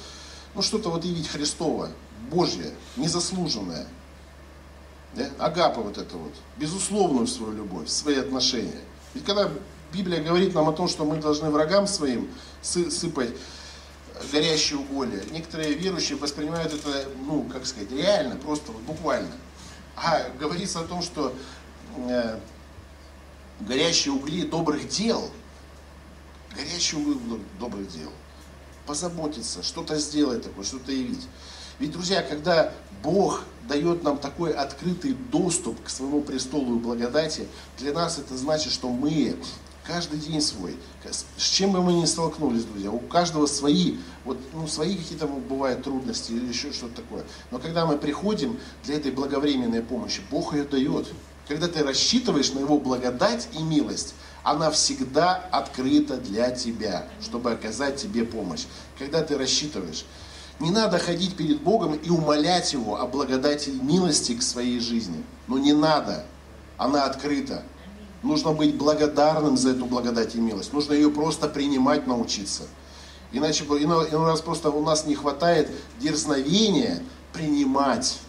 ну 0.53 0.61
что-то 0.61 0.89
вот 0.89 1.03
явить 1.05 1.27
Христово, 1.27 1.89
Божье, 2.29 2.71
незаслуженное. 2.97 3.87
Да? 5.15 5.29
Агапа 5.39 5.81
вот 5.81 5.97
это 5.97 6.17
вот, 6.17 6.33
безусловную 6.57 7.27
свою 7.27 7.53
любовь, 7.53 7.87
свои 7.89 8.17
отношения. 8.17 8.81
Ведь 9.13 9.23
когда 9.23 9.49
Библия 9.93 10.21
говорит 10.21 10.53
нам 10.53 10.67
о 10.67 10.73
том, 10.73 10.87
что 10.87 11.05
мы 11.05 11.17
должны 11.17 11.49
врагам 11.49 11.87
своим 11.87 12.29
сыпать 12.61 13.29
горящие 14.31 14.79
уголья, 14.79 15.23
некоторые 15.31 15.73
верующие 15.73 16.17
воспринимают 16.17 16.73
это, 16.73 17.05
ну, 17.25 17.43
как 17.43 17.65
сказать, 17.65 17.91
реально, 17.91 18.35
просто 18.35 18.71
вот 18.71 18.81
буквально. 18.81 19.31
А 19.95 20.29
говорится 20.39 20.81
о 20.81 20.83
том, 20.83 21.01
что 21.01 21.33
э, 21.97 22.39
горящие 23.61 24.13
угли 24.13 24.43
добрых 24.43 24.87
дел, 24.89 25.29
горящие 26.55 26.99
угли 26.99 27.41
добрых 27.59 27.87
дел, 27.87 28.11
позаботиться, 28.85 29.63
что-то 29.63 29.97
сделать 29.97 30.43
такое, 30.43 30.65
что-то 30.65 30.91
явить. 30.91 31.27
Ведь, 31.79 31.91
друзья, 31.91 32.21
когда 32.21 32.73
Бог 33.03 33.43
дает 33.67 34.03
нам 34.03 34.17
такой 34.17 34.53
открытый 34.53 35.15
доступ 35.31 35.83
к 35.83 35.89
своему 35.89 36.21
престолу 36.21 36.75
и 36.75 36.79
благодати, 36.79 37.47
для 37.77 37.93
нас 37.93 38.19
это 38.19 38.37
значит, 38.37 38.71
что 38.71 38.89
мы 38.89 39.35
каждый 39.85 40.19
день 40.19 40.41
свой, 40.41 40.75
с 41.37 41.43
чем 41.43 41.71
бы 41.71 41.81
мы 41.81 41.93
ни 41.93 42.05
столкнулись, 42.05 42.65
друзья, 42.65 42.91
у 42.91 42.99
каждого 42.99 43.45
свои, 43.45 43.97
вот, 44.23 44.37
ну, 44.53 44.67
свои 44.67 44.95
какие-то 44.95 45.27
бывают 45.27 45.83
трудности 45.83 46.31
или 46.31 46.47
еще 46.47 46.71
что-то 46.73 47.01
такое. 47.01 47.23
Но 47.51 47.59
когда 47.59 47.85
мы 47.85 47.97
приходим 47.97 48.57
для 48.83 48.95
этой 48.95 49.11
благовременной 49.11 49.81
помощи, 49.81 50.21
Бог 50.31 50.53
ее 50.53 50.63
дает. 50.63 51.07
Когда 51.47 51.67
ты 51.67 51.83
рассчитываешь 51.83 52.53
на 52.53 52.59
Его 52.59 52.79
благодать 52.79 53.47
и 53.53 53.61
милость, 53.61 54.15
она 54.41 54.71
всегда 54.71 55.35
открыта 55.51 56.17
для 56.17 56.49
тебя, 56.49 57.07
чтобы 57.21 57.51
оказать 57.51 57.97
тебе 57.97 58.25
помощь. 58.25 58.65
Когда 58.97 59.21
ты 59.21 59.37
рассчитываешь, 59.37 60.05
не 60.59 60.71
надо 60.71 60.99
ходить 60.99 61.35
перед 61.35 61.61
Богом 61.61 61.95
и 61.95 62.09
умолять 62.09 62.73
Его 62.73 62.99
о 62.99 63.07
благодати 63.07 63.69
и 63.69 63.81
милости 63.81 64.35
к 64.35 64.41
своей 64.41 64.79
жизни. 64.79 65.23
Но 65.47 65.57
не 65.57 65.73
надо. 65.73 66.25
Она 66.77 67.05
открыта. 67.05 67.63
Нужно 68.23 68.53
быть 68.53 68.75
благодарным 68.75 69.57
за 69.57 69.71
эту 69.71 69.85
благодать 69.85 70.35
и 70.35 70.39
милость. 70.39 70.73
Нужно 70.73 70.93
ее 70.93 71.11
просто 71.11 71.47
принимать, 71.47 72.07
научиться. 72.07 72.63
Иначе 73.31 73.65
иной 73.65 74.09
раз 74.11 74.41
просто 74.41 74.69
у 74.69 74.83
нас 74.83 75.05
не 75.05 75.15
хватает 75.15 75.69
дерзновения 75.99 77.03
принимать 77.33 78.19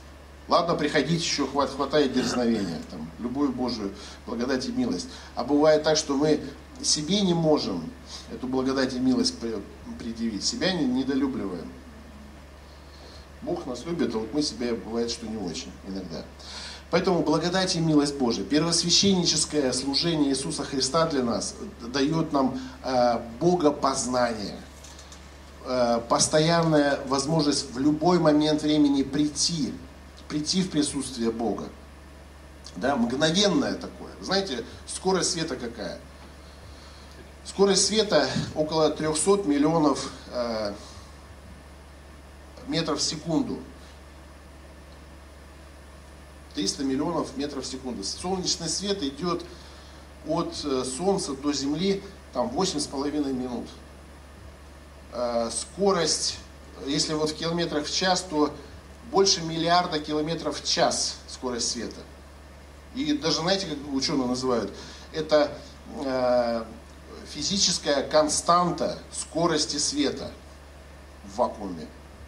Ладно, 0.49 0.77
приходить 0.77 1.23
еще 1.23 1.47
хват, 1.47 1.71
хватает 1.71 2.13
дерзновения, 2.13 2.81
там, 2.91 3.11
любую 3.19 3.51
Божию 3.51 3.93
благодать 4.27 4.69
и 4.69 4.73
милость. 4.73 5.09
А 5.35 5.43
бывает 5.43 5.83
так, 5.83 5.97
что 5.97 6.15
мы 6.15 6.41
себе 6.83 7.21
не 7.23 7.35
можем 7.35 7.91
эту 8.33 8.47
благодать 8.47 8.95
и 8.95 9.01
милость 9.01 9.35
предъявить, 9.99 10.45
себя 10.45 10.73
не, 10.73 10.85
недолюбливаем. 10.85 11.69
Бог 13.47 13.65
нас 13.67 13.85
любит, 13.87 14.15
а 14.15 14.19
вот 14.19 14.35
мы 14.35 14.43
себя 14.43 14.75
бывает, 14.75 15.11
что 15.11 15.27
не 15.27 15.37
очень 15.37 15.71
иногда. 15.87 16.25
Поэтому 16.91 17.23
благодать 17.23 17.75
и 17.77 17.81
милость 17.81 18.17
Божия, 18.17 18.45
первосвященническое 18.45 19.73
служение 19.73 20.31
Иисуса 20.31 20.65
Христа 20.65 21.07
для 21.07 21.23
нас 21.23 21.55
дает 21.81 22.33
нам 22.33 22.61
э, 22.85 23.21
богопознание, 23.41 24.57
э, 25.65 26.01
постоянная 26.09 27.01
возможность 27.07 27.73
в 27.73 27.79
любой 27.79 28.19
момент 28.19 28.63
времени 28.63 29.03
прийти 29.03 29.73
прийти 30.29 30.63
в 30.63 30.71
присутствие 30.71 31.31
Бога. 31.31 31.69
Да, 32.77 32.97
мгновенное 32.97 33.75
такое. 33.75 34.11
Знаете, 34.21 34.65
скорость 34.87 35.31
света 35.31 35.57
какая? 35.57 35.99
Скорость 37.45 37.87
света 37.87 38.29
около 38.55 38.91
300 38.91 39.45
миллионов 39.45 40.11
э, 40.33 40.73
метров 42.69 42.99
в 42.99 43.03
секунду. 43.03 43.59
300 46.55 46.85
миллионов 46.85 47.37
метров 47.37 47.65
в 47.65 47.67
секунду. 47.67 48.03
Солнечный 48.03 48.69
свет 48.69 49.03
идет 49.03 49.45
от 50.27 50.55
э, 50.65 50.85
Солнца 50.85 51.35
до 51.35 51.53
Земли 51.53 52.03
там 52.33 52.49
8,5 52.49 53.33
минут. 53.33 53.69
э, 55.13 55.51
скорость, 55.51 56.39
если 56.87 57.15
вот 57.15 57.31
в 57.31 57.37
километрах 57.37 57.87
в 57.87 57.95
час, 57.95 58.23
то 58.29 58.53
больше 59.11 59.41
миллиарда 59.43 59.99
километров 60.01 60.61
в 60.61 60.65
час 60.69 61.17
скорость 61.29 61.71
света. 61.71 62.01
И 62.95 63.13
даже, 63.13 63.41
знаете, 63.41 63.67
как 63.67 63.79
ученые 63.93 64.27
называют, 64.27 64.73
это 65.13 65.51
э, 66.05 66.65
физическая 67.33 68.03
константа 68.09 68.99
скорости 69.13 69.77
света 69.77 70.31
в 71.25 71.37
вакууме. 71.37 71.87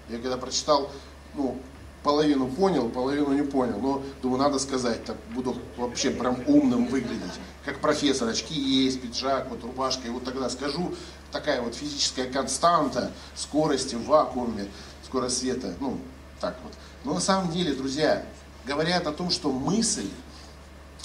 Я 0.08 0.18
когда 0.18 0.36
прочитал, 0.36 0.90
ну, 1.34 1.60
половину 2.02 2.48
понял, 2.48 2.88
половину 2.88 3.32
не 3.32 3.42
понял. 3.42 3.78
Но 3.80 4.02
думаю, 4.22 4.42
надо 4.42 4.58
сказать, 4.58 5.04
так 5.04 5.16
буду 5.34 5.56
вообще 5.76 6.10
прям 6.10 6.38
умным 6.46 6.86
выглядеть. 6.86 7.32
Как 7.64 7.80
профессор, 7.80 8.28
очки 8.28 8.54
есть, 8.54 9.00
пиджак, 9.00 9.48
вот 9.50 9.62
рубашка. 9.62 10.06
И 10.06 10.10
вот 10.10 10.24
тогда 10.24 10.48
скажу, 10.48 10.94
такая 11.32 11.60
вот 11.60 11.74
физическая 11.74 12.30
константа 12.30 13.12
скорости 13.34 13.94
в 13.94 14.06
вакууме, 14.06 14.68
скорость 15.04 15.38
света. 15.38 15.74
Ну, 15.80 15.98
так 16.40 16.56
вот. 16.64 16.72
Но 17.04 17.14
на 17.14 17.20
самом 17.20 17.52
деле, 17.52 17.74
друзья, 17.74 18.24
говорят 18.66 19.06
о 19.06 19.12
том, 19.12 19.30
что 19.30 19.50
мысль, 19.50 20.08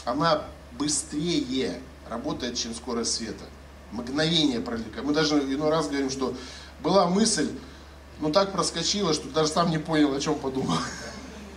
она 0.06 0.44
быстрее 0.78 1.80
работает, 2.10 2.56
чем 2.56 2.74
скорость 2.74 3.16
света. 3.16 3.46
Мгновение 3.92 4.60
пролетает. 4.60 5.06
Мы 5.06 5.14
даже 5.14 5.40
иной 5.40 5.70
раз 5.70 5.88
говорим, 5.88 6.10
что 6.10 6.34
была 6.82 7.08
мысль, 7.08 7.50
ну 8.24 8.32
так 8.32 8.54
проскочила, 8.54 9.14
что 9.14 9.28
даже 9.28 9.50
сам 9.50 9.70
не 9.70 9.78
понял, 9.78 10.14
о 10.14 10.20
чем 10.22 10.36
подумал. 10.36 10.78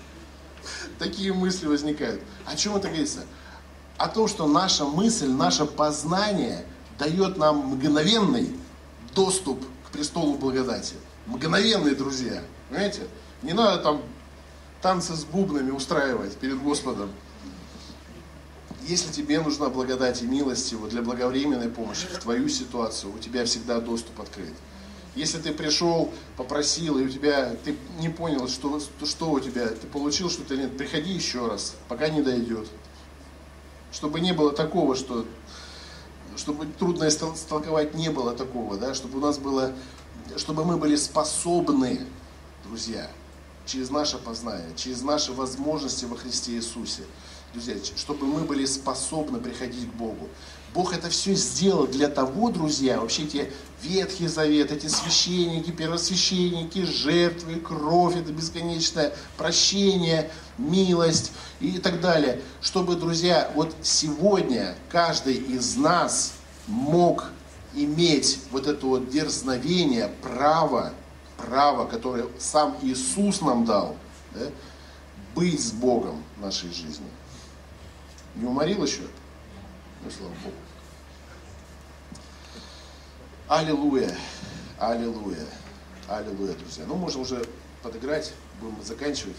Такие 0.98 1.32
мысли 1.32 1.68
возникают. 1.68 2.20
О 2.44 2.56
чем 2.56 2.74
это 2.74 2.88
говорится? 2.88 3.20
О 3.98 4.08
том, 4.08 4.26
что 4.26 4.48
наша 4.48 4.84
мысль, 4.84 5.28
наше 5.28 5.64
познание 5.64 6.66
дает 6.98 7.36
нам 7.36 7.58
мгновенный 7.58 8.58
доступ 9.14 9.64
к 9.86 9.92
престолу 9.92 10.34
благодати. 10.34 10.94
Мгновенный, 11.26 11.94
друзья. 11.94 12.42
Понимаете? 12.68 13.02
Не 13.42 13.52
надо 13.52 13.80
там 13.80 14.02
танцы 14.82 15.14
с 15.14 15.24
бубнами 15.24 15.70
устраивать 15.70 16.36
перед 16.36 16.60
Господом. 16.60 17.10
Если 18.82 19.12
тебе 19.12 19.40
нужна 19.40 19.68
благодать 19.68 20.20
и 20.22 20.26
милость 20.26 20.72
его 20.72 20.88
для 20.88 21.02
благовременной 21.02 21.68
помощи 21.68 22.08
в 22.08 22.18
твою 22.18 22.48
ситуацию, 22.48 23.14
у 23.14 23.18
тебя 23.18 23.44
всегда 23.44 23.80
доступ 23.80 24.20
открыт. 24.20 24.52
Если 25.16 25.38
ты 25.38 25.52
пришел, 25.52 26.12
попросил, 26.36 26.98
и 26.98 27.04
у 27.04 27.08
тебя, 27.08 27.56
ты 27.64 27.74
не 27.98 28.10
понял, 28.10 28.48
что, 28.48 28.80
что 29.02 29.30
у 29.30 29.40
тебя, 29.40 29.66
ты 29.68 29.86
получил 29.86 30.28
что-то 30.28 30.56
нет, 30.58 30.76
приходи 30.76 31.10
еще 31.10 31.48
раз, 31.48 31.74
пока 31.88 32.10
не 32.10 32.20
дойдет. 32.20 32.68
Чтобы 33.90 34.20
не 34.20 34.32
было 34.32 34.52
такого, 34.52 34.94
что, 34.94 35.24
чтобы 36.36 36.66
трудно 36.66 37.08
истолковать 37.08 37.94
не 37.94 38.10
было 38.10 38.34
такого, 38.34 38.76
да, 38.76 38.92
чтобы 38.92 39.16
у 39.16 39.20
нас 39.22 39.38
было, 39.38 39.72
чтобы 40.36 40.66
мы 40.66 40.76
были 40.76 40.96
способны, 40.96 42.06
друзья, 42.64 43.10
через 43.64 43.88
наше 43.88 44.18
познание, 44.18 44.68
через 44.76 45.00
наши 45.00 45.32
возможности 45.32 46.04
во 46.04 46.18
Христе 46.18 46.52
Иисусе, 46.52 47.04
друзья, 47.54 47.74
чтобы 47.96 48.26
мы 48.26 48.42
были 48.42 48.66
способны 48.66 49.40
приходить 49.40 49.90
к 49.90 49.94
Богу. 49.94 50.28
Бог 50.76 50.92
это 50.92 51.08
все 51.08 51.34
сделал 51.34 51.86
для 51.86 52.08
того, 52.08 52.50
друзья, 52.50 53.00
вообще 53.00 53.22
эти 53.22 53.50
Ветхий 53.82 54.26
Завет, 54.26 54.70
эти 54.70 54.88
священники, 54.88 55.70
первосвященники, 55.70 56.84
жертвы, 56.84 57.56
кровь, 57.56 58.14
это 58.14 58.30
бесконечное 58.30 59.16
прощение, 59.38 60.30
милость 60.58 61.32
и 61.60 61.78
так 61.78 62.02
далее. 62.02 62.42
Чтобы, 62.60 62.96
друзья, 62.96 63.50
вот 63.54 63.74
сегодня 63.80 64.76
каждый 64.90 65.36
из 65.36 65.76
нас 65.76 66.34
мог 66.66 67.24
иметь 67.74 68.40
вот 68.50 68.66
это 68.66 68.84
вот 68.84 69.08
дерзновение, 69.08 70.10
право, 70.20 70.92
право, 71.38 71.86
которое 71.86 72.26
сам 72.38 72.76
Иисус 72.82 73.40
нам 73.40 73.64
дал, 73.64 73.96
да, 74.34 74.48
быть 75.34 75.58
с 75.58 75.72
Богом 75.72 76.22
в 76.36 76.42
нашей 76.42 76.70
жизни. 76.70 77.06
Не 78.34 78.44
уморил 78.44 78.84
еще? 78.84 79.00
Ну, 80.04 80.10
слава 80.10 80.34
Богу. 80.44 80.65
Аллилуйя, 83.48 84.12
аллилуйя, 84.76 85.46
аллилуйя, 86.08 86.54
друзья. 86.54 86.84
Ну, 86.84 86.96
можно 86.96 87.20
уже 87.20 87.46
подыграть, 87.80 88.32
будем 88.60 88.82
заканчивать. 88.82 89.36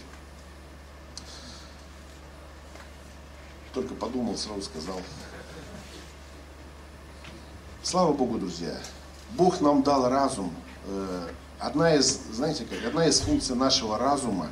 Только 3.74 3.92
подумал, 3.92 4.38
сразу 4.38 4.62
сказал. 4.62 4.98
Слава 7.82 8.14
Богу, 8.14 8.38
друзья. 8.38 8.74
Бог 9.32 9.60
нам 9.60 9.82
дал 9.82 10.08
разум. 10.08 10.54
Э, 10.86 11.28
одна 11.58 11.94
из, 11.94 12.18
знаете 12.32 12.64
как, 12.64 12.82
одна 12.86 13.06
из 13.06 13.20
функций 13.20 13.56
нашего 13.56 13.98
разума, 13.98 14.48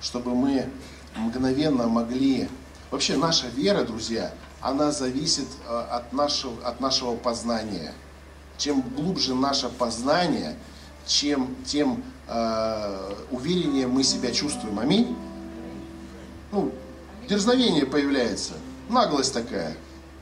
чтобы 0.00 0.34
мы 0.34 0.70
мгновенно 1.14 1.86
могли... 1.86 2.48
Вообще 2.90 3.18
наша 3.18 3.48
вера, 3.48 3.84
друзья, 3.84 4.32
она 4.62 4.90
зависит 4.90 5.48
э, 5.68 5.86
от 5.90 6.14
нашего, 6.14 6.66
от 6.66 6.80
нашего 6.80 7.14
познания– 7.14 7.92
чем 8.58 8.82
глубже 8.96 9.34
наше 9.34 9.68
познание, 9.68 10.56
чем, 11.06 11.54
тем 11.64 12.02
э, 12.28 13.14
увереннее 13.30 13.86
мы 13.86 14.02
себя 14.02 14.32
чувствуем. 14.32 14.78
Аминь. 14.78 15.16
Ну, 16.52 16.72
дерзновение 17.28 17.86
появляется, 17.86 18.54
наглость 18.88 19.34
такая. 19.34 19.76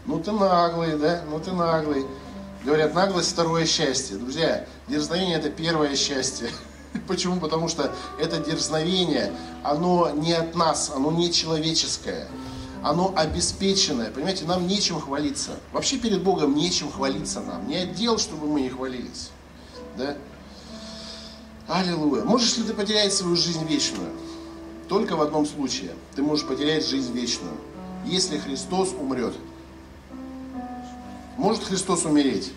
Ну 0.07 0.21
ты 0.21 0.33
наглый, 0.33 0.99
да, 0.99 1.23
ну 1.31 1.41
ты 1.41 1.53
наглый. 1.53 2.07
Говорят, 2.65 2.95
наглость 2.95 3.33
второе 3.33 3.67
счастье. 3.67 4.17
Друзья, 4.17 4.67
дерзновение 4.89 5.37
это 5.37 5.51
первое 5.51 5.97
счастье. 5.97 6.51
Почему? 7.09 7.41
Потому 7.41 7.69
что 7.69 7.95
это 8.19 8.39
дерзновение, 8.39 9.33
оно 9.63 10.11
не 10.11 10.33
от 10.33 10.55
нас, 10.55 10.91
оно 10.95 11.11
не 11.11 11.33
человеческое 11.33 12.27
оно 12.85 13.15
обеспеченное. 13.17 14.11
Понимаете, 14.11 14.45
нам 14.45 14.67
нечем 14.67 15.01
хвалиться. 15.01 15.53
Вообще 15.73 15.97
перед 15.97 16.23
Богом 16.23 16.55
нечем 16.55 16.93
хвалиться 16.93 17.41
нам. 17.41 17.67
Не 17.67 17.77
отдел, 17.77 18.19
чтобы 18.19 18.47
мы 18.47 18.61
не 18.61 18.69
хвалились. 18.69 19.31
Да? 19.97 20.19
Аллилуйя. 21.67 22.25
Можешь 22.25 22.59
ли 22.59 22.65
ты 22.65 22.75
потерять 22.75 23.15
свою 23.15 23.37
жизнь 23.37 23.65
вечную? 23.65 24.11
Только 24.87 25.17
в 25.17 25.23
одном 25.23 25.47
случае. 25.47 25.93
Ты 26.15 26.23
можешь 26.23 26.47
потерять 26.47 26.87
жизнь 26.87 27.11
вечную. 27.15 27.55
Если 28.05 28.37
Христос 28.37 28.91
умрет. 28.93 29.35
Может 31.39 31.65
Христос 31.65 32.05
умереть? 32.05 32.53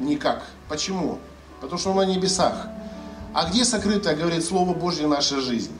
Никак. 0.00 0.44
Почему? 0.70 1.18
Потому 1.60 1.78
что 1.78 1.90
Он 1.90 1.96
на 1.96 2.06
небесах. 2.06 2.68
А 3.34 3.50
где 3.50 3.66
сокрыто, 3.66 4.14
говорит 4.14 4.46
Слово 4.46 4.72
Божье, 4.72 5.06
наша 5.06 5.42
жизнь? 5.42 5.72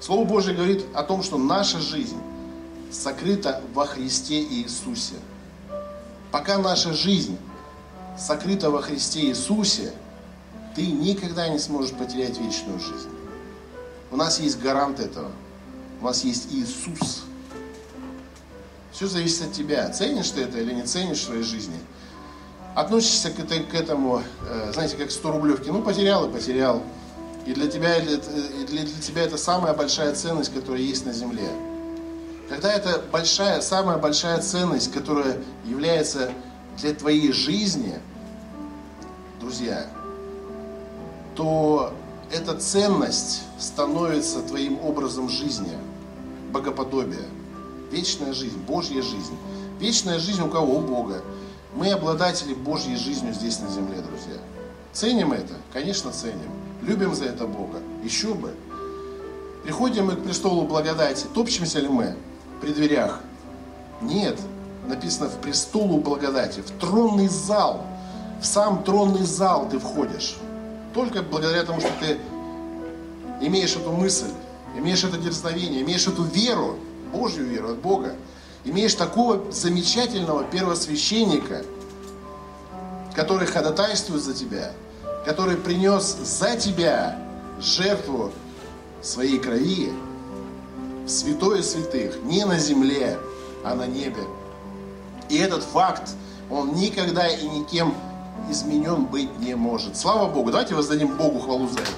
Слово 0.00 0.24
Божье 0.24 0.54
говорит 0.54 0.84
о 0.94 1.02
том, 1.02 1.22
что 1.22 1.36
наша 1.36 1.78
жизнь 1.78 2.16
сокрыта 2.90 3.62
во 3.74 3.84
Христе 3.84 4.42
Иисусе. 4.42 5.14
Пока 6.32 6.58
наша 6.58 6.94
жизнь 6.94 7.36
сокрыта 8.18 8.70
во 8.70 8.80
Христе 8.80 9.26
Иисусе, 9.26 9.92
ты 10.74 10.86
никогда 10.86 11.48
не 11.48 11.58
сможешь 11.58 11.92
потерять 11.92 12.38
вечную 12.38 12.80
жизнь. 12.80 13.10
У 14.10 14.16
нас 14.16 14.40
есть 14.40 14.58
гарант 14.60 15.00
этого. 15.00 15.30
У 16.00 16.06
нас 16.06 16.24
есть 16.24 16.48
Иисус. 16.50 17.24
Все 18.92 19.06
зависит 19.06 19.42
от 19.42 19.52
тебя. 19.52 19.88
Ценишь 19.90 20.30
ты 20.30 20.42
это 20.42 20.58
или 20.58 20.72
не 20.72 20.82
ценишь 20.82 21.18
в 21.18 21.24
своей 21.24 21.42
жизни? 21.42 21.78
Относишься 22.74 23.30
к, 23.30 23.74
этому, 23.74 24.22
э, 24.48 24.70
знаете, 24.72 24.96
как 24.96 25.10
100 25.10 25.30
рублевки. 25.30 25.68
Ну, 25.68 25.82
потерял 25.82 26.28
и 26.28 26.32
потерял. 26.32 26.82
И 27.46 27.52
для 27.52 27.68
тебя, 27.68 28.00
для, 28.00 28.16
для 28.66 29.00
тебя 29.00 29.22
это 29.22 29.36
самая 29.36 29.74
большая 29.74 30.14
ценность, 30.14 30.52
которая 30.52 30.82
есть 30.82 31.06
на 31.06 31.12
земле. 31.12 31.48
Когда 32.48 32.72
это 32.72 33.02
большая, 33.10 33.60
самая 33.60 33.96
большая 33.96 34.42
ценность, 34.42 34.92
которая 34.92 35.38
является 35.64 36.32
для 36.78 36.92
твоей 36.94 37.32
жизни, 37.32 37.94
друзья, 39.40 39.86
то 41.36 41.92
эта 42.32 42.56
ценность 42.56 43.42
становится 43.58 44.42
твоим 44.42 44.84
образом 44.84 45.28
жизни, 45.28 45.72
богоподобие. 46.52 47.26
Вечная 47.90 48.32
жизнь, 48.32 48.58
Божья 48.58 49.02
жизнь. 49.02 49.36
Вечная 49.78 50.18
жизнь 50.18 50.42
у 50.42 50.48
кого? 50.48 50.76
У 50.76 50.80
Бога. 50.80 51.22
Мы 51.74 51.90
обладатели 51.90 52.54
Божьей 52.54 52.96
жизнью 52.96 53.32
здесь 53.32 53.60
на 53.60 53.68
земле, 53.68 53.96
друзья. 54.00 54.40
Ценим 54.92 55.32
это? 55.32 55.54
Конечно, 55.72 56.12
ценим. 56.12 56.50
Любим 56.82 57.14
за 57.14 57.26
это 57.26 57.46
Бога. 57.46 57.78
Еще 58.02 58.34
бы. 58.34 58.54
Приходим 59.64 60.06
мы 60.06 60.16
к 60.16 60.24
престолу 60.24 60.62
благодати. 60.66 61.26
Топчемся 61.34 61.80
ли 61.80 61.88
мы 61.88 62.16
при 62.60 62.72
дверях? 62.72 63.20
Нет. 64.00 64.38
Написано 64.86 65.28
в 65.28 65.40
престолу 65.40 65.98
благодати, 65.98 66.60
в 66.60 66.70
тронный 66.80 67.28
зал. 67.28 67.84
В 68.40 68.46
сам 68.46 68.82
тронный 68.82 69.24
зал 69.24 69.68
ты 69.68 69.78
входишь. 69.78 70.36
Только 70.94 71.22
благодаря 71.22 71.62
тому, 71.64 71.80
что 71.80 71.90
ты 72.00 72.18
имеешь 73.40 73.76
эту 73.76 73.92
мысль, 73.92 74.30
имеешь 74.76 75.04
это 75.04 75.18
дерзновение, 75.18 75.82
имеешь 75.82 76.06
эту 76.06 76.22
веру, 76.22 76.76
Божью 77.12 77.46
веру 77.46 77.72
от 77.72 77.78
Бога, 77.78 78.14
имеешь 78.64 78.94
такого 78.94 79.52
замечательного 79.52 80.44
первосвященника, 80.44 81.62
который 83.14 83.46
ходатайствует 83.46 84.22
за 84.22 84.32
тебя, 84.32 84.72
который 85.24 85.56
принес 85.56 86.16
за 86.22 86.56
тебя 86.56 87.18
жертву 87.60 88.32
своей 89.02 89.38
крови 89.38 89.92
святое 91.06 91.62
святых, 91.62 92.22
не 92.22 92.44
на 92.44 92.58
земле, 92.58 93.18
а 93.64 93.74
на 93.74 93.86
небе. 93.86 94.22
И 95.28 95.36
этот 95.38 95.62
факт, 95.62 96.10
он 96.48 96.74
никогда 96.74 97.28
и 97.28 97.46
никем 97.48 97.94
изменен 98.48 99.06
быть 99.06 99.38
не 99.38 99.54
может. 99.54 99.96
Слава 99.96 100.30
Богу. 100.30 100.50
Давайте 100.50 100.74
воздадим 100.74 101.16
Богу 101.16 101.40
хвалу 101.40 101.68
за 101.68 101.80
это. 101.80 101.90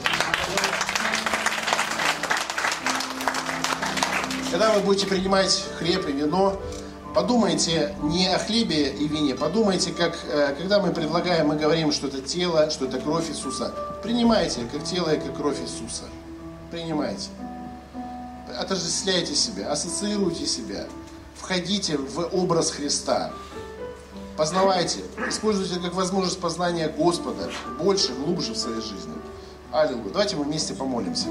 Когда 4.51 4.73
вы 4.75 4.81
будете 4.81 5.07
принимать 5.07 5.65
хлеб 5.79 6.07
и 6.09 6.13
вино, 6.13 6.61
подумайте 7.15 7.95
не 8.03 8.27
о 8.27 8.39
хлебе 8.39 8.91
и 8.91 9.07
вине, 9.09 9.35
подумайте, 9.35 9.93
как 9.93 10.17
э, 10.25 10.55
когда 10.59 10.81
мы 10.81 10.93
предлагаем, 10.93 11.49
мы 11.49 11.57
говорим, 11.57 11.93
что 11.93 12.07
это 12.07 12.21
тело, 12.21 12.71
что 12.71 12.87
это 12.87 12.99
кровь 12.99 13.31
Иисуса. 13.31 13.75
Принимайте 14.03 14.61
как 14.73 14.85
тело 14.85 15.15
и 15.15 15.21
как 15.21 15.37
кровь 15.37 15.61
Иисуса. 15.61 16.05
Принимайте. 16.71 17.29
Отождествляйте 18.59 19.35
себя, 19.35 19.71
ассоциируйте 19.71 20.47
себя. 20.47 20.87
Входите 21.35 21.97
в 21.97 22.29
образ 22.33 22.71
Христа. 22.71 23.33
Познавайте, 24.37 25.01
используйте 25.29 25.79
как 25.81 25.95
возможность 25.95 26.41
познания 26.41 26.89
Господа 26.89 27.51
больше, 27.79 28.15
глубже 28.15 28.55
в 28.55 28.57
своей 28.57 28.81
жизни. 28.81 29.13
Аллилуйя. 29.71 30.13
Давайте 30.13 30.37
мы 30.37 30.45
вместе 30.45 30.75
помолимся. 30.75 31.29